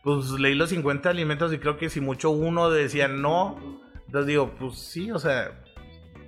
Pues 0.03 0.29
leí 0.31 0.53
los 0.53 0.69
50 0.69 1.09
alimentos 1.09 1.51
y 1.53 1.57
creo 1.57 1.77
que 1.77 1.89
si 1.89 2.01
mucho 2.01 2.29
uno 2.29 2.69
decía 2.69 3.07
no. 3.07 3.81
Entonces 4.05 4.27
digo, 4.27 4.51
pues 4.59 4.77
sí, 4.77 5.11
o 5.11 5.17
sea, 5.17 5.63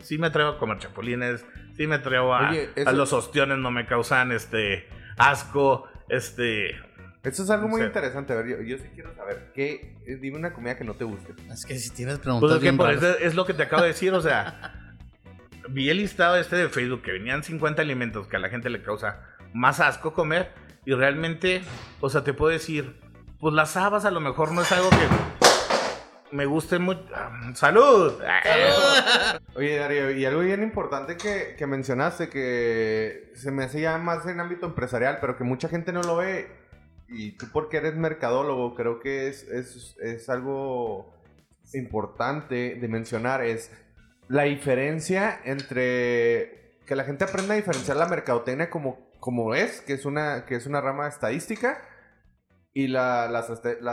sí 0.02 0.18
me 0.18 0.28
atrevo 0.28 0.52
a 0.52 0.60
comer 0.60 0.80
chapulines, 0.80 1.46
sí 1.76 1.88
me 1.88 1.96
atrevo 1.96 2.34
a, 2.34 2.52
a 2.86 2.92
los 2.94 3.14
ostiones, 3.14 3.58
no 3.58 3.72
me 3.72 3.86
causan 3.86 4.32
este 4.32 4.88
asco, 5.18 5.88
este, 6.10 6.76
eso 7.28 7.44
es 7.44 7.50
algo 7.50 7.68
muy 7.68 7.82
interesante. 7.82 8.34
A 8.34 8.38
ver, 8.38 8.66
yo, 8.66 8.78
sí 8.78 8.86
quiero 8.94 9.14
saber. 9.16 9.52
¿qué, 9.54 9.96
eh, 10.08 10.18
dime 10.22 10.38
una 10.38 10.54
comida 10.54 10.78
que 10.78 10.84
no 10.84 10.94
te 10.94 11.04
guste. 11.04 11.34
Es 11.52 11.66
que 11.66 11.78
si 11.78 11.90
tienes 11.90 12.20
preguntas. 12.20 12.50
Pues 12.50 12.64
es, 12.64 12.72
que 12.72 12.78
por 12.78 12.92
eso 12.92 13.18
es 13.20 13.36
lo 13.36 13.46
que 13.46 13.54
te 13.54 13.64
acabo 13.64 13.82
de 13.82 13.90
decir. 13.90 14.14
O 14.14 14.22
sea, 14.22 14.96
vi 15.70 15.90
el 15.90 15.98
listado 15.98 16.38
este 16.38 16.56
de 16.56 16.70
Facebook 16.70 17.02
que 17.02 17.12
venían 17.12 17.44
50 17.44 17.82
alimentos 17.82 18.28
que 18.28 18.38
a 18.38 18.40
la 18.40 18.50
gente 18.50 18.70
le 18.70 18.82
causa 18.82 19.24
más 19.54 19.80
asco 19.80 20.14
comer. 20.14 20.52
Y 20.86 20.94
realmente, 20.94 21.64
o 22.00 22.10
sea, 22.10 22.24
te 22.24 22.34
puedo 22.34 22.52
decir, 22.52 22.96
pues 23.42 23.54
las 23.54 23.76
habas 23.76 24.06
a 24.06 24.12
lo 24.12 24.22
mejor 24.22 24.54
no 24.54 24.62
es 24.62 24.72
algo 24.72 24.90
que 24.90 25.37
me 26.32 26.46
guste 26.46 26.80
mucho. 26.80 27.04
¡Salud! 27.54 28.22
Oye, 29.56 29.78
Darío, 29.78 30.12
y 30.12 30.26
algo 30.26 30.42
bien 30.42 30.64
importante 30.64 31.18
que, 31.18 31.56
que 31.58 31.68
mencionaste, 31.68 32.30
que 32.30 33.32
se 33.36 33.52
me 33.52 33.64
hace 33.64 33.82
ya 33.82 33.98
más 33.98 34.26
en 34.26 34.40
ámbito 34.40 34.66
empresarial, 34.66 35.20
pero 35.22 35.38
que 35.38 35.44
mucha 35.44 35.70
gente 35.70 35.92
no 35.92 36.04
lo 36.04 36.18
ve 36.18 36.48
y 37.10 37.32
tú 37.38 37.48
porque 37.52 37.78
eres 37.78 37.96
mercadólogo, 37.96 38.76
creo 38.76 39.00
que 39.00 39.28
es, 39.28 39.44
es, 39.44 39.96
es 40.02 40.30
algo 40.30 41.14
importante 41.74 42.76
de 42.76 42.88
mencionar, 42.88 43.44
es 43.44 43.72
la 44.28 44.44
diferencia 44.44 45.40
entre 45.46 46.80
que 46.86 46.96
la 46.96 47.04
gente 47.04 47.24
aprenda 47.24 47.54
a 47.54 47.58
diferenciar 47.58 47.98
la 47.98 48.08
mercadotecnia 48.08 48.70
como, 48.70 49.10
como 49.20 49.54
es, 49.56 49.82
que 49.82 49.94
es, 49.94 50.06
una, 50.06 50.46
que 50.46 50.56
es 50.56 50.66
una 50.66 50.82
rama 50.82 51.08
estadística, 51.08 51.82
y 52.78 52.88
la, 52.88 53.28
la, 53.28 53.40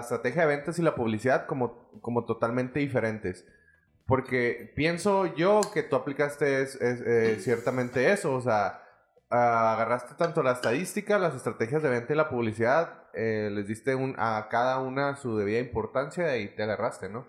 estrategia 0.01 0.43
de 0.43 0.47
ventas 0.47 0.79
y 0.79 0.83
la 0.83 0.95
publicidad 0.95 1.47
como, 1.47 1.89
como 2.03 2.27
totalmente 2.27 2.81
diferentes. 2.81 3.47
Porque 4.05 4.75
pienso 4.77 5.35
yo 5.37 5.63
que 5.73 5.85
tú 5.85 5.97
aplicaste 5.97 6.67
eh, 6.83 7.39
ciertamente 7.41 8.13
eso, 8.13 8.35
o 8.35 8.43
sea, 8.43 8.83
agarraste 9.31 10.17
tanto 10.17 10.43
la 10.43 10.53
estadística, 10.53 11.19
las 11.19 11.35
estrategias 11.35 11.83
de 11.83 11.89
venta 11.89 12.13
y 12.13 12.17
la 12.17 12.29
publicidad, 12.29 13.05
eh, 13.15 13.49
les 13.51 13.67
diste 13.67 13.97
a 14.19 14.49
cada 14.51 14.81
una 14.81 15.17
su 15.17 15.39
debida 15.39 15.61
importancia 15.61 16.37
y 16.37 16.55
te 16.55 16.65
agarraste, 16.65 17.09
¿no? 17.09 17.27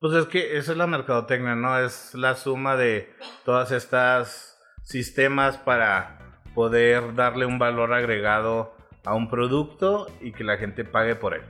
Pues 0.00 0.14
es 0.14 0.24
que 0.24 0.56
esa 0.56 0.72
es 0.72 0.78
la 0.78 0.86
mercadotecnia, 0.86 1.54
¿no? 1.54 1.78
Es 1.78 2.14
la 2.14 2.34
suma 2.34 2.76
de 2.76 3.12
todas 3.44 3.72
estas 3.72 4.58
sistemas 4.84 5.58
para 5.58 6.40
poder 6.54 7.14
darle 7.14 7.44
un 7.44 7.58
valor 7.58 7.92
agregado 7.92 8.74
a 9.04 9.14
un 9.14 9.28
producto 9.28 10.06
y 10.20 10.32
que 10.32 10.44
la 10.44 10.56
gente 10.56 10.84
pague 10.84 11.14
por 11.14 11.34
él. 11.34 11.42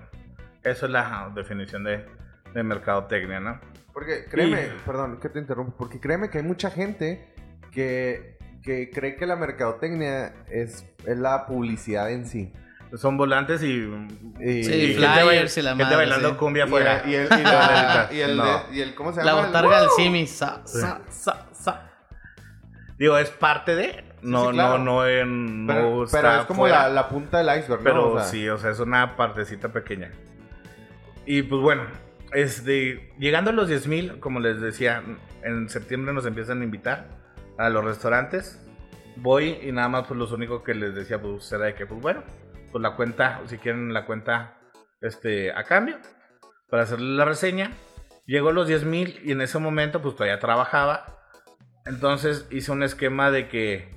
Esa 0.62 0.86
es 0.86 0.92
la 0.92 1.30
definición 1.34 1.84
de, 1.84 2.04
de 2.52 2.62
mercadotecnia, 2.62 3.40
¿no? 3.40 3.60
Porque 3.92 4.24
créeme, 4.28 4.72
perdón 4.84 5.20
que 5.20 5.28
te 5.28 5.38
interrumpo, 5.38 5.76
porque 5.76 6.00
créeme 6.00 6.30
que 6.30 6.38
hay 6.38 6.44
mucha 6.44 6.70
gente 6.70 7.32
que 7.70 8.34
que 8.64 8.90
cree 8.90 9.16
que 9.16 9.26
la 9.26 9.36
mercadotecnia 9.36 10.32
es, 10.50 10.86
la 11.04 11.46
publicidad 11.46 12.10
en 12.10 12.26
sí. 12.26 12.52
Son 12.96 13.16
volantes 13.16 13.62
y, 13.62 13.82
sí, 14.38 14.94
flyers 14.94 15.56
y 15.58 15.62
la 15.62 15.74
madre, 15.74 15.96
bailando 15.96 16.36
cumbia 16.38 16.64
afuera. 16.64 17.02
Y, 17.06 17.14
el, 17.14 17.28
y, 17.28 18.20
el, 18.20 18.40
y, 18.72 18.80
el, 18.80 18.94
¿cómo 18.94 19.12
se 19.12 19.18
llama? 19.18 19.32
La 19.32 19.46
botarga 19.46 19.80
del 19.80 19.90
simi, 19.90 20.26
sa, 20.26 20.62
sa, 20.64 21.02
sa, 21.10 21.46
sa. 21.52 21.90
Digo, 22.96 23.18
es 23.18 23.30
parte 23.30 23.74
de, 23.74 24.03
no, 24.24 24.52
no, 24.52 24.78
no, 24.78 25.06
en, 25.06 25.66
pero, 25.66 26.04
pero 26.10 26.40
es 26.40 26.46
como 26.46 26.66
la, 26.66 26.88
la, 26.88 27.08
punta 27.08 27.38
del 27.38 27.58
iceberg, 27.58 27.82
¿no? 27.82 27.84
Pero 27.84 28.24
sí, 28.24 28.48
o 28.48 28.58
sea, 28.58 28.70
es 28.70 28.80
una 28.80 29.16
partecita 29.16 29.68
pequeña. 29.68 30.10
Y 31.26 31.42
pues 31.42 31.60
bueno, 31.60 31.84
este, 32.32 33.12
llegando 33.18 33.50
a 33.50 33.54
los 33.54 33.70
10.000, 33.70 34.18
como 34.20 34.40
les 34.40 34.60
decía, 34.60 35.02
en 35.42 35.68
septiembre 35.68 36.12
nos 36.12 36.26
empiezan 36.26 36.60
a 36.60 36.64
invitar 36.64 37.06
a 37.58 37.68
los 37.70 37.84
restaurantes. 37.84 38.60
Voy 39.16 39.58
y 39.62 39.70
nada 39.70 39.88
más 39.88 40.06
pues 40.08 40.18
los 40.18 40.32
únicos 40.32 40.62
que 40.62 40.74
les 40.74 40.94
decía 40.94 41.20
pues 41.20 41.50
era 41.52 41.66
de 41.66 41.74
que 41.74 41.86
pues 41.86 42.00
bueno, 42.00 42.24
pues 42.72 42.82
la 42.82 42.96
cuenta, 42.96 43.40
si 43.46 43.58
quieren 43.58 43.92
la 43.92 44.04
cuenta 44.06 44.58
este 45.00 45.52
a 45.52 45.62
cambio 45.64 45.98
para 46.68 46.82
hacerle 46.82 47.16
la 47.16 47.24
reseña. 47.24 47.70
Llegó 48.26 48.52
los 48.52 48.66
10 48.66 48.84
mil 48.84 49.20
y 49.22 49.32
en 49.32 49.40
ese 49.40 49.58
momento 49.58 50.02
pues 50.02 50.16
todavía 50.16 50.40
trabajaba. 50.40 51.20
Entonces 51.86 52.48
hice 52.50 52.72
un 52.72 52.82
esquema 52.82 53.30
de 53.30 53.48
que 53.48 53.94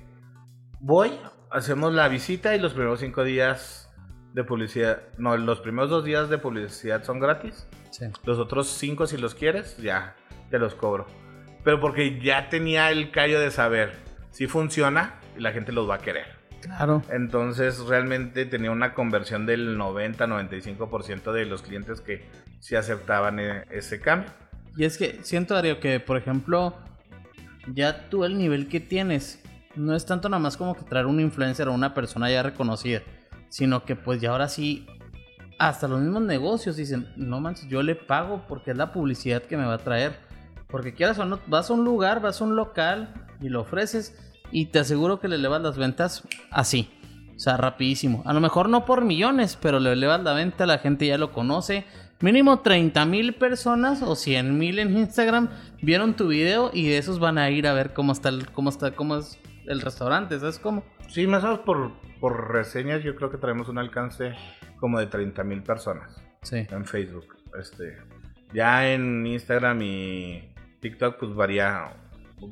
voy, 0.80 1.12
hacemos 1.50 1.92
la 1.94 2.08
visita 2.08 2.54
y 2.54 2.60
los 2.60 2.72
primeros 2.72 3.00
5 3.00 3.24
días 3.24 3.90
de 4.34 4.44
publicidad, 4.44 5.02
no, 5.16 5.36
los 5.36 5.60
primeros 5.60 5.90
dos 5.90 6.04
días 6.04 6.28
de 6.28 6.38
publicidad 6.38 7.02
son 7.04 7.18
gratis. 7.20 7.66
Los 8.24 8.38
otros 8.38 8.68
5 8.68 9.06
si 9.06 9.16
los 9.16 9.34
quieres, 9.34 9.76
ya 9.78 10.14
te 10.50 10.58
los 10.58 10.74
cobro 10.74 11.06
pero 11.68 11.80
porque 11.80 12.18
ya 12.20 12.48
tenía 12.48 12.90
el 12.90 13.10
callo 13.10 13.40
de 13.40 13.50
saber 13.50 13.92
si 14.30 14.46
funciona 14.46 15.20
y 15.36 15.40
la 15.42 15.52
gente 15.52 15.70
los 15.70 15.86
va 15.86 15.96
a 15.96 15.98
querer. 15.98 16.26
Claro. 16.62 17.02
Entonces 17.10 17.80
realmente 17.80 18.46
tenía 18.46 18.70
una 18.70 18.94
conversión 18.94 19.44
del 19.44 19.76
90-95% 19.78 21.32
de 21.32 21.44
los 21.44 21.60
clientes 21.60 22.00
que 22.00 22.24
sí 22.58 22.74
aceptaban 22.74 23.38
e- 23.38 23.64
ese 23.70 24.00
cambio. 24.00 24.30
Y 24.78 24.84
es 24.84 24.98
que 24.98 25.20
siento, 25.22 25.54
Darío, 25.54 25.78
que 25.78 26.00
por 26.00 26.16
ejemplo, 26.16 26.74
ya 27.74 28.08
tú 28.08 28.24
el 28.24 28.38
nivel 28.38 28.68
que 28.68 28.80
tienes 28.80 29.42
no 29.78 29.94
es 29.94 30.04
tanto 30.04 30.28
nada 30.28 30.40
más 30.40 30.56
como 30.56 30.74
que 30.74 30.82
traer 30.82 31.06
un 31.06 31.20
influencer 31.20 31.68
o 31.68 31.72
una 31.72 31.94
persona 31.94 32.30
ya 32.30 32.42
reconocida, 32.42 33.02
sino 33.48 33.84
que 33.84 33.96
pues 33.96 34.20
ya 34.20 34.30
ahora 34.30 34.48
sí, 34.48 34.86
hasta 35.58 35.88
los 35.88 36.00
mismos 36.00 36.22
negocios 36.22 36.76
dicen, 36.76 37.08
no 37.16 37.40
manches, 37.40 37.68
yo 37.68 37.82
le 37.82 37.94
pago 37.94 38.44
porque 38.46 38.72
es 38.72 38.76
la 38.76 38.92
publicidad 38.92 39.42
que 39.42 39.56
me 39.56 39.64
va 39.64 39.74
a 39.74 39.78
traer. 39.78 40.16
Porque 40.68 40.92
quieras 40.92 41.18
o 41.18 41.24
no, 41.24 41.40
vas 41.46 41.70
a 41.70 41.72
un 41.72 41.84
lugar, 41.84 42.20
vas 42.20 42.40
a 42.40 42.44
un 42.44 42.54
local 42.54 43.14
y 43.40 43.48
lo 43.48 43.62
ofreces 43.62 44.14
y 44.52 44.66
te 44.66 44.78
aseguro 44.78 45.18
que 45.18 45.28
le 45.28 45.36
elevas 45.36 45.62
las 45.62 45.78
ventas 45.78 46.24
así. 46.50 46.90
O 47.34 47.40
sea, 47.40 47.56
rapidísimo. 47.56 48.22
A 48.26 48.32
lo 48.32 48.40
mejor 48.40 48.68
no 48.68 48.84
por 48.84 49.04
millones, 49.04 49.56
pero 49.60 49.80
le 49.80 49.92
elevas 49.92 50.22
la 50.22 50.32
venta, 50.32 50.66
la 50.66 50.78
gente 50.78 51.06
ya 51.06 51.18
lo 51.18 51.32
conoce. 51.32 51.86
Mínimo 52.20 52.60
30 52.60 53.04
mil 53.06 53.34
personas 53.34 54.02
o 54.02 54.16
100 54.16 54.58
mil 54.58 54.80
en 54.80 54.96
Instagram 54.98 55.50
vieron 55.80 56.14
tu 56.14 56.28
video 56.28 56.70
y 56.74 56.88
de 56.88 56.98
esos 56.98 57.20
van 57.20 57.38
a 57.38 57.48
ir 57.48 57.68
a 57.68 57.72
ver 57.72 57.94
cómo 57.94 58.10
está 58.10 58.32
cómo 58.52 58.70
está, 58.70 58.90
cómo 58.90 59.16
es 59.18 59.38
el 59.68 59.80
restaurante, 59.80 60.38
¿sabes 60.38 60.58
cómo? 60.58 60.84
Sí, 61.08 61.26
más 61.26 61.44
o 61.44 61.48
menos 61.48 61.60
por, 61.60 61.92
por 62.20 62.52
reseñas 62.52 63.02
yo 63.02 63.14
creo 63.14 63.30
que 63.30 63.38
traemos 63.38 63.68
un 63.68 63.78
alcance 63.78 64.34
como 64.78 64.98
de 64.98 65.06
30 65.06 65.44
mil 65.44 65.62
personas 65.62 66.20
Sí. 66.42 66.66
en 66.70 66.84
Facebook. 66.86 67.36
Este, 67.58 67.98
ya 68.52 68.90
en 68.92 69.26
Instagram 69.26 69.80
y 69.82 70.54
TikTok 70.80 71.18
pues 71.18 71.34
varía, 71.34 71.92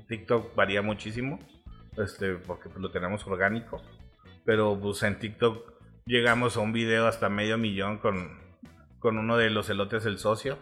TikTok 0.08 0.54
varía 0.54 0.82
muchísimo, 0.82 1.38
este, 1.96 2.34
porque 2.34 2.68
pues, 2.68 2.80
lo 2.80 2.90
tenemos 2.90 3.26
orgánico, 3.26 3.82
pero 4.44 4.78
pues 4.80 5.02
en 5.02 5.18
TikTok 5.18 5.72
llegamos 6.06 6.56
a 6.56 6.60
un 6.60 6.72
video 6.72 7.06
hasta 7.06 7.28
medio 7.28 7.58
millón 7.58 7.98
con, 7.98 8.38
con 8.98 9.18
uno 9.18 9.36
de 9.36 9.50
los 9.50 9.68
elotes 9.70 10.06
el 10.06 10.18
socio. 10.18 10.58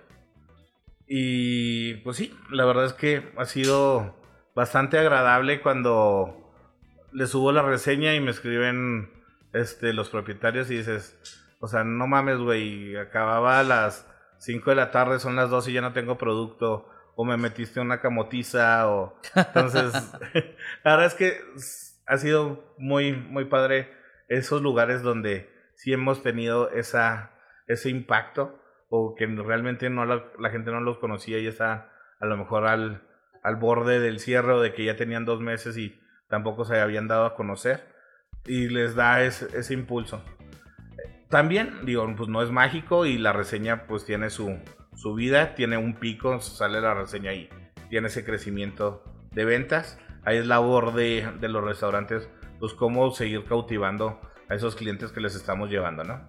Y 1.07 1.95
pues 1.97 2.17
sí, 2.17 2.35
la 2.51 2.65
verdad 2.65 2.87
es 2.87 2.95
que 2.95 3.31
ha 3.37 3.45
sido 3.45 4.17
bastante 4.55 4.99
agradable 4.99 5.61
cuando 5.61 6.44
le 7.15 7.27
subo 7.29 7.53
la 7.53 7.63
reseña 7.63 8.15
y 8.15 8.21
me 8.21 8.33
escriben 8.33 9.09
este, 9.53 9.93
los 9.93 10.11
propietarios 10.11 10.71
y 10.71 10.79
dices, 10.79 11.17
o 11.61 11.69
sea, 11.69 11.85
no 11.85 12.09
mames, 12.09 12.39
güey, 12.39 12.97
acababa 12.97 13.61
a 13.61 13.63
las 13.63 14.11
5 14.39 14.71
de 14.71 14.77
la 14.77 14.91
tarde, 14.91 15.21
son 15.21 15.37
las 15.37 15.49
2 15.49 15.69
y 15.69 15.73
ya 15.75 15.81
no 15.81 15.93
tengo 15.93 16.19
producto, 16.19 16.91
o 17.15 17.25
me 17.25 17.37
metiste 17.37 17.79
una 17.79 18.01
camotiza, 18.01 18.91
o... 18.91 19.17
Entonces, 19.37 19.93
la 20.85 20.91
verdad 20.91 21.07
es 21.07 21.15
que 21.15 21.41
ha 22.07 22.19
sido 22.19 22.75
muy, 22.79 23.13
muy 23.13 23.45
padre 23.45 23.93
esos 24.29 24.61
lugares 24.61 25.03
donde 25.03 25.49
sí 25.77 25.93
hemos 25.93 26.21
tenido 26.23 26.71
esa, 26.71 27.31
ese 27.69 27.91
impacto, 27.91 28.61
o 28.89 29.15
que 29.15 29.27
realmente 29.27 29.89
no 29.89 30.05
la, 30.05 30.25
la 30.41 30.51
gente 30.51 30.73
no 30.73 30.81
los 30.81 30.99
conocía 30.99 31.39
y 31.39 31.47
está 31.47 31.93
a 32.19 32.27
lo 32.27 32.37
mejor 32.37 32.67
al, 32.67 33.07
al 33.45 33.57
borde 33.57 34.01
del 34.01 34.19
cierre 34.19 34.53
o 34.53 34.61
de 34.61 34.73
que 34.73 34.85
ya 34.85 34.97
tenían 34.97 35.25
dos 35.25 35.41
meses 35.41 35.77
y 35.77 36.01
tampoco 36.35 36.65
se 36.65 36.81
habían 36.81 37.07
dado 37.07 37.27
a 37.27 37.37
conocer 37.37 37.87
y 38.45 38.69
les 38.69 38.97
da 38.97 39.23
ese, 39.23 39.73
impulso. 39.73 40.21
También, 41.29 41.87
digo, 41.87 42.13
pues 42.17 42.29
no 42.29 42.43
es 42.43 42.51
mágico 42.51 43.07
y 43.07 43.19
la 43.19 43.33
reseña 43.33 43.87
pues 43.87 44.05
tiene 44.05 44.31
su, 44.31 44.59
su 44.97 45.15
vida, 45.15 45.55
tiene 45.55 45.77
un 45.77 45.95
pico, 45.95 46.41
sale 46.41 46.81
la 46.81 46.93
reseña 46.93 47.33
y 47.35 47.49
tiene 47.89 48.09
ese 48.09 48.25
crecimiento 48.25 49.05
de 49.31 49.45
ventas. 49.45 49.97
Ahí 50.25 50.39
es 50.39 50.47
labor 50.49 50.93
de, 50.93 51.31
de 51.39 51.49
los 51.49 51.63
restaurantes, 51.63 52.29
pues 52.59 52.73
cómo 52.73 53.13
seguir 53.13 53.45
cautivando 53.45 54.21
a 54.49 54.57
esos 54.57 54.75
clientes 54.75 55.13
que 55.13 55.21
les 55.21 55.37
estamos 55.37 55.71
llevando, 55.71 56.03
¿no? 56.03 56.27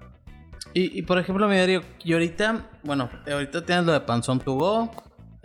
Y, 0.75 1.01
por 1.03 1.17
ejemplo, 1.17 1.47
mi 1.47 1.57
Darío, 1.57 1.81
y 2.03 2.13
ahorita, 2.13 2.69
bueno, 2.83 3.09
ahorita 3.25 3.65
tienes 3.65 3.85
lo 3.85 3.93
de 3.93 4.01
Panzón 4.01 4.39
to 4.39 4.53
Go, 4.53 4.91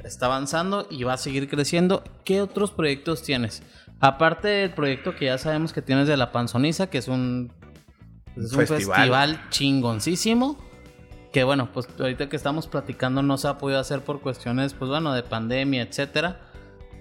está 0.05 0.27
avanzando 0.27 0.87
y 0.91 1.05
va 1.05 1.15
a 1.15 1.19
seguir 1.19 1.49
creciendo. 1.49 2.03
¿Qué 2.25 2.43
otros 2.43 2.73
proyectos 2.73 3.23
tienes? 3.23 3.63
Aparte 4.01 4.49
del 4.49 4.71
proyecto 4.71 5.15
que 5.15 5.27
ya 5.27 5.39
sabemos 5.39 5.73
que 5.73 5.83
tienes 5.83 6.09
de 6.09 6.17
la 6.17 6.33
Panzoniza, 6.33 6.89
que 6.89 6.99
es 6.99 7.09
un, 7.09 7.53
es 8.37 8.53
un 8.53 8.67
festival. 8.67 8.97
festival 8.97 9.51
chingoncísimo. 9.51 10.59
Que 11.33 11.45
bueno, 11.45 11.71
pues 11.73 11.87
ahorita 11.99 12.29
que 12.29 12.35
estamos 12.35 12.67
platicando 12.67 13.23
no 13.23 13.39
se 13.39 13.47
ha 13.47 13.59
podido 13.59 13.79
hacer 13.79 14.01
por 14.01 14.21
cuestiones, 14.21 14.75
pues 14.75 14.89
bueno, 14.89 15.13
de 15.13 15.23
pandemia, 15.23 15.83
etcétera. 15.83 16.41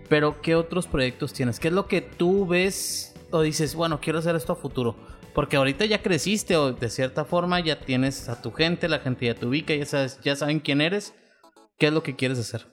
Pero 0.08 0.42
¿qué 0.42 0.56
otros 0.56 0.88
proyectos 0.88 1.34
tienes? 1.34 1.60
¿Qué 1.60 1.70
es 1.70 1.74
lo 1.74 1.88
que 1.88 2.02
tú 2.02 2.46
ves 2.46 3.16
o 3.32 3.42
dices, 3.42 3.76
bueno, 3.76 4.00
quiero 4.02 4.20
hacer 4.20 4.36
esto 4.36 4.54
a 4.54 4.56
futuro? 4.56 4.96
Porque 5.34 5.58
ahorita 5.58 5.86
ya 5.86 6.02
creciste 6.02 6.58
o 6.58 6.74
de 6.74 6.90
cierta 6.90 7.26
forma 7.26 7.60
ya 7.60 7.80
tienes 7.80 8.28
a 8.30 8.42
tu 8.42 8.52
gente, 8.52 8.90
la 8.90 9.00
gente 9.00 9.28
ya 9.28 9.36
te 9.36 9.46
ubica, 9.46 9.74
ya, 9.74 9.86
sabes, 9.86 10.20
ya 10.22 10.36
saben 10.36 10.60
quién 10.60 10.82
eres. 10.82 11.14
¿Qué 11.78 11.88
es 11.88 11.94
lo 11.94 12.04
que 12.04 12.16
quieres 12.16 12.38
hacer? 12.40 12.66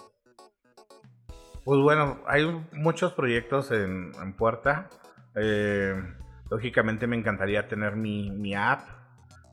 Pues 1.66 1.80
bueno, 1.80 2.20
hay 2.28 2.46
muchos 2.70 3.12
proyectos 3.14 3.72
en, 3.72 4.12
puerta. 4.38 4.88
Eh, 5.34 6.00
lógicamente 6.48 7.08
me 7.08 7.16
encantaría 7.16 7.66
tener 7.66 7.96
mi, 7.96 8.30
mi 8.30 8.54
app 8.54 8.82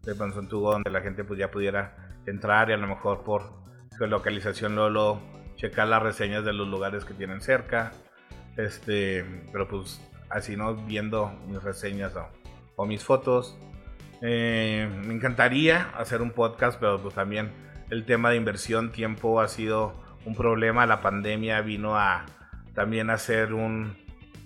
de 0.03 0.13
Panzón 0.13 0.47
donde 0.47 0.91
la 0.91 1.01
gente 1.01 1.23
pues 1.23 1.39
ya 1.39 1.49
pudiera 1.49 2.13
entrar 2.27 2.69
y 2.69 2.73
a 2.73 2.77
lo 2.77 2.85
mejor 2.85 3.23
por 3.23 3.55
geolocalización 3.97 4.75
luego 4.75 5.23
checar 5.55 5.87
las 5.87 6.03
reseñas 6.03 6.45
de 6.45 6.53
los 6.53 6.67
lugares 6.67 7.03
que 7.03 7.15
tienen 7.15 7.41
cerca. 7.41 7.93
Este, 8.57 9.25
pero 9.51 9.67
pues 9.67 9.99
así 10.29 10.55
no 10.55 10.75
viendo 10.75 11.31
mis 11.47 11.63
reseñas 11.63 12.15
o, 12.15 12.29
o 12.75 12.85
mis 12.85 13.03
fotos. 13.03 13.57
Eh, 14.21 14.87
me 15.03 15.15
encantaría 15.15 15.89
hacer 15.97 16.21
un 16.21 16.29
podcast, 16.29 16.79
pero 16.79 17.01
pues 17.01 17.15
también 17.15 17.49
el 17.89 18.05
tema 18.05 18.29
de 18.29 18.35
inversión, 18.35 18.91
tiempo 18.91 19.41
ha 19.41 19.47
sido 19.47 20.02
un 20.25 20.35
problema. 20.35 20.85
La 20.85 21.01
pandemia 21.01 21.61
vino 21.61 21.97
a 21.97 22.25
también 22.73 23.09
hacer 23.09 23.53
un, 23.53 23.95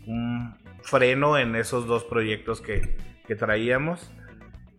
un 0.05 0.55
freno 0.81 1.37
en 1.37 1.55
esos 1.55 1.87
dos 1.87 2.03
proyectos 2.03 2.61
que, 2.61 2.97
que, 3.25 3.35
traíamos. 3.35 4.11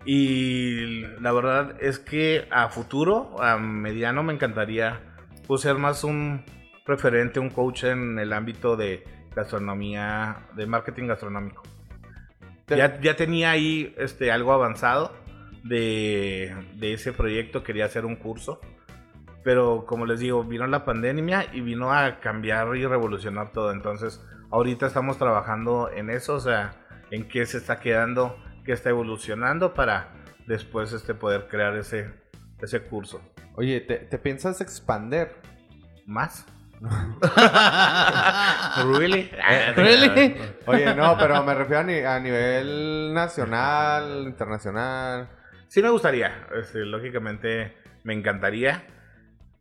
Y 0.05 1.01
la 1.21 1.33
verdad 1.33 1.77
es 1.81 1.99
que 1.99 2.47
a 2.51 2.69
futuro, 2.69 3.37
a 3.43 3.59
mediano, 3.59 4.23
me 4.23 4.33
encantaría 4.33 5.01
pues, 5.47 5.63
ser 5.63 5.77
más 5.77 6.05
un 6.05 6.45
referente, 6.87 7.41
un 7.41 7.51
coach 7.51 7.85
en 7.85 8.19
el 8.19 8.33
ámbito 8.33 8.77
de 8.77 9.05
gastronomía, 9.35 10.47
de 10.55 10.67
marketing 10.67 11.09
gastronómico. 11.09 11.63
Ya, 12.69 13.01
ya, 13.01 13.17
tenía 13.17 13.51
ahí 13.51 13.95
este, 13.97 14.31
algo 14.31 14.53
avanzado 14.53 15.15
de, 15.65 16.55
de, 16.75 16.93
ese 16.93 17.13
proyecto, 17.13 17.63
quería 17.63 17.87
hacer 17.87 18.05
un 18.05 18.17
curso, 18.17 18.61
pero 19.49 19.87
como 19.87 20.05
les 20.05 20.21
digo, 20.21 20.45
vino 20.45 20.67
la 20.67 20.85
pandemia 20.85 21.47
y 21.55 21.63
vino 21.63 21.91
a 21.91 22.21
cambiar 22.21 22.77
y 22.77 22.85
revolucionar 22.85 23.51
todo. 23.51 23.73
Entonces, 23.73 24.23
ahorita 24.51 24.87
estamos 24.87 25.17
trabajando 25.17 25.89
en 25.91 26.11
eso, 26.11 26.35
o 26.35 26.41
sea, 26.41 26.73
en 27.11 27.27
qué 27.29 27.47
se 27.47 27.57
está 27.57 27.81
quedando, 27.81 28.37
qué 28.67 28.73
está 28.73 28.91
evolucionando 28.91 29.73
para 29.73 30.13
después 30.47 30.93
este, 30.93 31.15
poder 31.15 31.49
crear 31.49 31.75
ese, 31.77 32.11
ese 32.61 32.83
curso. 32.83 33.23
Oye, 33.55 33.81
¿te, 33.81 33.97
te 33.97 34.19
piensas 34.19 34.61
expander? 34.61 35.35
¿Más? 36.05 36.45
¿Really? 38.99 39.31
¿Really? 39.77 40.37
Oye, 40.67 40.95
no, 40.95 41.17
pero 41.17 41.43
me 41.43 41.55
refiero 41.55 41.81
a, 41.81 41.85
ni 41.85 42.01
a, 42.01 42.21
nivel 42.21 43.15
nacional, 43.15 44.25
internacional. 44.27 45.31
Sí 45.69 45.81
me 45.81 45.89
gustaría, 45.89 46.47
este, 46.55 46.81
lógicamente 46.81 47.79
me 48.05 48.13
encantaría. 48.13 48.98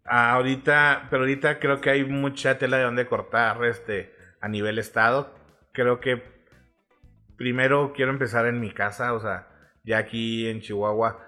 Ahorita, 0.08 1.08
pero 1.10 1.24
ahorita 1.24 1.60
creo 1.60 1.82
que 1.82 1.90
hay 1.90 2.06
mucha 2.06 2.58
tela 2.58 2.78
de 2.78 2.84
donde 2.84 3.08
cortar 3.08 3.64
este, 3.66 4.14
a 4.40 4.48
nivel 4.48 4.80
estado. 4.80 5.36
Creo 5.74 6.00
que 6.00 6.24
primero 7.36 7.94
quiero 7.94 8.12
empezar 8.12 8.46
en 8.48 8.60
mi 8.60 8.72
casa, 8.72 9.14
o 9.14 9.20
sea, 9.20 9.48
ya 9.84 9.98
aquí 9.98 10.48
en 10.48 10.62
Chihuahua. 10.62 11.20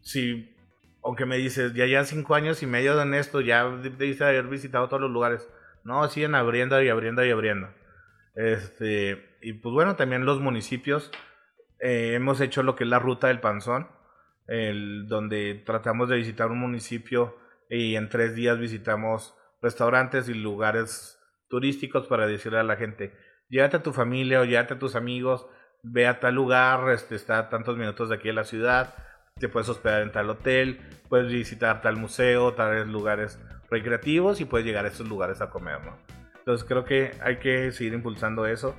Si 0.00 0.54
aunque 1.02 1.26
me 1.26 1.38
dices, 1.38 1.72
ya 1.74 1.86
ya 1.86 2.04
cinco 2.04 2.34
años 2.34 2.62
y 2.62 2.66
medio 2.66 3.00
en 3.00 3.14
esto, 3.14 3.40
ya 3.40 3.64
debiste 3.64 4.24
haber 4.24 4.46
visitado 4.46 4.88
todos 4.88 5.00
los 5.00 5.10
lugares. 5.10 5.48
No, 5.84 6.06
siguen 6.08 6.34
abriendo 6.34 6.82
y 6.82 6.88
abriendo 6.88 7.24
y 7.24 7.30
abriendo. 7.30 7.68
Este, 8.34 9.38
y 9.40 9.54
pues 9.54 9.72
bueno, 9.72 9.96
también 9.96 10.26
los 10.26 10.40
municipios. 10.40 11.10
Eh, 11.80 12.14
hemos 12.14 12.40
hecho 12.40 12.62
lo 12.62 12.76
que 12.76 12.84
es 12.84 12.90
la 12.90 12.98
ruta 12.98 13.28
del 13.28 13.40
panzón, 13.40 13.88
el, 14.48 15.06
donde 15.08 15.62
tratamos 15.64 16.08
de 16.08 16.16
visitar 16.16 16.50
un 16.50 16.58
municipio 16.58 17.36
y 17.68 17.96
en 17.96 18.08
tres 18.08 18.34
días 18.34 18.58
visitamos 18.58 19.34
restaurantes 19.60 20.28
y 20.28 20.34
lugares 20.34 21.18
turísticos 21.48 22.06
para 22.06 22.26
decirle 22.26 22.58
a 22.58 22.64
la 22.64 22.76
gente, 22.76 23.14
llévate 23.48 23.78
a 23.78 23.82
tu 23.82 23.92
familia 23.92 24.40
o 24.40 24.44
llévate 24.44 24.74
a 24.74 24.78
tus 24.78 24.94
amigos, 24.94 25.46
ve 25.82 26.06
a 26.06 26.20
tal 26.20 26.34
lugar, 26.34 26.90
este, 26.90 27.14
está 27.14 27.38
a 27.38 27.48
tantos 27.48 27.76
minutos 27.76 28.08
de 28.08 28.16
aquí 28.16 28.28
en 28.28 28.36
la 28.36 28.44
ciudad, 28.44 28.94
te 29.38 29.48
puedes 29.48 29.68
hospedar 29.68 30.02
en 30.02 30.12
tal 30.12 30.30
hotel, 30.30 30.80
puedes 31.08 31.30
visitar 31.30 31.80
tal 31.80 31.96
museo, 31.96 32.54
tales 32.54 32.86
lugares 32.88 33.40
recreativos 33.70 34.40
y 34.40 34.44
puedes 34.44 34.66
llegar 34.66 34.84
a 34.84 34.88
esos 34.88 35.08
lugares 35.08 35.40
a 35.40 35.50
comer, 35.50 35.84
¿no? 35.84 35.96
Entonces 36.38 36.66
creo 36.66 36.84
que 36.84 37.12
hay 37.22 37.38
que 37.38 37.72
seguir 37.72 37.92
impulsando 37.92 38.46
eso. 38.46 38.74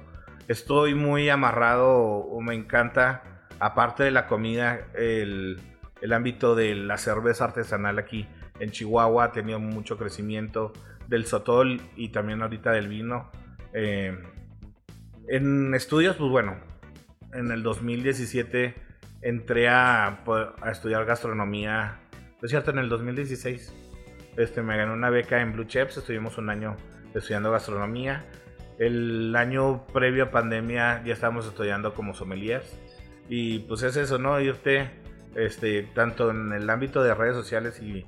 estoy 0.47 0.95
muy 0.95 1.29
amarrado 1.29 1.87
o, 1.91 2.41
me 2.41 2.55
encanta, 2.55 3.43
aparte 3.59 4.03
de 4.03 4.11
la 4.11 4.25
comida, 4.25 4.87
el, 4.95 5.59
el 6.01 6.13
ámbito 6.13 6.55
de 6.55 6.73
la 6.73 6.97
cerveza 6.97 7.45
artesanal 7.45 7.99
aquí 7.99 8.27
en 8.59 8.71
Chihuahua 8.71 9.25
ha 9.25 9.31
tenido 9.31 9.59
mucho 9.59 9.97
crecimiento 9.97 10.73
del 11.07 11.25
sotol 11.25 11.81
y 11.95 12.09
también 12.09 12.41
ahorita 12.41 12.71
del 12.71 12.87
vino. 12.87 13.31
Eh, 13.73 14.17
en 15.27 15.73
estudios, 15.73 16.15
pues 16.15 16.29
bueno, 16.29 16.57
en 17.33 17.51
el 17.51 17.63
2017 17.63 18.75
entré 19.21 19.67
a, 19.67 20.07
a, 20.61 20.71
estudiar 20.71 21.05
gastronomía. 21.05 21.99
Es 22.41 22.51
cierto, 22.51 22.71
en 22.71 22.79
el 22.79 22.89
2016 22.89 23.73
este, 24.37 24.61
me 24.61 24.77
gané 24.77 24.93
una 24.93 25.09
beca 25.09 25.41
en 25.41 25.53
Blue 25.53 25.65
Chefs, 25.65 25.97
estuvimos 25.97 26.37
un 26.37 26.49
año 26.49 26.77
estudiando 27.13 27.51
gastronomía. 27.51 28.25
El 28.77 29.35
año 29.35 29.85
previo 29.87 30.25
a 30.25 30.31
pandemia 30.31 31.03
ya 31.03 31.13
estábamos 31.13 31.45
estudiando 31.45 31.93
como 31.93 32.13
sommeliers. 32.13 32.79
Y 33.27 33.59
pues 33.59 33.83
es 33.83 33.97
eso, 33.97 34.17
¿no? 34.17 34.39
Irte 34.39 34.89
este, 35.35 35.83
tanto 35.93 36.31
en 36.31 36.53
el 36.53 36.69
ámbito 36.69 37.03
de 37.03 37.13
redes 37.13 37.35
sociales 37.35 37.81
y, 37.81 38.05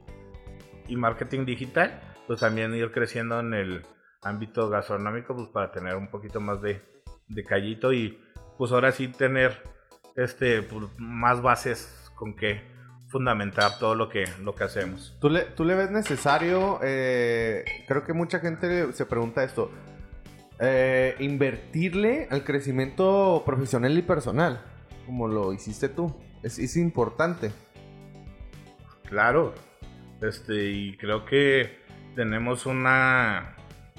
y 0.87 0.95
marketing 0.95 1.45
digital, 1.45 2.01
pues 2.27 2.39
también 2.39 2.73
ir 2.75 2.91
creciendo 2.91 3.39
en 3.39 3.53
el 3.53 3.85
ámbito 4.21 4.69
gastronómico, 4.69 5.35
pues 5.35 5.49
para 5.49 5.71
tener 5.71 5.95
un 5.95 6.09
poquito 6.09 6.39
más 6.39 6.61
de, 6.61 6.81
de 7.27 7.43
callito 7.43 7.93
y 7.93 8.19
pues 8.57 8.71
ahora 8.71 8.91
sí 8.91 9.07
tener 9.07 9.63
este 10.15 10.61
pues, 10.61 10.85
más 10.97 11.41
bases 11.41 12.11
con 12.15 12.35
que 12.35 12.69
fundamentar 13.07 13.77
todo 13.77 13.93
lo 13.93 14.07
que, 14.07 14.25
lo 14.41 14.55
que 14.55 14.63
hacemos. 14.63 15.17
¿Tú 15.19 15.29
le, 15.29 15.41
tú 15.41 15.65
le 15.65 15.75
ves 15.75 15.91
necesario, 15.91 16.79
eh, 16.81 17.65
creo 17.87 18.03
que 18.03 18.13
mucha 18.13 18.39
gente 18.39 18.93
se 18.93 19.05
pregunta 19.05 19.43
esto, 19.43 19.69
eh, 20.59 21.15
invertirle 21.19 22.27
al 22.31 22.43
crecimiento 22.43 23.43
profesional 23.45 23.97
y 23.97 24.01
personal, 24.01 24.63
como 25.05 25.27
lo 25.27 25.51
hiciste 25.51 25.89
tú? 25.89 26.15
Es, 26.41 26.57
es 26.57 26.77
importante. 26.77 27.51
Claro, 29.09 29.53
este, 30.21 30.65
y 30.65 30.97
creo 30.97 31.25
que 31.25 31.81
tenemos 32.15 32.65
una 32.65 33.55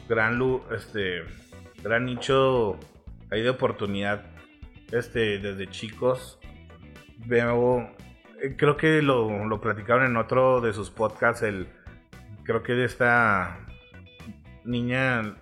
gran, 0.09 0.41
este, 0.75 1.25
gran 1.83 2.05
nicho 2.07 2.79
ahí 3.31 3.43
de 3.43 3.51
oportunidad 3.51 4.25
este, 4.91 5.39
desde 5.39 5.67
chicos. 5.69 6.39
Veo, 7.27 7.91
eh, 8.43 8.55
creo 8.57 8.77
que 8.77 9.03
lo, 9.03 9.45
lo 9.47 9.61
platicaron 9.61 10.07
en 10.07 10.17
otro 10.17 10.61
de 10.61 10.73
sus 10.73 10.91
podcasts, 10.91 11.43
el, 11.43 11.69
creo 12.45 12.63
que 12.63 12.75
de 12.75 12.85
esta 12.85 13.59
niña, 14.65 15.37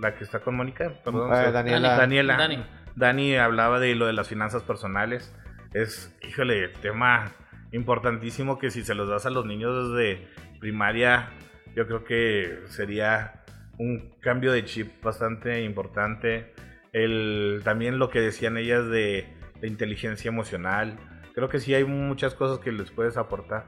la 0.00 0.14
que 0.14 0.24
está 0.24 0.40
con 0.40 0.56
Mónica, 0.56 0.92
perdón, 1.04 1.30
Ah, 1.32 1.50
Daniela. 1.50 1.96
Daniela. 1.96 2.36
Dani. 2.36 2.64
Dani 2.96 3.36
hablaba 3.36 3.78
de 3.78 3.94
lo 3.94 4.06
de 4.06 4.12
las 4.12 4.28
finanzas 4.28 4.62
personales. 4.62 5.34
Es, 5.72 6.16
híjole, 6.22 6.68
tema 6.68 7.32
importantísimo 7.72 8.58
que 8.58 8.70
si 8.70 8.82
se 8.82 8.94
los 8.94 9.08
das 9.08 9.26
a 9.26 9.30
los 9.30 9.44
niños 9.44 9.92
desde 9.92 10.26
primaria, 10.60 11.30
yo 11.74 11.86
creo 11.86 12.04
que 12.04 12.60
sería 12.66 13.44
un 13.78 14.14
cambio 14.20 14.52
de 14.52 14.64
chip 14.64 15.02
bastante 15.02 15.62
importante. 15.62 16.52
El, 16.92 17.60
también 17.64 17.98
lo 17.98 18.10
que 18.10 18.20
decían 18.20 18.56
ellas 18.56 18.88
de, 18.88 19.26
de 19.60 19.68
inteligencia 19.68 20.28
emocional. 20.30 20.98
Creo 21.34 21.48
que 21.48 21.60
sí 21.60 21.74
hay 21.74 21.84
muchas 21.84 22.34
cosas 22.34 22.58
que 22.58 22.72
les 22.72 22.90
puedes 22.90 23.16
aportar. 23.16 23.66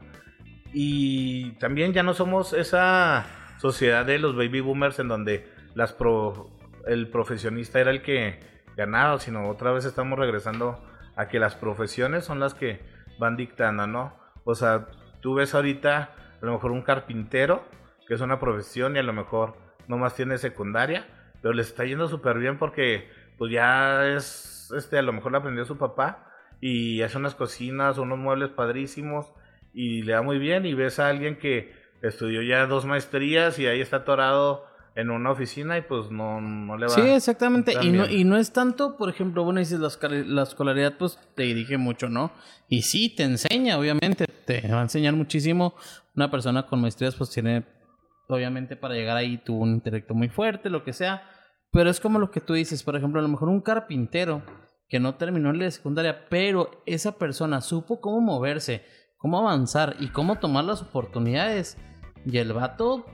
Y 0.73 1.53
también 1.59 1.93
ya 1.93 2.03
no 2.03 2.15
somos 2.15 2.53
esa 2.53 3.27
sociedad 3.59 4.07
de 4.07 4.19
los 4.19 4.35
baby 4.35 4.61
boomers 4.61 4.99
en 4.99 5.09
donde 5.09 5.47
las 5.75 5.93
pro- 5.93 6.51
el 6.87 7.09
profesionista 7.09 7.79
era 7.81 7.91
el 7.91 8.03
que 8.03 8.41
ganaba, 8.77 9.19
sino 9.19 9.49
otra 9.49 9.71
vez 9.73 9.85
estamos 9.85 10.19
regresando 10.19 10.83
a 11.15 11.29
que 11.29 11.39
las 11.39 11.55
profesiones 11.55 12.25
son 12.25 12.41
las 12.41 12.55
que 12.55 12.81
van 13.21 13.37
dictando, 13.37 13.87
¿no? 13.87 14.15
O 14.45 14.55
sea, 14.57 14.89
tú 15.21 15.35
ves 15.35 15.55
ahorita 15.55 16.15
a 16.41 16.47
lo 16.47 16.53
mejor 16.53 16.73
un 16.73 16.83
carpintero, 16.83 17.63
que 18.09 18.15
es 18.15 18.21
una 18.21 18.41
profesión 18.41 18.97
y 18.97 18.99
a 18.99 19.05
lo 19.05 19.13
mejor 19.13 19.55
nomás 19.87 20.17
tiene 20.17 20.39
secundaria, 20.39 21.07
pero 21.43 21.55
le 21.55 21.63
está 21.63 21.85
yendo 21.85 22.09
súper 22.09 22.39
bien 22.39 22.59
porque 22.59 23.09
pues 23.39 23.53
ya 23.53 24.07
es, 24.09 24.73
este, 24.77 24.99
a 24.99 25.03
lo 25.03 25.13
mejor 25.13 25.33
le 25.33 25.39
aprendió 25.39 25.65
su 25.65 25.77
papá 25.79 26.33
y 26.61 27.03
hace 27.03 27.19
unas 27.19 27.35
cocinas, 27.35 27.99
unos 27.99 28.19
muebles 28.19 28.51
padrísimos 28.51 29.33
y 29.73 30.03
le 30.03 30.15
da 30.15 30.23
muy 30.23 30.39
bien 30.39 30.65
y 30.67 30.75
ves 30.75 30.99
a 30.99 31.09
alguien 31.09 31.39
que 31.39 31.73
estudió 32.03 32.43
ya 32.43 32.67
dos 32.67 32.87
maestrías 32.87 33.59
y 33.59 33.67
ahí 33.67 33.81
está 33.81 33.99
atorado 33.99 34.67
en 34.95 35.11
una 35.11 35.31
oficina 35.31 35.79
y 35.79 35.83
pues 35.83 36.11
no, 36.11 36.41
no 36.41 36.77
le 36.77 36.87
va 36.87 36.93
Sí, 36.93 37.01
exactamente. 37.01 37.75
Y 37.83 37.91
no, 37.91 38.09
y 38.09 38.25
no 38.25 38.37
es 38.37 38.53
tanto, 38.53 38.97
por 38.97 39.09
ejemplo, 39.09 39.45
bueno, 39.45 39.61
dices 39.61 39.81
la, 39.81 39.91
la 40.27 40.43
escolaridad, 40.43 40.97
pues 40.99 41.19
te 41.35 41.45
dirige 41.45 41.79
mucho, 41.79 42.09
¿no? 42.09 42.33
Y 42.69 42.83
sí, 42.83 43.15
te 43.15 43.25
enseña, 43.25 43.79
obviamente. 43.79 44.27
Te 44.27 44.67
va 44.69 44.81
a 44.81 44.83
enseñar 44.83 45.15
muchísimo. 45.15 45.75
Una 46.17 46.31
persona 46.31 46.67
con 46.67 46.81
maestrías, 46.81 47.15
pues 47.15 47.31
tiene, 47.31 47.65
obviamente, 48.29 48.77
para 48.77 48.95
llegar 48.95 49.17
ahí 49.17 49.39
tuvo 49.39 49.63
un 49.63 49.71
intelecto 49.71 50.15
muy 50.15 50.29
fuerte, 50.29 50.71
lo 50.71 50.85
que 50.85 50.93
sea. 50.93 51.23
Pero 51.73 51.89
es 51.89 52.01
como 52.01 52.19
lo 52.19 52.31
que 52.31 52.41
tú 52.41 52.55
dices, 52.55 52.83
por 52.83 52.97
ejemplo, 52.97 53.21
a 53.21 53.23
lo 53.23 53.29
mejor 53.29 53.49
un 53.49 53.61
carpintero 53.61 54.43
que 54.89 54.99
no 54.99 55.15
terminó 55.15 55.51
en 55.51 55.61
la 55.61 55.71
secundaria, 55.71 56.27
pero 56.29 56.83
esa 56.85 57.17
persona 57.17 57.61
supo 57.61 58.01
cómo 58.01 58.21
moverse, 58.21 58.85
cómo 59.19 59.39
avanzar 59.39 59.95
y 60.01 60.09
cómo 60.09 60.41
tomar 60.41 60.65
las 60.65 60.83
oportunidades. 60.83 61.79
Y 62.27 62.39
el 62.39 62.53
vato 62.53 63.07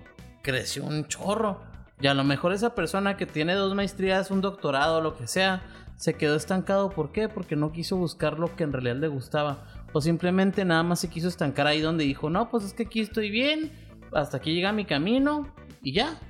creció 0.47 0.85
un 0.85 1.07
chorro. 1.09 1.61
Y 2.01 2.07
a 2.07 2.15
lo 2.15 2.23
mejor 2.25 2.53
esa 2.53 2.75
persona 2.75 3.17
que 3.17 3.27
tiene 3.27 3.55
dos 3.55 3.75
maestrías, 3.75 4.31
un 4.31 4.41
doctorado, 4.41 5.01
lo 5.01 5.17
que 5.17 5.27
sea, 5.27 5.63
se 5.97 6.15
quedó 6.15 6.37
estancado. 6.37 6.91
¿Por 6.91 7.11
qué? 7.11 7.29
Porque 7.29 7.57
no 7.57 7.73
quiso 7.73 7.97
buscar 7.97 8.39
lo 8.39 8.55
que 8.55 8.63
en 8.65 8.73
realidad 8.73 8.97
le 8.97 9.09
gustaba. 9.09 9.65
O 9.93 10.01
simplemente 10.01 10.65
nada 10.65 10.83
más 10.83 11.01
se 11.01 11.09
quiso 11.09 11.27
estancar 11.29 11.67
ahí 11.67 11.81
donde 11.81 12.05
dijo, 12.05 12.31
no, 12.31 12.49
pues 12.51 12.65
es 12.65 12.75
que 12.75 12.85
aquí 12.85 13.01
estoy 13.01 13.31
bien, 13.31 13.73
hasta 14.13 14.37
aquí 14.37 14.55
llega 14.55 14.73
mi 14.73 14.85
camino 14.85 15.53
y 15.83 15.95
ya. 15.95 16.21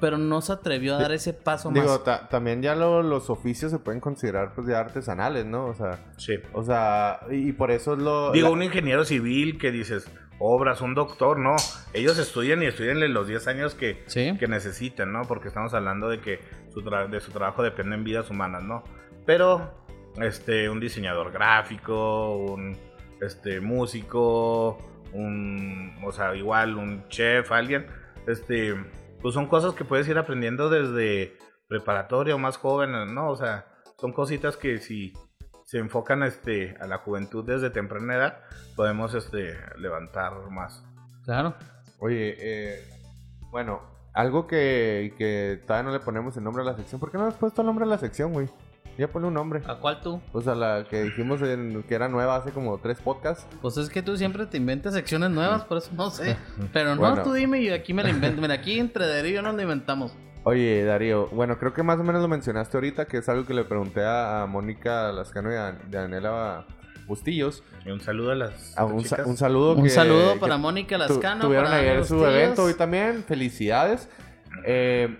Pero 0.00 0.16
no 0.18 0.40
se 0.40 0.52
atrevió 0.52 0.94
a 0.96 0.98
dar 1.00 1.12
ese 1.12 1.32
paso 1.32 1.70
Digo, 1.70 1.86
más. 1.86 2.04
ta- 2.04 2.28
también 2.28 2.62
ya 2.62 2.74
lo- 2.74 3.02
los 3.02 3.30
oficios 3.30 3.70
se 3.72 3.78
pueden 3.78 4.00
considerar 4.00 4.52
pues 4.54 4.66
ya 4.68 4.78
artesanales, 4.80 5.44
¿no? 5.46 5.66
O 5.66 5.74
sea, 5.74 6.04
Sí. 6.18 6.34
o 6.52 6.62
sea, 6.62 7.20
y 7.30 7.48
y 7.48 7.52
por 7.52 7.70
eso 7.70 7.94
es 7.94 8.00
lo... 8.00 8.30
Digo, 8.32 8.48
la- 8.48 8.54
un 8.54 8.62
ingeniero 8.62 9.04
civil 9.04 9.56
que 9.58 9.70
dices, 9.72 10.06
obras, 10.38 10.80
un 10.80 10.94
doctor, 10.94 11.38
no. 11.38 11.56
Ellos 11.92 12.18
estudian 12.18 12.62
y 12.62 12.66
estudian 12.66 13.12
los 13.12 13.26
10 13.28 13.46
años 13.48 13.74
que, 13.74 14.02
Sí. 14.06 14.36
que 14.38 14.48
necesitan, 14.48 15.12
¿no? 15.12 15.22
Porque 15.22 15.48
estamos 15.48 15.74
hablando 15.74 16.08
de 16.08 16.20
que 16.20 16.40
su 16.72 16.80
de 16.82 17.20
su 17.20 17.30
trabajo 17.30 17.62
dependen 17.62 18.04
vidas 18.04 18.30
humanas, 18.30 18.62
¿no? 18.62 18.84
Pero, 19.26 19.72
este, 20.20 20.68
un 20.68 20.80
diseñador 20.80 21.32
gráfico, 21.32 22.36
un 22.36 22.76
este, 23.20 23.60
músico, 23.60 24.78
un, 25.12 25.94
o 26.04 26.12
sea, 26.12 26.34
igual 26.34 26.76
un 26.76 27.08
chef, 27.08 27.50
alguien, 27.52 27.86
este, 28.26 28.74
pues 29.20 29.34
son 29.34 29.46
cosas 29.46 29.74
que 29.74 29.84
puedes 29.84 30.08
ir 30.08 30.18
aprendiendo 30.18 30.68
desde 30.68 31.36
preparatoria 31.68 32.34
o 32.34 32.38
más 32.38 32.56
joven, 32.58 33.14
¿no? 33.14 33.30
O 33.30 33.36
sea, 33.36 33.66
son 33.96 34.12
cositas 34.12 34.56
que 34.56 34.78
si 34.78 35.12
se 35.64 35.78
enfocan 35.78 36.22
este, 36.22 36.76
a 36.80 36.86
la 36.86 36.98
juventud 36.98 37.44
desde 37.44 37.70
temprana 37.70 38.14
edad, 38.14 38.38
podemos 38.76 39.14
este, 39.14 39.54
levantar 39.78 40.32
más. 40.50 40.82
Claro. 41.24 41.54
Oye, 41.98 42.36
eh, 42.38 42.88
bueno, 43.50 43.80
algo 44.12 44.46
que, 44.46 45.14
que 45.16 45.60
todavía 45.66 45.90
no 45.90 45.96
le 45.98 46.04
ponemos 46.04 46.36
el 46.36 46.44
nombre 46.44 46.62
a 46.62 46.66
la 46.66 46.76
sección. 46.76 47.00
¿Por 47.00 47.10
qué 47.10 47.18
no 47.18 47.24
le 47.24 47.30
has 47.30 47.36
puesto 47.38 47.62
el 47.62 47.66
nombre 47.66 47.84
a 47.84 47.88
la 47.88 47.98
sección, 47.98 48.32
güey? 48.32 48.48
Ya 48.96 49.08
ponle 49.08 49.26
un 49.26 49.34
nombre. 49.34 49.60
¿A 49.66 49.74
cuál 49.80 50.00
tú? 50.02 50.20
O 50.32 50.40
sea, 50.40 50.54
la 50.54 50.86
que 50.88 51.02
dijimos 51.02 51.42
en- 51.42 51.82
que 51.82 51.94
era 51.96 52.08
nueva 52.08 52.36
hace 52.36 52.52
como 52.52 52.78
tres 52.78 53.00
podcasts. 53.00 53.44
Pues 53.60 53.76
es 53.76 53.88
que 53.88 54.02
tú 54.02 54.16
siempre 54.16 54.46
te 54.46 54.56
inventas 54.56 54.94
secciones 54.94 55.30
nuevas, 55.30 55.64
por 55.64 55.78
eso 55.78 55.90
no 55.94 56.10
sé. 56.10 56.36
Pero 56.72 56.94
no, 56.94 57.00
Bueno. 57.00 57.22
tú 57.24 57.32
dime 57.32 57.60
y 57.60 57.70
aquí 57.70 57.92
me 57.92 58.04
la 58.04 58.10
invento. 58.10 58.40
Mira, 58.40 58.54
aquí 58.54 58.78
entre 58.78 59.08
Darío 59.08 59.32
y 59.32 59.34
yo 59.34 59.42
nos 59.42 59.54
la 59.56 59.62
inventamos. 59.62 60.14
Oye, 60.44 60.84
Darío, 60.84 61.28
bueno, 61.28 61.58
creo 61.58 61.72
que 61.72 61.82
más 61.82 61.98
o 61.98 62.04
menos 62.04 62.20
lo 62.20 62.28
mencionaste 62.28 62.76
ahorita, 62.76 63.06
que 63.06 63.16
es 63.18 63.28
algo 63.30 63.46
que 63.46 63.54
le 63.54 63.64
pregunté 63.64 64.02
a, 64.04 64.42
a 64.42 64.46
Mónica 64.46 65.10
Lascano 65.10 65.50
y 65.50 65.56
a, 65.56 65.72
Daniela 65.90 66.66
Bustillos. 67.06 67.62
Y 67.86 67.90
un 67.90 68.00
saludo 68.00 68.32
a 68.32 68.34
las 68.34 68.76
A 68.76 68.84
un, 68.84 69.04
sa- 69.04 69.22
un 69.24 69.36
saludo 69.38 69.72
Un 69.74 69.84
que- 69.84 69.90
saludo 69.90 70.34
que 70.34 70.40
para 70.40 70.58
Mónica 70.58 70.96
tu- 70.96 71.14
Lascano. 71.14 71.44
tuvieron 71.46 71.66
para 71.66 71.78
ayer 71.78 72.04
su 72.04 72.16
Bustillos. 72.16 72.34
evento 72.42 72.64
hoy 72.64 72.74
también. 72.74 73.24
Felicidades. 73.24 74.08
Eh, 74.66 75.18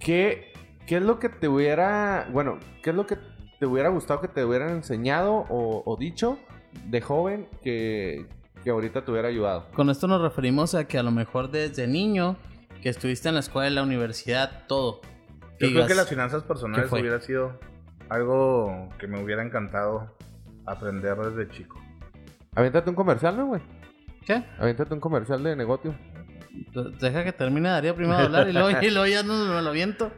¿qué, 0.00 0.52
¿Qué 0.86 0.96
es 0.96 1.02
lo 1.02 1.18
que 1.18 1.28
te 1.28 1.48
hubiera, 1.48 2.26
bueno, 2.32 2.58
qué 2.82 2.90
es 2.90 2.96
lo 2.96 3.06
que 3.06 3.18
te 3.60 3.66
hubiera 3.66 3.90
gustado 3.90 4.20
que 4.22 4.28
te 4.28 4.42
hubieran 4.44 4.70
enseñado 4.70 5.44
o, 5.50 5.82
o 5.84 5.96
dicho 5.98 6.38
de 6.86 7.00
joven 7.02 7.46
que, 7.62 8.26
que 8.64 8.70
ahorita 8.70 9.04
te 9.04 9.10
hubiera 9.10 9.28
ayudado? 9.28 9.66
Con 9.74 9.90
esto 9.90 10.08
nos 10.08 10.22
referimos 10.22 10.74
a 10.74 10.86
que 10.88 10.98
a 10.98 11.02
lo 11.02 11.10
mejor 11.12 11.50
desde 11.50 11.86
niño, 11.86 12.36
que 12.82 12.88
estuviste 12.88 13.28
en 13.28 13.34
la 13.34 13.40
escuela, 13.40 13.68
en 13.68 13.74
la 13.76 13.82
universidad, 13.82 14.66
todo. 14.66 15.00
Yo 15.60 15.70
creo 15.70 15.86
que 15.86 15.94
las 15.94 16.08
finanzas 16.08 16.42
personales 16.42 16.90
hubiera 16.92 17.20
sido 17.20 17.58
algo 18.08 18.88
que 18.98 19.06
me 19.06 19.22
hubiera 19.22 19.42
encantado 19.44 20.16
aprender 20.66 21.16
desde 21.16 21.48
chico. 21.52 21.80
Aviéntate 22.54 22.90
un 22.90 22.96
comercial, 22.96 23.36
¿no, 23.36 23.46
güey? 23.46 23.62
¿Qué? 24.26 24.44
Aviéntate 24.58 24.92
un 24.92 25.00
comercial 25.00 25.42
de 25.42 25.56
negocio. 25.56 25.94
Deja 27.00 27.24
que 27.24 27.32
termine 27.32 27.68
Darío 27.70 27.94
primero 27.94 28.18
de 28.18 28.24
hablar 28.24 28.48
y 28.48 28.52
luego, 28.52 28.70
y 28.82 28.90
luego 28.90 29.06
ya 29.06 29.22
no 29.22 29.32
me 29.54 29.62
lo 29.62 29.70
aviento. 29.70 30.12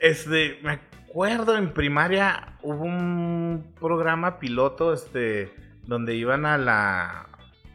Este, 0.00 0.58
me- 0.62 0.80
acuerdo, 1.08 1.56
en 1.56 1.72
primaria 1.72 2.58
hubo 2.62 2.82
un 2.84 3.72
programa 3.80 4.38
piloto, 4.38 4.92
este, 4.92 5.50
donde 5.84 6.14
iban 6.14 6.44
a 6.44 6.58
la, 6.58 7.26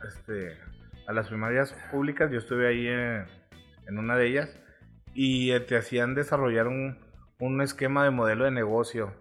este, 0.08 0.58
a 1.08 1.14
las 1.14 1.28
primarias 1.28 1.74
públicas. 1.92 2.30
Yo 2.32 2.38
estuve 2.38 2.68
ahí 2.68 2.88
en, 2.88 3.26
en 3.88 3.98
una 3.98 4.16
de 4.16 4.28
ellas 4.28 4.60
y 5.14 5.52
eh, 5.52 5.60
te 5.60 5.78
hacían 5.78 6.16
desarrollar 6.16 6.68
un, 6.68 6.98
un 7.40 7.62
esquema 7.62 8.04
de 8.04 8.12
modelo 8.12 8.46
de 8.46 8.52
negocio. 8.52 9.14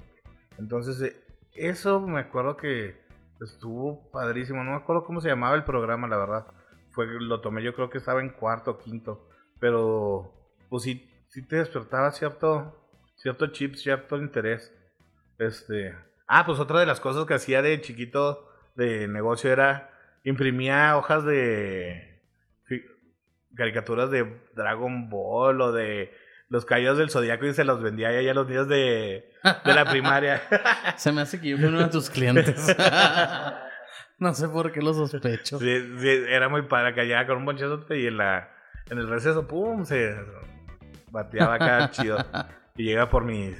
Entonces, 0.59 1.01
eh, 1.03 1.17
eso 1.55 2.01
me 2.01 2.21
acuerdo 2.21 2.57
que 2.57 3.01
estuvo 3.41 4.11
padrísimo. 4.11 4.63
No 4.63 4.73
me 4.73 4.77
acuerdo 4.77 5.05
cómo 5.05 5.21
se 5.21 5.29
llamaba 5.29 5.57
el 5.57 5.65
programa, 5.65 6.09
la 6.09 6.19
verdad. 6.19 6.47
Fue, 6.93 7.07
lo 7.07 7.41
tomé, 7.41 7.63
yo 7.63 7.75
creo 7.75 7.91
que 7.91 7.99
estaba 7.99 8.21
en 8.21 8.31
cuarto 8.31 8.73
o 8.73 8.79
quinto. 8.79 9.29
Pero, 9.59 10.33
pues 10.69 10.83
sí, 10.83 11.09
sí 11.29 11.47
te 11.47 11.57
despertaba 11.57 12.11
cierto, 12.13 12.89
cierto 13.17 13.49
chip, 13.49 13.75
cierto 13.75 14.17
interés. 14.17 14.73
Este. 15.39 15.95
Ah, 16.27 16.45
pues 16.47 16.59
otra 16.61 16.81
de 16.81 16.87
las 16.87 17.01
cosas 17.01 17.27
que 17.27 17.35
hacía 17.35 17.63
de 17.63 17.81
chiquito 17.81 18.49
de 18.77 19.09
negocio 19.09 19.51
era 19.51 19.91
imprimía 20.23 20.97
hojas 20.97 21.25
de 21.25 22.10
caricaturas 23.57 24.11
de 24.11 24.41
Dragon 24.55 25.09
Ball 25.09 25.61
o 25.61 25.73
de 25.73 26.13
los 26.49 26.65
caídos 26.65 26.99
del 26.99 27.11
zodiaco 27.11 27.47
y 27.47 27.55
se 27.55 27.65
los 27.65 27.81
vendía 27.83 28.09
ahí 28.09 28.29
a 28.29 28.35
los 28.35 28.49
niños 28.49 28.69
de, 28.69 29.31
de 29.65 29.75
la 29.75 29.85
primaria. 29.85 30.43
Se 30.97 31.13
me 31.13 31.21
hace 31.23 31.41
que 31.41 31.51
yo 31.51 31.57
fui 31.57 31.67
uno 31.67 31.79
de 31.79 31.89
tus 31.89 32.11
clientes. 32.11 32.77
no 34.19 34.35
sé 34.35 34.49
por 34.49 34.73
qué 34.73 34.83
lo 34.83 34.93
sospecho. 34.93 35.59
Sí, 35.59 35.99
sí, 36.01 36.09
era 36.29 36.49
muy 36.49 36.63
padre 36.63 36.93
que 36.95 37.05
llegaba 37.05 37.27
con 37.29 37.37
un 37.39 37.45
bonchazote 37.45 38.01
y 38.01 38.07
en 38.09 38.17
la 38.17 38.51
en 38.91 38.99
el 38.99 39.09
receso, 39.09 39.47
pum, 39.47 39.85
se 39.85 40.17
bateaba 41.11 41.55
acá 41.55 41.91
chido. 41.93 42.19
Y 42.77 42.85
llega 42.85 43.09
por 43.09 43.25
mis, 43.25 43.57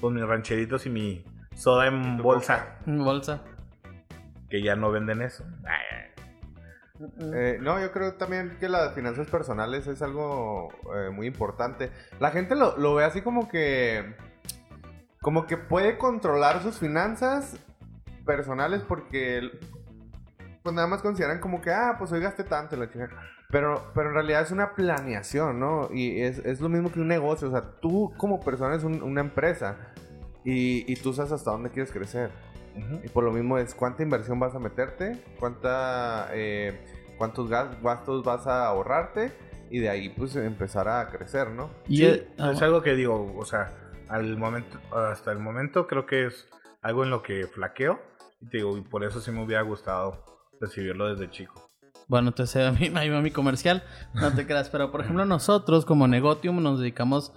por 0.00 0.12
mis 0.12 0.24
rancheritos 0.24 0.84
y 0.86 0.90
mi 0.90 1.24
soda 1.54 1.86
en 1.86 2.16
bolsa, 2.16 2.78
Bolsa. 2.86 3.42
que 4.50 4.62
ya 4.62 4.74
no 4.74 4.90
venden 4.90 5.22
eso. 5.22 5.44
Ay, 5.64 5.91
Eh, 7.34 7.58
no, 7.60 7.80
yo 7.80 7.90
creo 7.92 8.14
también 8.14 8.56
que 8.60 8.68
las 8.68 8.94
finanzas 8.94 9.26
personales 9.28 9.86
es 9.86 10.02
algo 10.02 10.68
eh, 10.96 11.10
muy 11.10 11.26
importante. 11.26 11.90
La 12.20 12.30
gente 12.30 12.54
lo, 12.54 12.94
ve 12.94 13.04
así 13.04 13.22
como 13.22 13.48
que. 13.48 14.14
Como 15.20 15.46
que 15.46 15.56
puede 15.56 15.98
controlar 15.98 16.62
sus 16.62 16.78
finanzas 16.78 17.56
personales 18.26 18.82
porque. 18.86 19.50
Pues 20.62 20.74
nada 20.76 20.86
más 20.86 21.02
consideran 21.02 21.40
como 21.40 21.60
que, 21.60 21.70
ah, 21.72 21.96
pues 21.98 22.12
hoy 22.12 22.20
gasté 22.20 22.44
tanto 22.44 22.76
la 22.76 22.88
chica. 22.88 23.08
Pero, 23.50 23.90
pero 23.94 24.08
en 24.08 24.14
realidad 24.14 24.42
es 24.42 24.50
una 24.52 24.74
planeación, 24.74 25.58
¿no? 25.58 25.88
Y 25.92 26.22
es, 26.22 26.38
es 26.38 26.60
lo 26.60 26.68
mismo 26.68 26.90
que 26.92 27.00
un 27.00 27.08
negocio. 27.08 27.48
O 27.48 27.50
sea, 27.50 27.62
tú 27.80 28.12
como 28.16 28.40
persona 28.40 28.76
es 28.76 28.84
un- 28.84 29.02
una 29.02 29.20
empresa 29.20 29.76
y, 30.44 30.90
y 30.90 30.96
tú 30.96 31.12
sabes 31.12 31.32
hasta 31.32 31.50
dónde 31.50 31.70
quieres 31.70 31.92
crecer. 31.92 32.30
Y 33.04 33.08
por 33.08 33.24
lo 33.24 33.32
mismo 33.32 33.58
es 33.58 33.74
cuánta 33.74 34.02
inversión 34.02 34.40
vas 34.40 34.54
a 34.54 34.58
meterte, 34.58 35.22
cuánta, 35.38 36.28
eh, 36.32 36.80
cuántos 37.18 37.48
gas- 37.48 37.80
gastos 37.82 38.24
vas 38.24 38.46
a 38.46 38.66
ahorrarte 38.66 39.32
y 39.70 39.78
de 39.80 39.88
ahí 39.90 40.08
pues 40.10 40.36
empezar 40.36 40.88
a 40.88 41.08
crecer, 41.10 41.50
¿no? 41.50 41.70
Y 41.86 41.98
Sí, 41.98 42.04
es 42.04 42.62
algo 42.62 42.82
que 42.82 42.94
digo, 42.94 43.34
o 43.36 43.44
sea, 43.44 43.72
al 44.08 44.36
momento, 44.36 44.78
hasta 44.94 45.32
el 45.32 45.38
momento 45.38 45.86
creo 45.86 46.06
que 46.06 46.26
es 46.26 46.48
algo 46.82 47.04
en 47.04 47.10
lo 47.10 47.22
que 47.22 47.46
flaqueo. 47.46 48.00
Y 48.40 48.46
te 48.48 48.56
digo, 48.58 48.76
y 48.76 48.80
por 48.80 49.04
eso 49.04 49.20
sí 49.20 49.30
me 49.30 49.42
hubiera 49.44 49.62
gustado 49.62 50.24
recibirlo 50.60 51.08
desde 51.14 51.30
chico. 51.30 51.68
Bueno, 52.08 52.28
entonces 52.28 52.66
a 52.66 52.72
mí 52.72 52.90
ahí 52.96 53.08
va 53.08 53.20
mi 53.20 53.30
comercial. 53.30 53.82
No 54.14 54.32
te 54.34 54.46
creas, 54.46 54.68
pero 54.70 54.90
por 54.90 55.00
ejemplo 55.02 55.24
nosotros 55.24 55.84
como 55.84 56.08
Negotium 56.08 56.62
nos 56.62 56.80
dedicamos 56.80 57.32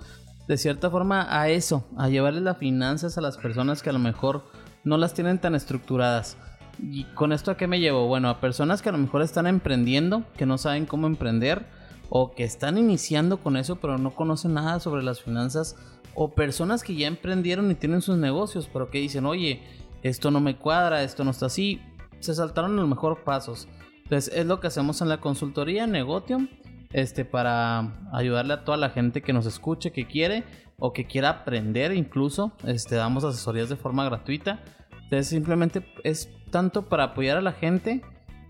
de 0.47 0.57
cierta 0.57 0.89
forma 0.91 1.25
a 1.29 1.49
eso, 1.49 1.87
a 1.97 2.07
llevarle 2.09 2.41
las 2.41 2.57
finanzas 2.57 3.17
a 3.17 3.21
las 3.21 3.37
personas 3.37 3.81
que 3.81 3.89
a 3.89 3.93
lo 3.93 3.99
mejor 3.99 4.43
no 4.85 4.97
las 4.97 5.13
tienen 5.13 5.39
tan 5.39 5.55
estructuradas. 5.55 6.37
¿Y 6.81 7.03
con 7.15 7.33
esto 7.33 7.51
a 7.51 7.57
qué 7.57 7.67
me 7.67 7.79
llevo? 7.79 8.07
Bueno, 8.07 8.29
a 8.29 8.39
personas 8.39 8.81
que 8.81 8.89
a 8.89 8.91
lo 8.91 8.97
mejor 8.97 9.21
están 9.21 9.47
emprendiendo, 9.47 10.23
que 10.37 10.45
no 10.45 10.57
saben 10.57 10.85
cómo 10.85 11.07
emprender, 11.07 11.65
o 12.09 12.33
que 12.33 12.43
están 12.43 12.77
iniciando 12.77 13.37
con 13.37 13.57
eso 13.57 13.77
pero 13.77 13.97
no 13.97 14.11
conocen 14.11 14.53
nada 14.53 14.79
sobre 14.79 15.03
las 15.03 15.21
finanzas, 15.21 15.75
o 16.13 16.33
personas 16.33 16.83
que 16.83 16.95
ya 16.95 17.07
emprendieron 17.07 17.69
y 17.71 17.75
tienen 17.75 18.01
sus 18.01 18.17
negocios, 18.17 18.69
pero 18.71 18.89
que 18.89 18.99
dicen, 18.99 19.25
oye, 19.25 19.61
esto 20.03 20.31
no 20.31 20.39
me 20.39 20.57
cuadra, 20.57 21.03
esto 21.03 21.23
no 21.23 21.31
está 21.31 21.47
así, 21.47 21.81
se 22.19 22.33
saltaron 22.33 22.77
a 22.77 22.81
lo 22.81 22.87
mejor 22.87 23.23
pasos. 23.23 23.67
Entonces 24.03 24.33
es 24.35 24.45
lo 24.45 24.59
que 24.59 24.67
hacemos 24.67 25.01
en 25.01 25.09
la 25.09 25.19
consultoría 25.19 25.87
Negotium, 25.87 26.47
este, 26.93 27.25
para 27.25 28.07
ayudarle 28.13 28.53
a 28.53 28.63
toda 28.63 28.77
la 28.77 28.89
gente 28.89 29.21
que 29.21 29.33
nos 29.33 29.45
escuche, 29.45 29.91
que 29.91 30.07
quiere 30.07 30.43
o 30.79 30.93
que 30.93 31.05
quiera 31.05 31.29
aprender 31.29 31.91
incluso. 31.93 32.53
Este, 32.65 32.95
damos 32.95 33.23
asesorías 33.23 33.67
de 33.67 33.75
forma 33.75 34.05
gratuita. 34.05 34.63
Entonces 35.05 35.27
simplemente 35.27 35.85
es 36.03 36.29
tanto 36.51 36.83
para 36.83 37.05
apoyar 37.05 37.37
a 37.37 37.41
la 37.41 37.53
gente 37.53 38.01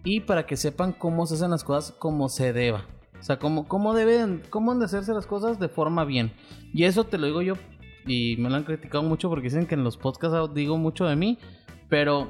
y 0.03 0.21
para 0.21 0.45
que 0.45 0.57
sepan 0.57 0.93
cómo 0.93 1.25
se 1.25 1.35
hacen 1.35 1.51
las 1.51 1.63
cosas 1.63 1.91
como 1.97 2.29
se 2.29 2.53
deba. 2.53 2.85
O 3.19 3.23
sea, 3.23 3.39
cómo, 3.39 3.67
cómo, 3.67 3.93
deben, 3.93 4.43
cómo 4.49 4.71
han 4.71 4.79
de 4.79 4.85
hacerse 4.85 5.13
las 5.13 5.25
cosas 5.25 5.59
de 5.59 5.67
forma 5.67 6.05
bien. 6.05 6.31
Y 6.73 6.83
eso 6.83 7.05
te 7.05 7.17
lo 7.17 7.25
digo 7.25 7.41
yo 7.41 7.55
y 8.05 8.35
me 8.37 8.49
lo 8.49 8.55
han 8.55 8.63
criticado 8.63 9.03
mucho 9.03 9.29
porque 9.29 9.45
dicen 9.45 9.65
que 9.65 9.75
en 9.75 9.83
los 9.83 9.97
podcasts 9.97 10.53
digo 10.53 10.77
mucho 10.77 11.05
de 11.05 11.15
mí, 11.15 11.39
pero 11.89 12.27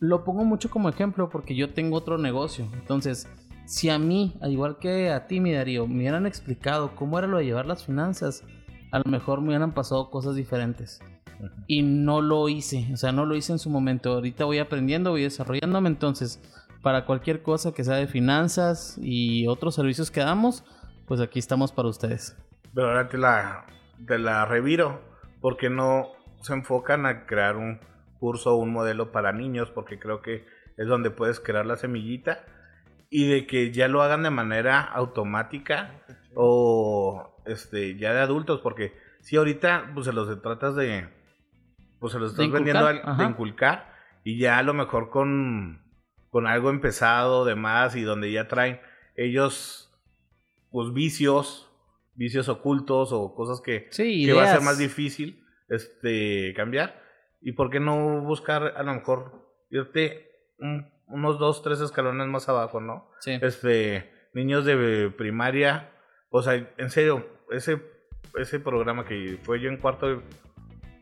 lo 0.00 0.24
pongo 0.24 0.44
mucho 0.44 0.68
como 0.68 0.88
ejemplo 0.88 1.30
porque 1.30 1.54
yo 1.54 1.72
tengo 1.72 1.96
otro 1.96 2.18
negocio. 2.18 2.68
Entonces, 2.74 3.28
si 3.66 3.88
a 3.88 3.98
mí, 3.98 4.34
al 4.40 4.52
igual 4.52 4.78
que 4.78 5.10
a 5.10 5.26
ti, 5.26 5.40
mi 5.40 5.52
Darío, 5.52 5.86
me 5.86 5.98
hubieran 5.98 6.26
explicado 6.26 6.96
cómo 6.96 7.18
era 7.18 7.28
lo 7.28 7.38
de 7.38 7.44
llevar 7.44 7.66
las 7.66 7.86
finanzas, 7.86 8.44
a 8.90 8.98
lo 8.98 9.04
mejor 9.10 9.40
me 9.40 9.48
hubieran 9.48 9.72
pasado 9.72 10.10
cosas 10.10 10.34
diferentes. 10.34 11.00
Y 11.66 11.82
no 11.82 12.20
lo 12.20 12.48
hice, 12.48 12.88
o 12.92 12.96
sea, 12.96 13.12
no 13.12 13.26
lo 13.26 13.34
hice 13.34 13.52
en 13.52 13.58
su 13.58 13.70
momento. 13.70 14.12
Ahorita 14.12 14.44
voy 14.44 14.58
aprendiendo, 14.58 15.10
voy 15.10 15.22
desarrollándome. 15.22 15.88
Entonces, 15.88 16.40
para 16.82 17.06
cualquier 17.06 17.42
cosa 17.42 17.72
que 17.72 17.84
sea 17.84 17.96
de 17.96 18.08
finanzas 18.08 18.98
y 19.00 19.46
otros 19.46 19.74
servicios 19.74 20.10
que 20.10 20.20
damos, 20.20 20.64
pues 21.06 21.20
aquí 21.20 21.38
estamos 21.38 21.72
para 21.72 21.88
ustedes. 21.88 22.36
Pero 22.74 22.88
ahora 22.88 23.08
te 23.08 23.18
la, 23.18 23.66
te 24.06 24.18
la 24.18 24.44
reviro. 24.44 25.00
porque 25.40 25.70
no 25.70 26.08
se 26.42 26.54
enfocan 26.54 27.06
a 27.06 27.26
crear 27.26 27.56
un 27.56 27.80
curso 28.18 28.54
o 28.54 28.56
un 28.56 28.72
modelo 28.72 29.12
para 29.12 29.32
niños? 29.32 29.70
Porque 29.70 29.98
creo 29.98 30.22
que 30.22 30.44
es 30.76 30.86
donde 30.86 31.10
puedes 31.10 31.40
crear 31.40 31.66
la 31.66 31.76
semillita. 31.76 32.44
Y 33.10 33.28
de 33.28 33.46
que 33.46 33.72
ya 33.72 33.88
lo 33.88 34.02
hagan 34.02 34.22
de 34.22 34.30
manera 34.30 34.80
automática 34.80 36.02
o 36.34 37.36
este 37.44 37.96
ya 37.96 38.14
de 38.14 38.20
adultos. 38.20 38.60
Porque 38.60 38.94
si 39.20 39.36
ahorita 39.36 39.90
pues 39.94 40.06
se 40.06 40.12
los 40.12 40.40
tratas 40.42 40.74
de... 40.76 41.08
Pues 42.02 42.12
se 42.12 42.18
los 42.18 42.36
De 42.36 42.42
estás 42.44 42.52
vendiendo 42.52 42.86
al- 42.86 43.16
de 43.16 43.24
inculcar. 43.24 43.94
Y 44.24 44.36
ya 44.38 44.58
a 44.58 44.62
lo 44.64 44.74
mejor 44.74 45.08
con, 45.08 45.80
con 46.30 46.46
algo 46.48 46.68
empezado, 46.70 47.44
demás, 47.44 47.94
y 47.96 48.02
donde 48.02 48.30
ya 48.32 48.48
traen 48.48 48.80
ellos 49.16 49.88
pues 50.72 50.92
vicios, 50.92 51.70
vicios 52.14 52.48
ocultos 52.48 53.10
o 53.12 53.34
cosas 53.34 53.60
que, 53.60 53.86
Sí, 53.90 54.26
que 54.26 54.32
va 54.32 54.44
a 54.44 54.52
ser 54.52 54.62
más 54.62 54.78
difícil 54.78 55.44
este 55.68 56.52
cambiar. 56.56 57.00
¿Y 57.40 57.52
por 57.52 57.70
qué 57.70 57.78
no 57.80 58.20
buscar 58.22 58.74
a 58.76 58.82
lo 58.82 58.94
mejor 58.94 59.48
irte 59.70 60.30
un- 60.58 60.90
unos 61.06 61.38
dos, 61.38 61.62
tres 61.62 61.80
escalones 61.80 62.26
más 62.26 62.48
abajo, 62.48 62.80
no? 62.80 63.10
Sí. 63.20 63.38
Este, 63.40 64.10
niños 64.34 64.64
de 64.64 65.08
primaria, 65.16 65.90
o 66.30 66.42
sea, 66.42 66.54
en 66.76 66.90
serio, 66.90 67.26
ese, 67.50 67.80
ese 68.38 68.58
programa 68.60 69.04
que 69.04 69.38
fue 69.42 69.60
yo 69.60 69.68
en 69.68 69.76
cuarto, 69.76 70.22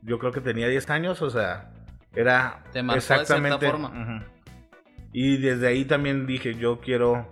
yo 0.03 0.19
creo 0.19 0.33
que 0.33 0.41
tenía 0.41 0.69
10 0.69 0.91
años, 0.91 1.23
o 1.23 1.31
sea, 1.31 1.73
era 2.15 2.63
Te 2.73 2.83
marcó 2.83 2.97
de 2.97 3.01
cierta 3.01 3.23
exactamente. 3.23 3.71
forma. 3.71 4.25
Y 5.13 5.39
desde 5.39 5.69
ahí 5.69 5.85
también 5.85 6.27
dije, 6.27 6.55
yo 6.55 6.81
quiero, 6.81 7.27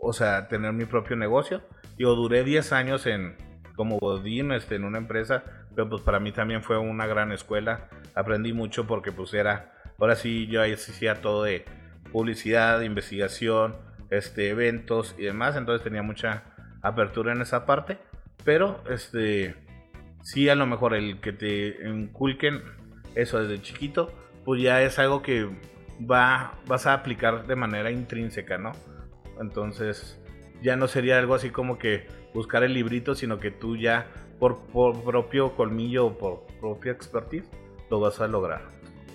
o 0.00 0.12
sea, 0.12 0.48
tener 0.48 0.72
mi 0.72 0.84
propio 0.84 1.16
negocio. 1.16 1.62
Yo 1.98 2.14
duré 2.14 2.44
10 2.44 2.72
años 2.72 3.06
en 3.06 3.36
como 3.76 3.98
godín 3.98 4.52
este, 4.52 4.76
en 4.76 4.84
una 4.84 4.98
empresa, 4.98 5.44
pero 5.74 5.88
pues 5.88 6.02
para 6.02 6.20
mí 6.20 6.32
también 6.32 6.62
fue 6.62 6.76
una 6.78 7.06
gran 7.06 7.32
escuela. 7.32 7.88
Aprendí 8.14 8.52
mucho 8.52 8.86
porque 8.86 9.12
pues 9.12 9.32
era, 9.32 9.72
ahora 9.98 10.16
sí 10.16 10.46
yo 10.48 10.60
ahí 10.60 10.72
hacía 10.72 11.22
todo 11.22 11.44
de 11.44 11.64
publicidad, 12.12 12.80
investigación, 12.82 13.76
este, 14.10 14.50
eventos 14.50 15.14
y 15.18 15.22
demás, 15.22 15.56
entonces 15.56 15.84
tenía 15.84 16.02
mucha 16.02 16.42
apertura 16.82 17.32
en 17.32 17.40
esa 17.42 17.64
parte, 17.64 17.98
pero 18.44 18.82
este, 18.90 19.54
sí 20.22 20.48
a 20.48 20.54
lo 20.54 20.66
mejor 20.66 20.94
el 20.94 21.20
que 21.20 21.32
te 21.32 21.88
inculquen 21.88 22.62
eso 23.14 23.42
desde 23.42 23.62
chiquito, 23.62 24.12
pues 24.44 24.62
ya 24.62 24.82
es 24.82 24.98
algo 24.98 25.22
que 25.22 25.48
va, 26.10 26.58
vas 26.66 26.86
a 26.86 26.94
aplicar 26.94 27.46
de 27.46 27.56
manera 27.56 27.90
intrínseca, 27.90 28.58
¿no? 28.58 28.72
Entonces 29.40 30.20
ya 30.62 30.76
no 30.76 30.88
sería 30.88 31.18
algo 31.18 31.34
así 31.34 31.50
como 31.50 31.78
que 31.78 32.06
buscar 32.34 32.62
el 32.62 32.74
librito, 32.74 33.14
sino 33.14 33.38
que 33.38 33.50
tú 33.50 33.76
ya 33.76 34.06
por, 34.38 34.58
por 34.66 35.02
propio 35.02 35.54
colmillo 35.56 36.06
o 36.06 36.18
por 36.18 36.46
propia 36.60 36.92
expertise 36.92 37.48
lo 37.90 38.00
vas 38.00 38.20
a 38.20 38.28
lograr. 38.28 38.62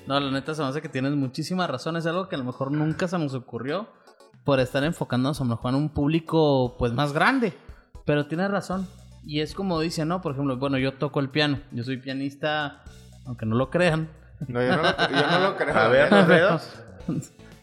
No, 0.08 0.20
la 0.20 0.32
neta 0.32 0.54
se 0.54 0.62
me 0.62 0.68
hace 0.68 0.82
que 0.82 0.90
tienes 0.90 1.14
muchísimas 1.16 1.70
razones. 1.70 2.06
Es 2.06 2.12
algo 2.12 2.28
que 2.28 2.36
a 2.36 2.38
lo 2.38 2.44
mejor 2.44 2.72
nunca 2.72 3.08
se 3.08 3.18
nos 3.18 3.34
ocurrió 3.34 3.88
por 4.44 4.60
estar 4.60 4.84
enfocándonos 4.84 5.42
a 5.42 5.44
lo 5.44 5.52
mejor 5.52 5.70
en 5.72 5.78
un 5.78 5.90
público 5.90 6.76
pues 6.78 6.94
más 6.94 7.14
grande. 7.14 7.54
Pero 8.06 8.28
tienes 8.28 8.52
razón. 8.52 8.88
Y 9.26 9.42
es 9.42 9.56
como 9.56 9.80
dice, 9.80 10.06
¿no? 10.06 10.22
Por 10.22 10.34
ejemplo, 10.34 10.58
bueno, 10.58 10.78
yo 10.78 10.94
toco 10.94 11.20
el 11.20 11.30
piano. 11.30 11.60
Yo 11.72 11.84
soy 11.84 11.98
pianista 11.98 12.84
aunque 13.26 13.46
no 13.46 13.56
lo 13.56 13.70
crean. 13.70 14.10
No, 14.48 14.62
yo 14.62 14.76
no 14.76 14.84
lo, 14.84 14.98
yo 14.98 15.28
no 15.28 15.40
lo 15.40 15.58
creo. 15.58 15.76
A 15.76 15.88
ver, 15.88 16.12
los 16.12 16.28
dedos. 16.28 16.74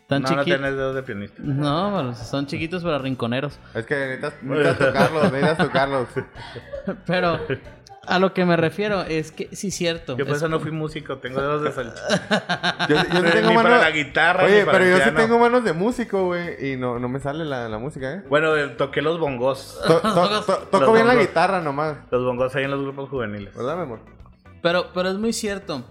Están 0.03 0.23
no, 0.23 0.37
no 0.37 0.45
tienes 0.45 0.75
dedos 0.75 0.95
de 0.95 1.03
pianista. 1.03 1.43
No, 1.43 1.95
pero 1.97 2.15
son 2.15 2.47
chiquitos 2.47 2.83
pero 2.83 2.99
rinconeros. 2.99 3.59
Es 3.75 3.87
que 3.87 3.95
necesitas, 3.95 4.43
necesitas 4.43 4.79
tocarlos, 4.79 5.33
necesitas 5.33 5.59
tocarlos. 5.59 6.09
Pero 7.07 7.41
a 8.07 8.19
lo 8.19 8.35
que 8.35 8.45
me 8.45 8.57
refiero 8.57 9.03
es 9.03 9.31
que 9.33 9.49
sí 9.55 9.69
es 9.69 9.75
cierto. 9.75 10.17
Yo 10.17 10.25
por 10.25 10.33
Es- 10.35 10.39
eso 10.43 10.49
no 10.49 10.59
fui 10.61 10.71
músico, 10.71 11.19
tengo 11.19 11.41
dedos 11.41 11.63
de 11.63 11.73
salchicha. 11.73 12.87
Yo, 12.89 12.97
yo 12.97 13.31
tengo 13.31 13.49
ni 13.51 13.55
manos... 13.55 13.63
para 13.63 13.79
la 13.79 13.91
guitarra, 13.91 14.45
Oye, 14.45 14.59
ni 14.61 14.65
para 14.65 14.79
pero 14.79 14.85
el 14.95 14.99
yo 14.99 15.05
sí 15.05 15.11
tengo 15.17 15.39
manos 15.39 15.63
de 15.65 15.73
músico, 15.73 16.27
güey. 16.27 16.73
Y 16.73 16.77
no, 16.77 16.99
no 16.99 17.09
me 17.09 17.21
sale 17.21 17.45
la, 17.45 17.69
la 17.69 17.79
música, 17.79 18.13
¿eh? 18.15 18.23
Bueno, 18.29 18.57
eh, 18.57 18.69
toqué 18.69 19.03
los 19.03 19.19
bongos. 19.21 19.81
To- 19.87 20.01
to- 20.01 20.43
to- 20.47 20.59
toco 20.71 20.85
Los 20.87 20.95
bien 20.95 21.07
la 21.07 21.15
guitarra 21.15 21.61
nomás. 21.61 21.99
Los 22.11 22.25
bongos 22.25 22.55
ahí 22.57 22.65
en 22.65 22.71
los 22.73 22.83
grupos 22.83 23.09
juveniles. 23.09 23.55
¿Verdad, 23.55 23.77
mi 23.77 23.83
amor? 23.83 24.01
Pero, 24.63 24.87
pero 24.93 25.09
es 25.11 25.17
muy 25.17 25.33
cierto. 25.33 25.85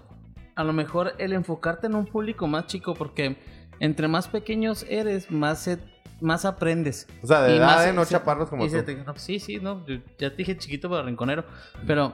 A 0.54 0.64
lo 0.64 0.72
mejor 0.74 1.14
el 1.18 1.32
enfocarte 1.32 1.86
en 1.86 1.94
un 1.94 2.04
público 2.06 2.46
más 2.46 2.66
chico, 2.66 2.92
porque 2.94 3.36
entre 3.80 4.06
más 4.06 4.28
pequeños 4.28 4.84
eres, 4.88 5.30
más 5.30 5.60
se- 5.62 5.78
más 6.22 6.44
aprendes. 6.44 7.06
O 7.22 7.26
sea, 7.26 7.42
de 7.42 7.54
Y 7.54 7.56
edad, 7.58 7.66
más- 7.66 7.86
¿eh? 7.86 7.92
No 7.92 8.04
se- 8.04 8.12
chaparros 8.12 8.48
como 8.48 8.66
tú. 8.66 8.82
te- 8.82 8.96
no, 9.04 9.14
sí, 9.16 9.38
sí, 9.38 9.58
no. 9.60 9.84
yo 9.86 9.96
ya 10.18 10.30
te 10.30 10.36
dije 10.36 10.56
chiquito 10.56 10.88
para 10.88 11.02
rinconero. 11.02 11.44
Pero 11.86 12.12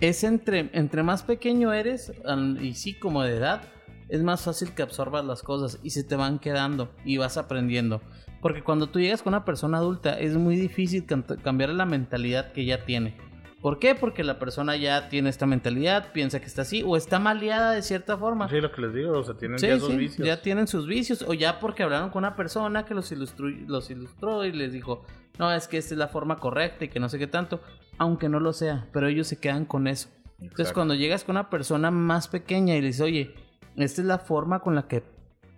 es 0.00 0.24
entre, 0.24 0.70
entre 0.72 1.02
más 1.02 1.22
pequeño 1.22 1.72
eres, 1.72 2.12
y 2.60 2.74
sí, 2.74 2.94
como 2.98 3.22
de 3.22 3.36
edad, 3.36 3.62
es 4.08 4.22
más 4.22 4.42
fácil 4.42 4.72
que 4.74 4.82
absorbas 4.82 5.24
las 5.24 5.42
cosas 5.42 5.78
y 5.82 5.90
se 5.90 6.04
te 6.04 6.16
van 6.16 6.38
quedando 6.38 6.90
y 7.04 7.16
vas 7.18 7.36
aprendiendo. 7.36 8.00
Porque 8.42 8.62
cuando 8.62 8.88
tú 8.88 9.00
llegas 9.00 9.22
con 9.22 9.32
una 9.32 9.44
persona 9.46 9.78
adulta, 9.78 10.18
es 10.18 10.36
muy 10.36 10.56
difícil 10.56 11.06
cambiar 11.42 11.70
la 11.70 11.86
mentalidad 11.86 12.52
que 12.52 12.66
ya 12.66 12.84
tiene. 12.84 13.16
¿Por 13.64 13.78
qué? 13.78 13.94
Porque 13.94 14.24
la 14.24 14.38
persona 14.38 14.76
ya 14.76 15.08
tiene 15.08 15.30
esta 15.30 15.46
mentalidad, 15.46 16.12
piensa 16.12 16.38
que 16.38 16.44
está 16.44 16.60
así, 16.60 16.82
o 16.86 16.98
está 16.98 17.18
maleada 17.18 17.72
de 17.72 17.80
cierta 17.80 18.18
forma. 18.18 18.46
Sí, 18.50 18.60
lo 18.60 18.70
que 18.70 18.82
les 18.82 18.92
digo, 18.92 19.18
o 19.18 19.22
sea, 19.24 19.38
tienen 19.38 19.58
Sí, 19.58 19.68
ya 19.68 19.78
sus 19.78 19.88
sí, 19.88 19.96
vicios. 19.96 20.26
ya 20.28 20.42
tienen 20.42 20.66
sus 20.66 20.86
vicios 20.86 21.24
o 21.26 21.32
ya 21.32 21.60
porque 21.60 21.82
hablaron 21.82 22.10
con 22.10 22.24
una 22.24 22.36
persona 22.36 22.84
que 22.84 22.92
los 22.92 23.10
ilustró, 23.10 23.48
los 23.48 23.88
ilustró 23.88 24.44
y 24.44 24.52
les 24.52 24.70
dijo, 24.74 25.06
no, 25.38 25.50
es 25.50 25.66
que 25.66 25.78
esta 25.78 25.94
es 25.94 25.98
la 25.98 26.08
forma 26.08 26.36
correcta 26.40 26.84
y 26.84 26.88
que 26.88 27.00
no 27.00 27.08
sé 27.08 27.18
qué 27.18 27.26
tanto, 27.26 27.62
aunque 27.96 28.28
no 28.28 28.38
lo 28.38 28.52
sea, 28.52 28.86
pero 28.92 29.08
ellos 29.08 29.28
se 29.28 29.40
quedan 29.40 29.64
con 29.64 29.86
eso. 29.86 30.10
Entonces 30.40 30.74
cuando 30.74 30.92
llegas 30.92 31.24
con 31.24 31.36
una 31.36 31.48
persona 31.48 31.90
más 31.90 32.28
pequeña 32.28 32.76
y 32.76 32.82
le 32.82 32.88
dices, 32.88 33.00
oye, 33.00 33.34
esta 33.76 34.02
es 34.02 34.06
la 34.06 34.18
forma 34.18 34.60
con 34.60 34.74
la 34.74 34.88
que 34.88 35.02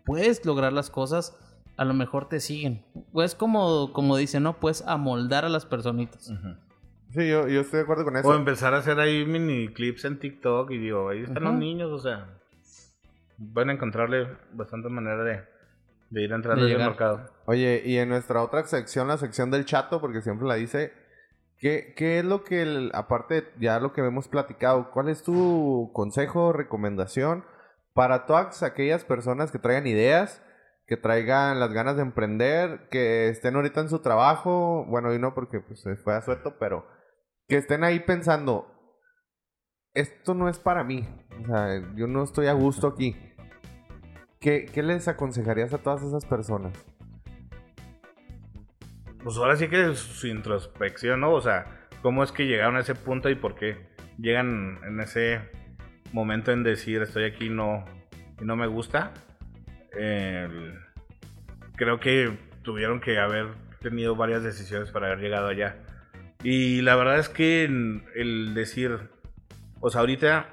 puedes 0.05 0.47
lograr 0.47 0.73
las 0.73 0.91
cosas, 0.91 1.37
a 1.77 1.85
lo 1.85 1.93
mejor 1.93 2.29
te 2.29 2.39
siguen. 2.39 2.85
Pues 3.11 3.35
como, 3.35 3.93
como 3.93 4.17
dicen, 4.17 4.45
¿no? 4.45 4.61
Puedes 4.61 4.83
amoldar 4.87 5.45
a 5.45 5.49
las 5.49 5.67
personitas. 5.67 6.33
Sí, 7.13 7.29
yo, 7.29 7.49
yo 7.49 7.61
estoy 7.63 7.79
de 7.79 7.83
acuerdo 7.85 8.05
con 8.05 8.17
eso. 8.17 8.29
O 8.29 8.35
empezar 8.35 8.75
a 8.75 8.79
hacer 8.79 8.99
ahí 9.01 9.25
mini 9.25 9.69
clips 9.73 10.05
en 10.05 10.19
TikTok 10.19 10.71
y 10.71 10.79
digo, 10.79 11.09
ahí 11.09 11.23
están 11.23 11.45
los 11.45 11.55
niños, 11.55 11.91
o 11.91 11.99
sea, 11.99 12.27
van 13.39 13.71
a 13.71 13.73
encontrarle 13.73 14.29
bastante 14.53 14.89
manera 14.89 15.23
de, 15.25 15.43
de 16.11 16.23
ir 16.23 16.33
entrando 16.33 16.67
llegar. 16.67 16.89
mercado. 16.91 17.31
Oye, 17.47 17.83
y 17.85 17.97
en 17.99 18.09
nuestra 18.09 18.43
otra 18.43 18.65
sección, 18.65 19.09
la 19.09 19.19
sección 19.19 19.51
del 19.51 19.65
chato, 19.65 20.01
porque 20.01 20.21
siempre 20.21 20.47
la 20.47 20.55
dice, 20.57 20.93
¿qué, 21.59 21.95
qué 21.97 22.19
es 22.19 22.25
lo 22.25 22.45
que, 22.45 22.63
el- 22.63 22.91
aparte 22.93 23.35
de 23.43 23.47
ya 23.61 23.79
lo 23.81 23.93
que 23.93 24.01
hemos 24.03 24.29
platicado, 24.29 24.91
cuál 24.91 25.09
es 25.09 25.23
tu 25.23 25.91
consejo, 25.95 26.53
recomendación 26.53 27.45
para 27.95 28.27
todas 28.27 28.63
aquellas 28.63 29.05
personas 29.05 29.51
que 29.53 29.59
traigan 29.59 29.87
ideas, 29.87 30.43
que 30.87 30.97
traigan 30.99 31.61
las 31.61 31.73
ganas 31.73 31.97
de 31.97 32.03
emprender, 32.03 32.89
que 32.91 33.29
estén 33.29 33.57
ahorita 33.57 33.81
en 33.81 33.89
su 33.89 34.01
trabajo, 34.01 34.85
bueno, 34.87 35.15
y 35.15 35.19
no 35.19 35.35
porque 35.35 35.61
pues, 35.61 35.81
se 35.81 35.97
fue 35.97 36.15
a 36.15 36.21
suelto, 36.21 36.57
pero 36.61 36.87
que 37.49 37.57
estén 37.57 37.85
ahí 37.85 38.01
pensando, 38.01 38.67
esto 39.95 40.35
no 40.35 40.49
es 40.49 40.59
para 40.59 40.83
mí, 40.85 41.09
o 41.43 41.47
sea, 41.47 41.95
yo 41.95 42.07
no 42.07 42.25
estoy 42.25 42.49
a 42.49 42.53
gusto 42.53 42.89
aquí. 42.89 43.17
¿Qué, 44.41 44.71
les 44.77 45.09
aconsejarías 45.09 45.73
a 45.75 45.79
todas 45.79 46.03
esas 46.03 46.25
personas? 46.25 46.73
Pues 49.25 49.37
ahora 49.39 49.57
sí 49.57 49.67
que 49.69 49.91
es 49.91 49.99
su 49.99 50.29
introspección, 50.29 51.21
¿no? 51.21 51.33
O 51.33 51.41
sea, 51.41 51.89
cómo 52.01 52.23
es 52.23 52.31
que 52.31 52.47
llegaron 52.47 52.77
a 52.77 52.81
ese 52.81 52.95
punto 52.95 53.29
y 53.29 53.35
por 53.35 53.57
qué 53.57 53.89
llegan 54.19 54.79
en 54.87 55.01
ese 55.01 55.41
momento 56.13 56.53
en 56.53 56.63
decir 56.63 57.03
estoy 57.03 57.25
aquí 57.25 57.49
no, 57.49 57.85
y 58.41 58.45
no 58.45 58.55
me 58.55 58.69
gusta. 58.69 59.13
Creo 59.91 60.79
que 62.01 62.39
tuvieron 62.63 63.01
que 63.01 63.19
haber 63.19 63.49
tenido 63.81 64.15
varias 64.15 64.45
decisiones 64.45 64.93
para 64.93 65.07
haber 65.07 65.19
llegado 65.21 65.49
allá. 65.49 65.86
Y 66.43 66.83
la 66.83 66.97
verdad 66.97 67.19
es 67.19 67.29
que 67.29 67.65
el 67.65 68.55
decir, 68.55 68.99
o 69.81 69.91
sea, 69.91 70.01
ahorita 70.01 70.49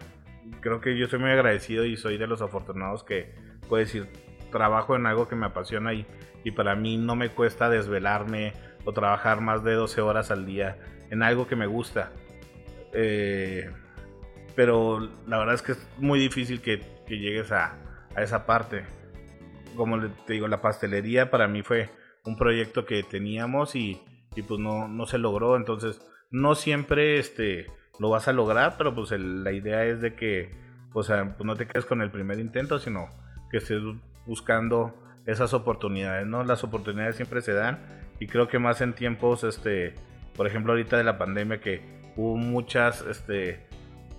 creo 0.60 0.82
que 0.82 0.98
yo 0.98 1.08
soy 1.08 1.20
muy 1.20 1.32
agradecido 1.32 1.86
y 1.86 1.98
soy 1.98 2.18
de 2.18 2.28
los 2.28 2.42
afortunados 2.42 3.04
que 3.04 3.34
puedo 3.68 3.84
decir, 3.84 4.08
trabajo 4.52 4.96
en 4.96 5.06
algo 5.06 5.28
que 5.28 5.36
me 5.36 5.46
apasiona 5.46 5.94
y, 5.94 6.06
y 6.44 6.52
para 6.52 6.76
mí 6.76 6.98
no 6.98 7.16
me 7.16 7.30
cuesta 7.30 7.70
desvelarme 7.70 8.54
o 8.86 8.94
trabajar 8.94 9.42
más 9.42 9.64
de 9.64 9.74
12 9.74 10.02
horas 10.02 10.32
al 10.32 10.46
día 10.46 10.78
en 11.10 11.24
algo 11.24 11.48
que 11.48 11.56
me 11.56 11.68
gusta. 11.68 12.12
Eh, 12.94 13.70
pero 14.56 15.00
la 15.28 15.40
verdad 15.40 15.56
es 15.56 15.62
que 15.62 15.72
es 15.74 15.88
muy 15.98 16.20
difícil 16.20 16.62
que, 16.62 16.82
que 17.08 17.18
llegues 17.18 17.52
a, 17.52 17.76
a 18.16 18.22
esa 18.22 18.46
parte. 18.46 18.84
Como 19.76 20.00
te 20.00 20.34
digo, 20.34 20.48
la 20.48 20.62
pastelería 20.62 21.32
para 21.32 21.48
mí 21.48 21.64
fue 21.64 21.90
un 22.26 22.38
proyecto 22.38 22.86
que 22.86 23.02
teníamos 23.04 23.76
y, 23.76 24.02
y 24.36 24.42
pues 24.44 24.60
no, 24.60 24.88
no 24.88 25.06
se 25.06 25.18
logró. 25.18 25.56
Entonces, 25.56 26.02
no 26.32 26.56
siempre 26.56 27.20
este, 27.20 27.68
lo 28.00 28.10
vas 28.10 28.28
a 28.28 28.34
lograr, 28.34 28.76
pero 28.78 28.94
pues 28.96 29.12
el- 29.12 29.44
la 29.44 29.52
idea 29.52 29.86
es 29.86 30.02
de 30.02 30.16
que 30.16 30.62
o 30.96 31.02
sea, 31.02 31.36
pues 31.36 31.46
no 31.48 31.56
te 31.56 31.66
quedes 31.66 31.86
con 31.86 32.02
el 32.04 32.12
primer 32.12 32.38
intento, 32.40 32.78
sino 32.78 33.10
que 33.50 33.58
estés 33.58 33.82
buscando 34.28 34.94
esas 35.26 35.54
oportunidades, 35.56 36.28
¿no? 36.28 36.44
Las 36.44 36.64
oportunidades 36.64 37.16
siempre 37.16 37.42
se 37.42 37.52
dan 37.54 37.80
y 38.20 38.28
creo 38.28 38.48
que 38.48 38.60
más 38.60 38.80
en 38.82 38.94
tiempos, 38.94 39.44
este, 39.44 39.96
por 40.36 40.46
ejemplo, 40.46 40.74
ahorita 40.74 40.96
de 40.98 41.04
la 41.04 41.18
pandemia 41.18 41.60
que 41.60 41.82
hubo 42.16 42.38
muchas, 42.38 43.02
este, 43.10 43.66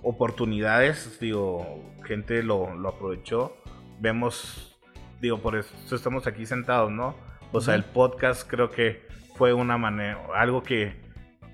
oportunidades, 0.03 1.19
digo, 1.21 1.83
gente 2.05 2.43
lo, 2.43 2.75
lo 2.75 2.89
aprovechó, 2.91 3.57
vemos, 4.01 4.77
digo, 5.21 5.41
por 5.41 5.57
eso 5.57 5.95
estamos 5.95 6.27
aquí 6.27 6.47
sentados, 6.47 6.91
¿no? 6.91 7.15
O 7.53 7.61
sea, 7.61 7.75
el 7.75 7.85
podcast 7.85 8.49
creo 8.49 8.71
que 8.71 9.04
fue 9.35 9.53
una 9.53 9.77
manera, 9.79 10.19
algo 10.35 10.63
que, 10.63 11.01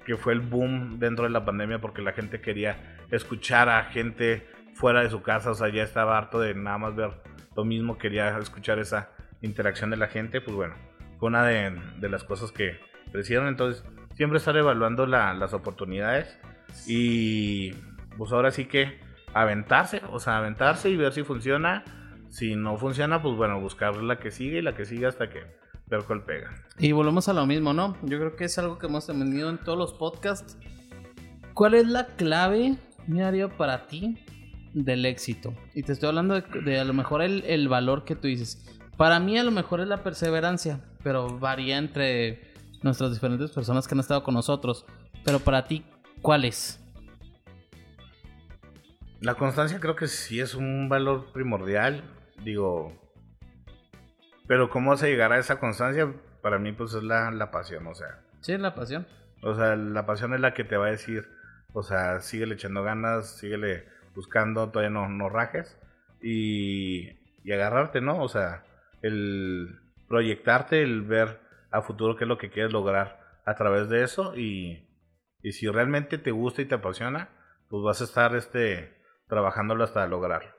que 0.04 0.16
fue 0.16 0.32
el 0.32 0.40
boom 0.40 0.98
dentro 0.98 1.24
de 1.24 1.30
la 1.30 1.44
pandemia 1.44 1.80
porque 1.80 2.02
la 2.02 2.12
gente 2.12 2.40
quería 2.40 2.96
escuchar 3.10 3.68
a 3.68 3.84
gente 3.84 4.46
fuera 4.74 5.02
de 5.02 5.10
su 5.10 5.22
casa, 5.22 5.50
o 5.50 5.54
sea, 5.54 5.68
ya 5.68 5.82
estaba 5.82 6.16
harto 6.16 6.40
de 6.40 6.54
nada 6.54 6.78
más 6.78 6.94
ver 6.96 7.10
lo 7.56 7.64
mismo, 7.64 7.98
quería 7.98 8.38
escuchar 8.38 8.78
esa 8.78 9.10
interacción 9.42 9.90
de 9.90 9.96
la 9.96 10.06
gente, 10.08 10.40
pues 10.40 10.54
bueno, 10.56 10.74
fue 11.18 11.28
una 11.28 11.44
de, 11.44 11.78
de 11.98 12.08
las 12.08 12.24
cosas 12.24 12.52
que 12.52 12.78
crecieron, 13.12 13.48
entonces 13.48 13.84
siempre 14.14 14.38
estar 14.38 14.56
evaluando 14.56 15.06
la- 15.06 15.34
las 15.34 15.52
oportunidades 15.54 16.38
y 16.86 17.72
pues 18.16 18.32
ahora 18.32 18.50
sí 18.50 18.66
que 18.66 18.98
aventarse, 19.34 20.02
o 20.10 20.18
sea, 20.18 20.38
aventarse 20.38 20.90
y 20.90 20.96
ver 20.96 21.12
si 21.12 21.22
funciona, 21.22 21.84
si 22.28 22.54
no 22.56 22.76
funciona, 22.76 23.22
pues 23.22 23.34
bueno, 23.36 23.60
buscar 23.60 23.96
la 23.96 24.18
que 24.18 24.30
sigue 24.30 24.58
y 24.58 24.62
la 24.62 24.74
que 24.74 24.84
sigue 24.84 25.06
hasta 25.06 25.28
que 25.30 25.42
ver 25.90 26.04
cuál 26.04 26.24
pega. 26.24 26.54
Y 26.78 26.92
volvemos 26.92 27.28
a 27.28 27.32
lo 27.32 27.46
mismo, 27.46 27.72
¿no? 27.72 27.96
Yo 28.02 28.18
creo 28.18 28.36
que 28.36 28.44
es 28.44 28.58
algo 28.58 28.78
que 28.78 28.86
hemos 28.86 29.08
aprendido 29.10 29.50
en 29.50 29.58
todos 29.58 29.76
los 29.76 29.92
podcasts. 29.92 30.56
¿Cuál 31.52 31.74
es 31.74 31.86
la 31.86 32.06
clave, 32.06 32.76
Mario, 33.06 33.50
para 33.56 33.86
ti 33.86 34.24
del 34.72 35.04
éxito? 35.04 35.52
Y 35.74 35.82
te 35.82 35.92
estoy 35.92 36.08
hablando 36.08 36.34
de, 36.40 36.42
de 36.62 36.78
a 36.78 36.84
lo 36.84 36.94
mejor 36.94 37.22
el, 37.22 37.44
el 37.44 37.68
valor 37.68 38.04
que 38.04 38.14
tú 38.14 38.28
dices. 38.28 38.64
Para 38.96 39.18
mí 39.18 39.38
a 39.38 39.44
lo 39.44 39.50
mejor 39.50 39.80
es 39.80 39.88
la 39.88 40.02
perseverancia, 40.02 40.80
pero 41.02 41.38
varía 41.38 41.76
entre 41.76 42.52
nuestras 42.82 43.12
diferentes 43.12 43.50
personas 43.50 43.86
que 43.86 43.94
han 43.94 44.00
estado 44.00 44.22
con 44.22 44.34
nosotros. 44.34 44.86
Pero 45.24 45.40
para 45.40 45.66
ti, 45.66 45.84
¿cuál 46.22 46.44
es? 46.44 46.80
La 49.20 49.34
constancia 49.34 49.80
creo 49.80 49.96
que 49.96 50.08
sí 50.08 50.40
es 50.40 50.54
un 50.54 50.88
valor 50.88 51.30
primordial, 51.32 52.04
digo, 52.42 53.09
pero 54.50 54.68
cómo 54.68 54.90
vas 54.90 55.00
a 55.04 55.06
llegar 55.06 55.32
a 55.32 55.38
esa 55.38 55.60
constancia, 55.60 56.12
para 56.42 56.58
mí 56.58 56.72
pues 56.72 56.92
es 56.94 57.04
la, 57.04 57.30
la 57.30 57.52
pasión, 57.52 57.86
o 57.86 57.94
sea, 57.94 58.18
Sí, 58.40 58.58
la 58.58 58.74
pasión. 58.74 59.06
o 59.44 59.54
sea, 59.54 59.76
la 59.76 60.06
pasión 60.06 60.34
es 60.34 60.40
la 60.40 60.54
que 60.54 60.64
te 60.64 60.76
va 60.76 60.88
a 60.88 60.90
decir, 60.90 61.28
o 61.72 61.84
sea, 61.84 62.18
síguele 62.18 62.54
echando 62.54 62.82
ganas, 62.82 63.38
síguele 63.38 63.86
buscando, 64.12 64.68
todavía 64.70 64.90
no, 64.90 65.08
no 65.08 65.28
rajes 65.28 65.78
y, 66.20 67.10
y 67.44 67.52
agarrarte, 67.52 68.00
¿no? 68.00 68.20
O 68.20 68.28
sea, 68.28 68.64
el 69.02 69.78
proyectarte, 70.08 70.82
el 70.82 71.02
ver 71.02 71.38
a 71.70 71.82
futuro 71.82 72.16
qué 72.16 72.24
es 72.24 72.28
lo 72.28 72.36
que 72.36 72.50
quieres 72.50 72.72
lograr 72.72 73.20
a 73.44 73.54
través 73.54 73.88
de 73.88 74.02
eso 74.02 74.36
y, 74.36 74.84
y 75.44 75.52
si 75.52 75.68
realmente 75.68 76.18
te 76.18 76.32
gusta 76.32 76.60
y 76.60 76.64
te 76.64 76.74
apasiona, 76.74 77.28
pues 77.68 77.84
vas 77.84 78.00
a 78.00 78.04
estar 78.04 78.34
este 78.34 79.00
trabajándolo 79.28 79.84
hasta 79.84 80.04
lograrlo. 80.08 80.50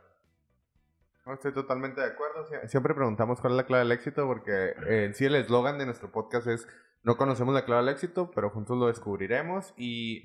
No, 1.25 1.33
Estoy 1.33 1.53
totalmente 1.53 2.01
de 2.01 2.07
acuerdo. 2.07 2.45
Sie- 2.47 2.67
Siempre 2.67 2.93
preguntamos 2.95 3.39
cuál 3.41 3.53
es 3.53 3.57
la 3.57 3.65
clave 3.65 3.83
del 3.83 3.91
éxito 3.91 4.25
porque 4.25 4.73
eh, 4.87 5.05
en 5.05 5.13
sí 5.15 5.25
el 5.25 5.35
eslogan 5.35 5.77
de 5.77 5.85
nuestro 5.85 6.11
podcast 6.11 6.47
es 6.47 6.67
no 7.03 7.17
conocemos 7.17 7.53
la 7.53 7.65
clave 7.65 7.83
del 7.85 7.93
éxito, 7.93 8.31
pero 8.33 8.49
juntos 8.49 8.77
lo 8.77 8.87
descubriremos 8.87 9.73
y 9.77 10.23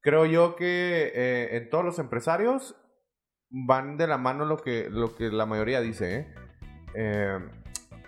creo 0.00 0.26
yo 0.26 0.56
que 0.56 1.12
eh, 1.14 1.56
en 1.56 1.70
todos 1.70 1.84
los 1.84 1.98
empresarios 1.98 2.76
van 3.50 3.96
de 3.96 4.06
la 4.06 4.18
mano 4.18 4.44
lo 4.44 4.58
que, 4.58 4.88
lo 4.90 5.14
que 5.14 5.30
la 5.30 5.46
mayoría 5.46 5.80
dice, 5.80 6.16
¿eh? 6.18 6.34
Eh, 6.94 7.38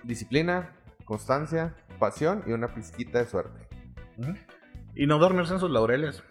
disciplina, 0.03 0.75
constancia, 1.05 1.75
pasión 1.99 2.43
y 2.47 2.53
una 2.53 2.75
pizquita 2.75 3.19
de 3.19 3.27
suerte. 3.27 3.69
Y 4.95 5.07
no 5.07 5.19
dormirse 5.19 5.53
en 5.55 5.61
sus 5.61 5.71
laureles. 5.71 6.23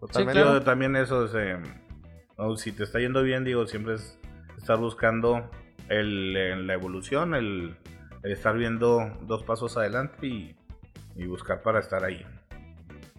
Totalmente. 0.00 0.60
También 0.64 0.96
eso 0.96 1.24
es, 1.26 2.60
si 2.60 2.72
te 2.72 2.84
está 2.84 2.98
yendo 3.00 3.22
bien, 3.22 3.44
digo, 3.44 3.66
siempre 3.66 3.94
es 3.94 4.18
estar 4.64 4.78
buscando 4.78 5.50
el, 5.90 6.66
la 6.66 6.72
evolución, 6.72 7.34
el, 7.34 7.76
el 8.22 8.32
estar 8.32 8.56
viendo 8.56 9.12
dos 9.26 9.42
pasos 9.42 9.76
adelante 9.76 10.26
y, 10.26 10.56
y 11.16 11.26
buscar 11.26 11.60
para 11.62 11.80
estar 11.80 12.02
ahí. 12.02 12.24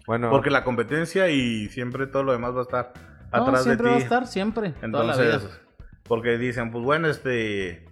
Bueno, 0.08 0.28
Porque 0.30 0.50
la 0.50 0.64
competencia 0.64 1.28
y 1.28 1.68
siempre 1.68 2.08
todo 2.08 2.24
lo 2.24 2.32
demás 2.32 2.52
va 2.54 2.60
a 2.60 2.62
estar 2.62 2.92
No, 3.32 3.42
atrás 3.44 3.64
de 3.64 3.76
ti. 3.76 3.76
siempre 3.76 3.90
va 3.90 3.94
a 3.94 3.98
estar, 3.98 4.26
siempre. 4.26 4.70
toda 4.70 5.04
la 5.04 5.16
vida. 5.16 5.34
Entonces, 5.34 5.60
porque 6.08 6.36
dicen, 6.36 6.70
pues 6.72 6.84
bueno, 6.84 7.06
este, 7.08 7.84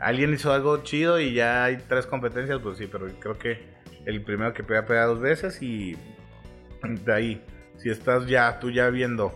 alguien 0.00 0.32
hizo 0.34 0.52
algo 0.52 0.78
chido 0.82 1.20
y 1.20 1.32
ya 1.32 1.64
hay 1.64 1.76
tres 1.88 2.06
competencias, 2.06 2.58
pues 2.60 2.78
sí, 2.78 2.88
pero 2.90 3.06
creo 3.20 3.38
que 3.38 3.68
el 4.04 4.22
primero 4.24 4.52
que 4.52 4.64
pega, 4.64 4.84
pega 4.84 5.04
dos 5.06 5.20
veces 5.20 5.62
y 5.62 5.96
de 6.82 7.12
ahí, 7.12 7.44
si 7.76 7.88
estás 7.90 8.26
ya, 8.26 8.58
tú 8.58 8.70
ya 8.72 8.90
viendo 8.90 9.32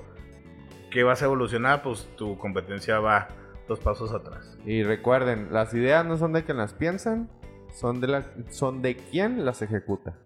que 0.91 1.05
vas 1.05 1.23
a 1.23 1.27
evolucionar, 1.27 1.83
pues 1.83 2.09
tu 2.17 2.37
competencia 2.39 2.99
va 3.01 3.29
dos 3.69 3.79
pasos 3.81 4.13
atrás. 4.13 4.57
y 4.65 4.83
recuerden, 4.83 5.49
las 5.53 5.73
ideas 5.75 6.05
no 6.05 6.17
son 6.17 6.33
de 6.33 6.45
quien 6.45 6.57
las 6.57 6.73
piensan, 6.75 7.29
son 7.75 8.01
de, 8.01 8.09
la, 8.09 8.27
son 8.51 8.83
de 8.83 8.97
quien 8.97 9.45
las 9.45 9.63
ejecuta. 9.63 10.17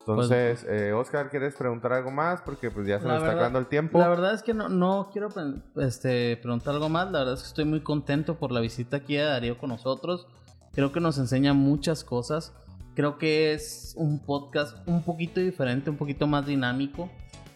Entonces, 0.00 0.66
eh, 0.68 0.92
Oscar, 0.92 1.30
¿quieres 1.30 1.54
preguntar 1.54 1.92
algo 1.92 2.10
más? 2.10 2.42
Porque 2.42 2.72
pues 2.72 2.88
ya 2.88 2.98
se 2.98 3.06
nos 3.06 3.18
está 3.18 3.30
acabando 3.30 3.60
el 3.60 3.66
tiempo. 3.66 3.98
La 4.00 4.08
verdad 4.08 4.34
es 4.34 4.42
que 4.42 4.52
no, 4.52 4.68
no 4.68 5.10
quiero 5.12 5.28
pre- 5.28 5.62
este, 5.76 6.36
preguntar 6.38 6.74
algo 6.74 6.88
más. 6.88 7.10
La 7.12 7.20
verdad 7.20 7.34
es 7.34 7.42
que 7.42 7.46
estoy 7.46 7.64
muy 7.66 7.82
contento 7.82 8.36
por 8.36 8.50
la 8.50 8.58
visita 8.60 8.96
aquí 8.96 9.16
a 9.16 9.26
Darío 9.26 9.58
con 9.58 9.68
nosotros. 9.70 10.26
Creo 10.72 10.90
que 10.90 10.98
nos 10.98 11.18
enseña 11.18 11.52
muchas 11.54 12.02
cosas. 12.02 12.52
Creo 12.96 13.16
que 13.16 13.52
es 13.54 13.94
un 13.96 14.18
podcast 14.24 14.76
un 14.88 15.04
poquito 15.04 15.38
diferente, 15.40 15.88
un 15.88 15.96
poquito 15.96 16.26
más 16.26 16.46
dinámico. 16.46 17.08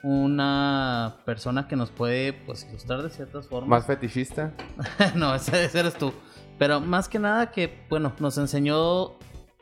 Una 0.08 1.16
persona 1.24 1.66
que 1.66 1.74
nos 1.74 1.90
puede 1.90 2.32
pues, 2.32 2.64
ilustrar 2.70 3.02
de 3.02 3.10
ciertas 3.10 3.48
formas. 3.48 3.68
Más 3.68 3.86
fetichista. 3.86 4.52
no, 5.16 5.34
ese, 5.34 5.64
ese 5.64 5.80
eres 5.80 5.94
tú. 5.94 6.12
Pero 6.60 6.80
más 6.80 7.08
que 7.08 7.18
nada 7.18 7.50
que, 7.50 7.84
bueno, 7.90 8.12
nos 8.20 8.38
enseñó 8.38 9.14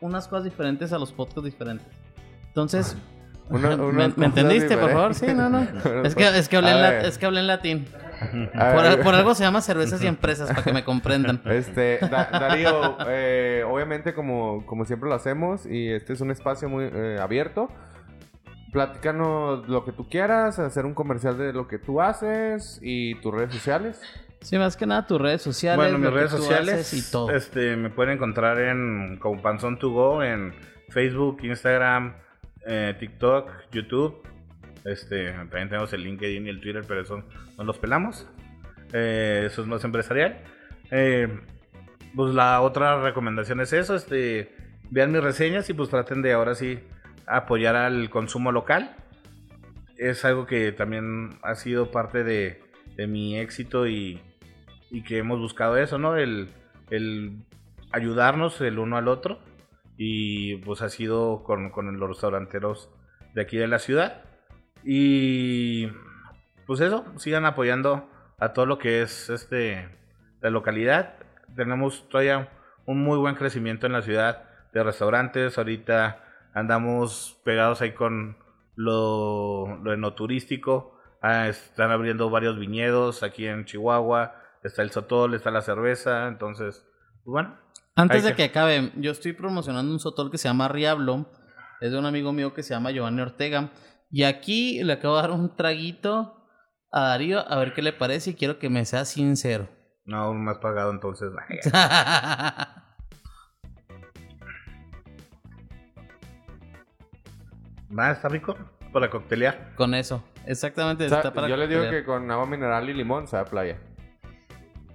unas 0.03 0.28
cosas 0.28 0.45
diferentes 0.45 0.92
a 0.92 0.99
los 0.99 1.12
podcasts 1.12 1.45
diferentes. 1.45 1.86
Entonces, 2.49 2.95
Una- 3.49 3.70
¿me, 3.76 3.84
unas 3.86 4.18
me 4.18 4.26
cosas 4.26 4.38
entendiste, 4.38 4.76
por 4.76 4.90
favor? 4.92 5.14
Sí, 5.14 5.26
no, 5.34 5.49
no. 5.49 5.61
Es 6.05 6.14
que, 6.14 6.28
es 6.38 6.49
que, 6.51 6.57
hablé, 6.59 6.72
en 6.72 6.82
la- 6.82 7.01
es 7.01 7.16
que 7.16 7.24
hablé 7.24 7.40
en 7.40 7.47
latín. 7.47 7.86
Por, 8.53 9.03
por 9.03 9.14
algo 9.14 9.34
se 9.34 9.45
llama 9.45 9.62
cervezas 9.62 10.03
y 10.03 10.07
empresas, 10.07 10.49
para 10.51 10.62
que 10.62 10.72
me 10.74 10.84
comprendan. 10.84 11.40
Este, 11.47 11.99
Da- 12.03 12.28
Darío, 12.30 12.99
eh, 13.09 13.64
obviamente 13.66 14.12
como, 14.12 14.64
como 14.66 14.84
siempre 14.84 15.09
lo 15.09 15.14
hacemos 15.14 15.64
y 15.64 15.88
este 15.90 16.12
es 16.12 16.20
un 16.20 16.30
espacio 16.30 16.68
muy 16.68 16.84
eh, 16.92 17.18
abierto. 17.20 17.68
Platícanos 18.75 19.68
lo 19.68 19.85
que 19.85 19.93
tú 19.93 20.09
quieras, 20.09 20.59
hacer 20.59 20.85
un 20.85 20.95
comercial 20.95 21.39
de 21.39 21.53
lo 21.53 21.68
que 21.68 21.79
tú 21.79 22.01
haces 22.01 22.81
y 22.83 23.14
tus 23.20 23.33
redes 23.33 23.53
sociales. 23.55 24.03
Sí, 24.41 24.59
más 24.59 24.77
que 24.77 24.85
nada 24.85 25.07
tus 25.07 25.20
redes 25.20 25.43
sociales. 25.43 25.77
Bueno, 25.77 25.97
mis 25.97 26.07
lo 26.07 26.11
que 26.11 26.16
redes 26.16 26.33
tú 26.33 26.39
sociales 26.39 26.93
y 26.93 27.09
todo. 27.09 27.31
Este, 27.31 27.77
me 27.77 27.91
pueden 27.91 28.14
encontrar 28.14 28.59
en 28.59 29.18
como 29.20 29.41
Panzón 29.41 29.79
to 29.79 29.91
Go 29.91 30.25
en 30.25 30.53
Facebook, 30.89 31.39
Instagram, 31.45 32.16
eh, 32.66 32.97
TikTok, 32.99 33.49
YouTube. 33.70 34.27
Este, 34.85 35.31
también 35.31 35.68
tenemos 35.68 35.93
el 35.93 36.03
LinkedIn 36.03 36.45
y 36.45 36.51
el 36.51 36.61
Twitter, 36.61 36.83
pero 36.89 37.03
eso 37.03 37.22
no 37.57 37.62
los 37.62 37.79
pelamos. 37.79 38.27
Eh, 38.93 39.45
eso 39.47 39.62
es 39.62 39.68
más 39.68 39.85
empresarial. 39.85 40.43
Eh, 40.91 41.29
pues 42.16 42.35
la 42.35 42.61
otra 42.61 43.01
recomendación 43.01 43.61
es 43.61 43.72
eso, 43.72 43.95
este, 43.95 44.53
vean 44.91 45.12
mis 45.12 45.22
reseñas 45.22 45.70
y 45.70 45.75
pues 45.75 45.91
traten 45.91 46.22
de 46.22 46.33
ahora 46.33 46.57
sí 46.57 46.81
apoyar 47.27 47.77
al 47.77 48.11
consumo 48.11 48.53
local. 48.53 48.97
Es 49.97 50.25
algo 50.25 50.47
que 50.47 50.72
también 50.72 51.39
ha 51.43 51.55
sido 51.55 51.91
parte 51.91 52.25
de, 52.25 52.62
de 52.97 53.07
mi 53.07 53.39
éxito 53.39 53.87
y, 53.87 54.20
y 54.91 55.03
que 55.03 55.18
hemos 55.18 55.39
buscado 55.39 55.77
eso, 55.77 55.99
¿no? 55.99 56.16
El, 56.16 56.49
el 56.91 57.45
ayudarnos 57.93 58.61
el 58.61 58.79
uno 58.79 58.97
al 58.97 59.09
otro. 59.09 59.39
Y 59.97 60.57
pues 60.57 60.83
ha 60.83 60.89
sido 60.89 61.45
con, 61.45 61.70
con 61.70 61.97
los 61.99 62.09
restauranteros 62.09 62.91
de 63.35 63.43
aquí 63.43 63.57
de 63.57 63.68
la 63.68 63.79
ciudad. 63.79 64.25
Y 64.83 65.89
pues 66.66 66.81
eso, 66.81 67.05
sigan 67.16 67.47
apoyando 67.47 68.11
a 68.39 68.53
todo 68.53 68.66
lo 68.66 68.79
que 68.79 69.03
es 69.03 69.31
este 69.31 69.89
la 70.41 70.51
localidad. 70.51 71.14
Tenemos 71.55 72.09
todavía 72.09 72.49
un 72.87 73.03
muy 73.03 73.18
buen 73.18 73.37
crecimiento 73.37 73.87
en 73.87 73.93
la 73.93 74.03
ciudad 74.03 74.49
de 74.72 74.83
restaurantes. 74.83 75.57
Ahorita 75.57 76.25
andamos 76.55 77.40
pegados 77.44 77.80
ahí 77.82 77.92
con 77.92 78.36
lo, 78.76 79.76
lo 79.82 79.92
enoturístico. 79.92 80.98
Ah, 81.22 81.48
están 81.48 81.90
abriendo 81.90 82.30
varios 82.30 82.59
viñedos 82.59 83.22
aquí 83.22 83.46
en 83.46 83.64
Chihuahua. 83.64 84.34
Está 84.62 84.82
el 84.82 84.90
sotol, 84.90 85.34
está 85.34 85.50
la 85.50 85.62
cerveza. 85.62 86.28
Entonces, 86.28 86.84
pues 87.24 87.32
bueno. 87.32 87.59
Antes 87.96 88.24
de 88.24 88.30
que- 88.30 88.36
que 88.36 88.44
acabe, 88.44 88.92
yo 88.96 89.11
estoy 89.12 89.32
promocionando 89.32 89.92
un 89.92 90.00
sotol 90.00 90.30
que 90.30 90.38
se 90.38 90.48
llama 90.48 90.68
Riablo. 90.68 91.26
Es 91.80 91.92
de 91.92 91.98
un 91.98 92.07
amigo 92.07 92.32
mío 92.32 92.55
que 92.55 92.62
se 92.62 92.74
llama 92.74 92.90
Giovanni 92.90 93.20
Ortega. 93.20 93.70
Y 94.11 94.24
aquí 94.24 94.82
le 94.82 94.94
acabo 94.94 95.16
de 95.16 95.22
dar 95.22 95.30
un 95.32 95.55
traguito 95.57 96.40
a 96.90 97.00
Darío 97.09 97.40
a 97.50 97.57
ver 97.59 97.72
qué 97.74 97.82
le 97.82 97.92
parece 97.92 98.30
y 98.30 98.34
quiero 98.34 98.59
que 98.59 98.68
me 98.70 98.84
sea 98.84 99.05
sincero. 99.05 99.68
No, 100.05 100.18
aún 100.18 100.44
más 100.44 100.59
pagado 100.59 100.90
entonces. 100.92 101.30
Va, 107.97 108.11
está 108.11 108.28
rico 108.28 108.57
para 108.92 109.11
coctelear. 109.11 109.72
Con 109.76 109.95
eso. 109.95 110.24
Exactamente. 110.47 111.07
O 111.07 111.09
sea, 111.09 111.18
está 111.18 111.32
para 111.32 111.49
yo 111.49 111.57
les 111.57 111.68
digo 111.68 111.80
coctelear. 111.82 112.03
que 112.05 112.07
con 112.07 112.30
agua 112.30 112.47
mineral 112.47 112.88
y 112.88 112.95
limón 112.95 113.26
se 113.28 113.36
da 113.36 113.45
playa. 113.45 113.78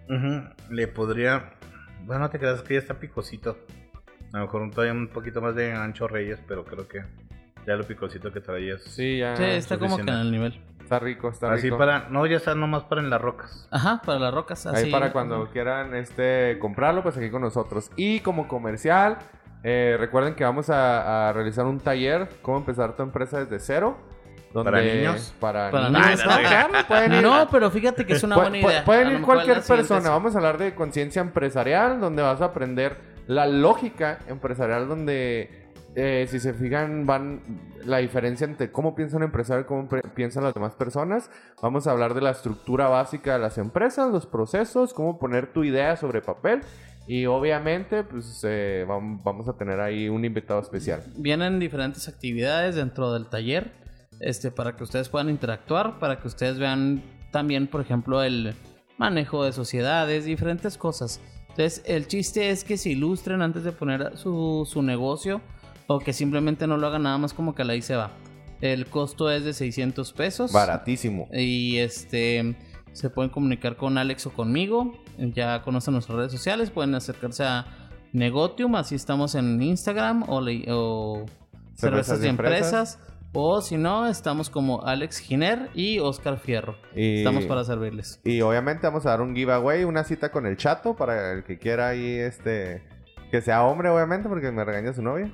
Ujú, 0.09 0.43
Le 0.73 0.87
podría. 0.87 1.51
Bueno, 2.05 2.21
no 2.23 2.29
te 2.29 2.39
creas 2.39 2.61
que 2.61 2.73
ya 2.75 2.79
está 2.79 2.95
picosito. 2.95 3.57
A 4.33 4.37
lo 4.39 4.45
mejor 4.45 4.61
un- 4.61 4.71
todavía 4.71 4.93
un 4.93 5.07
poquito 5.09 5.41
más 5.41 5.55
de 5.55 5.73
ancho 5.73 6.07
reyes, 6.07 6.39
pero 6.47 6.63
creo 6.65 6.87
que 6.87 7.03
ya 7.67 7.75
lo 7.75 7.83
picosito 7.85 8.31
que 8.31 8.41
traías. 8.41 8.81
Sí, 8.83 9.19
ya. 9.19 9.35
Sí, 9.35 9.43
está 9.43 9.77
como 9.77 9.97
que 9.97 10.03
en 10.03 10.09
el 10.09 10.31
nivel. 10.31 10.63
Está 10.81 10.97
rico, 10.97 11.29
está 11.29 11.51
Así 11.53 11.63
rico. 11.65 11.77
para. 11.77 12.09
No, 12.09 12.25
ya 12.25 12.37
está 12.37 12.55
nomás 12.55 12.83
para 12.83 13.01
en 13.01 13.11
las 13.11 13.21
rocas. 13.21 13.67
Ajá, 13.69 14.01
para 14.03 14.17
las 14.17 14.33
rocas. 14.33 14.65
Así. 14.65 14.85
Ahí 14.85 14.91
para 14.91 15.11
cuando 15.11 15.47
quieran 15.51 15.93
este 15.93 16.57
comprarlo, 16.59 17.03
pues 17.03 17.15
aquí 17.17 17.29
con 17.29 17.41
nosotros. 17.43 17.91
Y 17.95 18.21
como 18.21 18.47
comercial, 18.47 19.19
eh, 19.63 19.97
recuerden 19.99 20.35
que 20.35 20.43
vamos 20.43 20.69
a, 20.69 21.29
a 21.29 21.33
realizar 21.33 21.65
un 21.65 21.79
taller, 21.79 22.29
cómo 22.41 22.57
empezar 22.57 22.95
tu 22.95 23.03
empresa 23.03 23.39
desde 23.43 23.59
cero. 23.59 23.97
donde- 24.53 24.71
¿Para 24.71 24.83
niños? 24.83 25.33
Para, 25.39 25.69
Para 25.71 25.89
niños. 25.89 26.05
niños. 26.07 26.23
Claro, 26.23 26.69
pueden 26.87 27.13
ir. 27.13 27.21
No, 27.23 27.47
pero 27.51 27.69
fíjate 27.69 28.05
que 28.05 28.13
es 28.13 28.23
una 28.23 28.35
buena 28.37 28.57
idea. 28.57 28.83
Pueden 28.85 29.11
ir 29.11 29.21
cualquier 29.21 29.61
persona. 29.61 30.09
Vamos 30.09 30.33
a 30.35 30.37
hablar 30.39 30.57
de 30.57 30.73
conciencia 30.75 31.21
empresarial, 31.21 31.99
donde 31.99 32.21
vas 32.23 32.41
a 32.41 32.45
aprender 32.45 32.97
la 33.27 33.45
lógica 33.45 34.19
empresarial, 34.27 34.87
donde 34.87 35.67
eh, 35.95 36.25
si 36.29 36.39
se 36.39 36.53
fijan 36.53 37.05
van 37.05 37.41
la 37.85 37.97
diferencia 37.97 38.45
entre 38.45 38.71
cómo 38.71 38.95
piensa 38.95 39.17
un 39.17 39.23
empresario 39.23 39.61
y 39.63 39.65
cómo 39.65 39.87
piensan 40.15 40.43
las 40.43 40.53
demás 40.53 40.73
personas. 40.75 41.29
Vamos 41.61 41.85
a 41.85 41.91
hablar 41.91 42.13
de 42.15 42.21
la 42.21 42.31
estructura 42.31 42.87
básica 42.87 43.33
de 43.33 43.39
las 43.39 43.57
empresas, 43.59 44.09
los 44.11 44.25
procesos, 44.25 44.93
cómo 44.95 45.19
poner 45.19 45.51
tu 45.53 45.63
idea 45.63 45.95
sobre 45.95 46.21
papel. 46.21 46.61
Y 47.11 47.25
obviamente, 47.25 48.03
pues 48.03 48.39
eh, 48.47 48.85
vam- 48.87 49.19
vamos 49.23 49.47
a 49.49 49.53
tener 49.57 49.79
ahí 49.79 50.07
un 50.09 50.23
invitado 50.25 50.61
especial. 50.61 51.01
Vienen 51.17 51.57
diferentes 51.59 52.07
actividades 52.07 52.75
dentro 52.75 53.11
del 53.11 53.25
taller 53.29 53.71
este, 54.19 54.51
para 54.51 54.75
que 54.75 54.83
ustedes 54.83 55.09
puedan 55.09 55.27
interactuar, 55.29 55.97
para 55.97 56.19
que 56.21 56.27
ustedes 56.27 56.59
vean 56.59 57.01
también, 57.31 57.65
por 57.65 57.81
ejemplo, 57.81 58.21
el 58.21 58.53
manejo 58.99 59.43
de 59.43 59.53
sociedades, 59.53 60.25
diferentes 60.25 60.77
cosas. 60.77 61.19
Entonces, 61.49 61.81
el 61.87 62.05
chiste 62.07 62.51
es 62.51 62.63
que 62.63 62.77
se 62.77 62.91
ilustren 62.91 63.41
antes 63.41 63.63
de 63.63 63.71
poner 63.71 64.15
su, 64.15 64.67
su 64.71 64.83
negocio 64.83 65.41
o 65.87 65.97
que 65.99 66.13
simplemente 66.13 66.67
no 66.67 66.77
lo 66.77 66.85
hagan 66.85 67.01
nada 67.03 67.17
más 67.17 67.33
como 67.33 67.55
que 67.55 67.63
la 67.63 67.73
ahí 67.73 67.81
se 67.81 67.95
va. 67.95 68.11
El 68.61 68.85
costo 68.85 69.31
es 69.31 69.45
de 69.45 69.53
600 69.53 70.13
pesos. 70.13 70.51
Baratísimo. 70.51 71.27
Y 71.33 71.77
este 71.77 72.55
se 72.93 73.09
pueden 73.09 73.29
comunicar 73.31 73.75
con 73.77 73.97
Alex 73.97 74.25
o 74.27 74.31
conmigo. 74.33 74.93
Ya 75.17 75.61
conocen 75.61 75.93
nuestras 75.93 76.17
redes 76.17 76.31
sociales. 76.31 76.69
Pueden 76.71 76.95
acercarse 76.95 77.43
a 77.43 77.65
Negotium. 78.13 78.75
Así 78.75 78.95
estamos 78.95 79.35
en 79.35 79.61
Instagram 79.61 80.23
o, 80.27 80.41
le- 80.41 80.65
o 80.69 81.25
Cervezas 81.75 82.23
y 82.23 82.27
Empresas. 82.27 82.99
O 83.31 83.61
si 83.61 83.77
no, 83.77 84.07
estamos 84.07 84.49
como 84.49 84.83
Alex 84.85 85.19
Giner 85.19 85.69
y 85.75 85.99
Oscar 85.99 86.39
Fierro. 86.39 86.75
Y- 86.95 87.19
Estamos 87.19 87.45
para 87.45 87.63
servirles. 87.63 88.19
Y 88.23 88.41
obviamente 88.41 88.87
vamos 88.87 89.05
a 89.05 89.11
dar 89.11 89.21
un 89.21 89.35
giveaway, 89.35 89.83
una 89.83 90.03
cita 90.03 90.31
con 90.31 90.47
el 90.47 90.57
chato 90.57 90.95
para 90.95 91.33
el 91.33 91.43
que 91.43 91.59
quiera 91.59 91.89
ahí 91.89 92.15
este 92.15 92.83
que 93.29 93.41
sea 93.41 93.63
hombre 93.63 93.89
obviamente 93.89 94.27
porque 94.27 94.51
me 94.51 94.65
regaña 94.65 94.91
su 94.93 95.03
novia. 95.03 95.31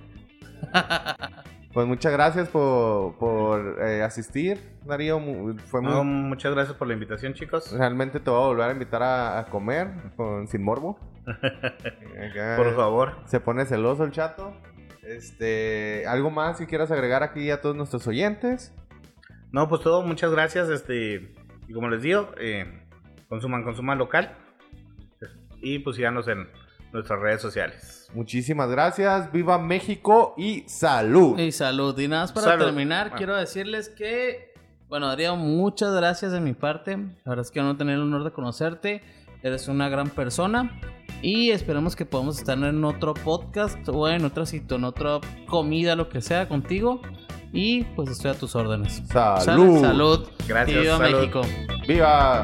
Pues 1.76 1.88
muchas 1.88 2.14
gracias 2.14 2.48
por, 2.48 3.18
por 3.18 3.82
eh, 3.82 4.02
asistir, 4.02 4.58
Darío. 4.86 5.20
Fue 5.66 5.82
muy, 5.82 5.92
No, 5.92 6.06
muchas 6.06 6.54
gracias 6.54 6.78
por 6.78 6.88
la 6.88 6.94
invitación, 6.94 7.34
chicos. 7.34 7.70
Realmente 7.74 8.22
te 8.22 8.30
voy 8.30 8.42
a 8.42 8.48
volver 8.48 8.70
a 8.70 8.72
invitar 8.72 9.04
a, 9.04 9.40
a 9.40 9.46
comer 9.48 9.90
con, 10.16 10.48
sin 10.48 10.64
morbo. 10.64 10.98
Acá 11.28 12.56
Por 12.56 12.74
favor. 12.78 13.18
Se 13.26 13.42
pone 13.42 13.66
celoso 13.66 14.06
el 14.06 14.12
chato. 14.12 14.56
Este, 15.04 16.08
¿algo 16.08 16.32
más 16.32 16.60
que 16.60 16.66
quieras 16.66 16.92
agregar 16.92 17.24
aquí 17.24 17.52
a 17.52 17.60
todos 17.60 17.76
nuestros 17.76 18.08
oyentes? 18.08 18.74
No, 19.52 19.68
pues 19.68 19.82
todo, 19.82 20.02
muchas 20.02 20.32
gracias. 20.32 20.70
Este, 20.70 21.34
y 21.68 21.74
como 21.74 21.90
les 21.90 22.02
digo, 22.02 22.30
eh, 22.40 22.86
consuman, 23.28 23.66
consuman 23.66 23.98
local. 23.98 24.38
Y 25.60 25.80
pues 25.80 25.98
síganos 25.98 26.30
en 26.30 26.48
nuestras 26.94 27.20
redes 27.20 27.42
sociales. 27.42 27.95
Muchísimas 28.14 28.70
gracias. 28.70 29.32
Viva 29.32 29.58
México 29.58 30.34
y 30.38 30.64
salud. 30.68 31.38
Y 31.40 31.52
salud. 31.52 31.98
Y 32.00 32.08
nada 32.08 32.24
más 32.24 32.32
para 32.32 32.48
Salud. 32.48 32.66
terminar, 32.66 33.08
Bueno. 33.08 33.18
quiero 33.18 33.36
decirles 33.36 33.90
que, 33.90 34.54
bueno, 34.88 35.08
Darío, 35.08 35.36
muchas 35.36 35.94
gracias 35.94 36.32
de 36.32 36.40
mi 36.40 36.54
parte. 36.54 36.98
La 36.98 37.30
verdad 37.32 37.46
es 37.46 37.52
que 37.52 37.62
no 37.62 37.76
tener 37.78 37.96
el 37.96 38.02
honor 38.02 38.24
de 38.24 38.32
conocerte. 38.32 39.02
Eres 39.44 39.68
una 39.68 39.90
gran 39.90 40.10
persona. 40.10 40.80
Y 41.22 41.52
esperemos 41.52 41.96
que 41.96 42.06
podamos 42.06 42.38
estar 42.38 42.58
en 42.58 42.84
otro 42.84 43.14
podcast 43.14 43.88
o 43.90 44.08
en 44.10 44.26
otra 44.26 44.46
sitio, 44.46 44.78
en 44.78 44.84
otra 44.84 45.20
comida, 45.48 45.96
lo 45.96 46.10
que 46.10 46.22
sea, 46.22 46.48
contigo. 46.48 47.02
Y 47.54 47.84
pues 47.96 48.10
estoy 48.10 48.32
a 48.32 48.34
tus 48.34 48.56
órdenes. 48.56 49.02
Salud. 49.08 49.80
Salud. 49.82 50.28
Gracias, 50.48 50.78
Y 50.78 50.82
viva 50.82 50.98
salud. 50.98 51.18
México. 51.20 51.42
Viva. 51.88 52.44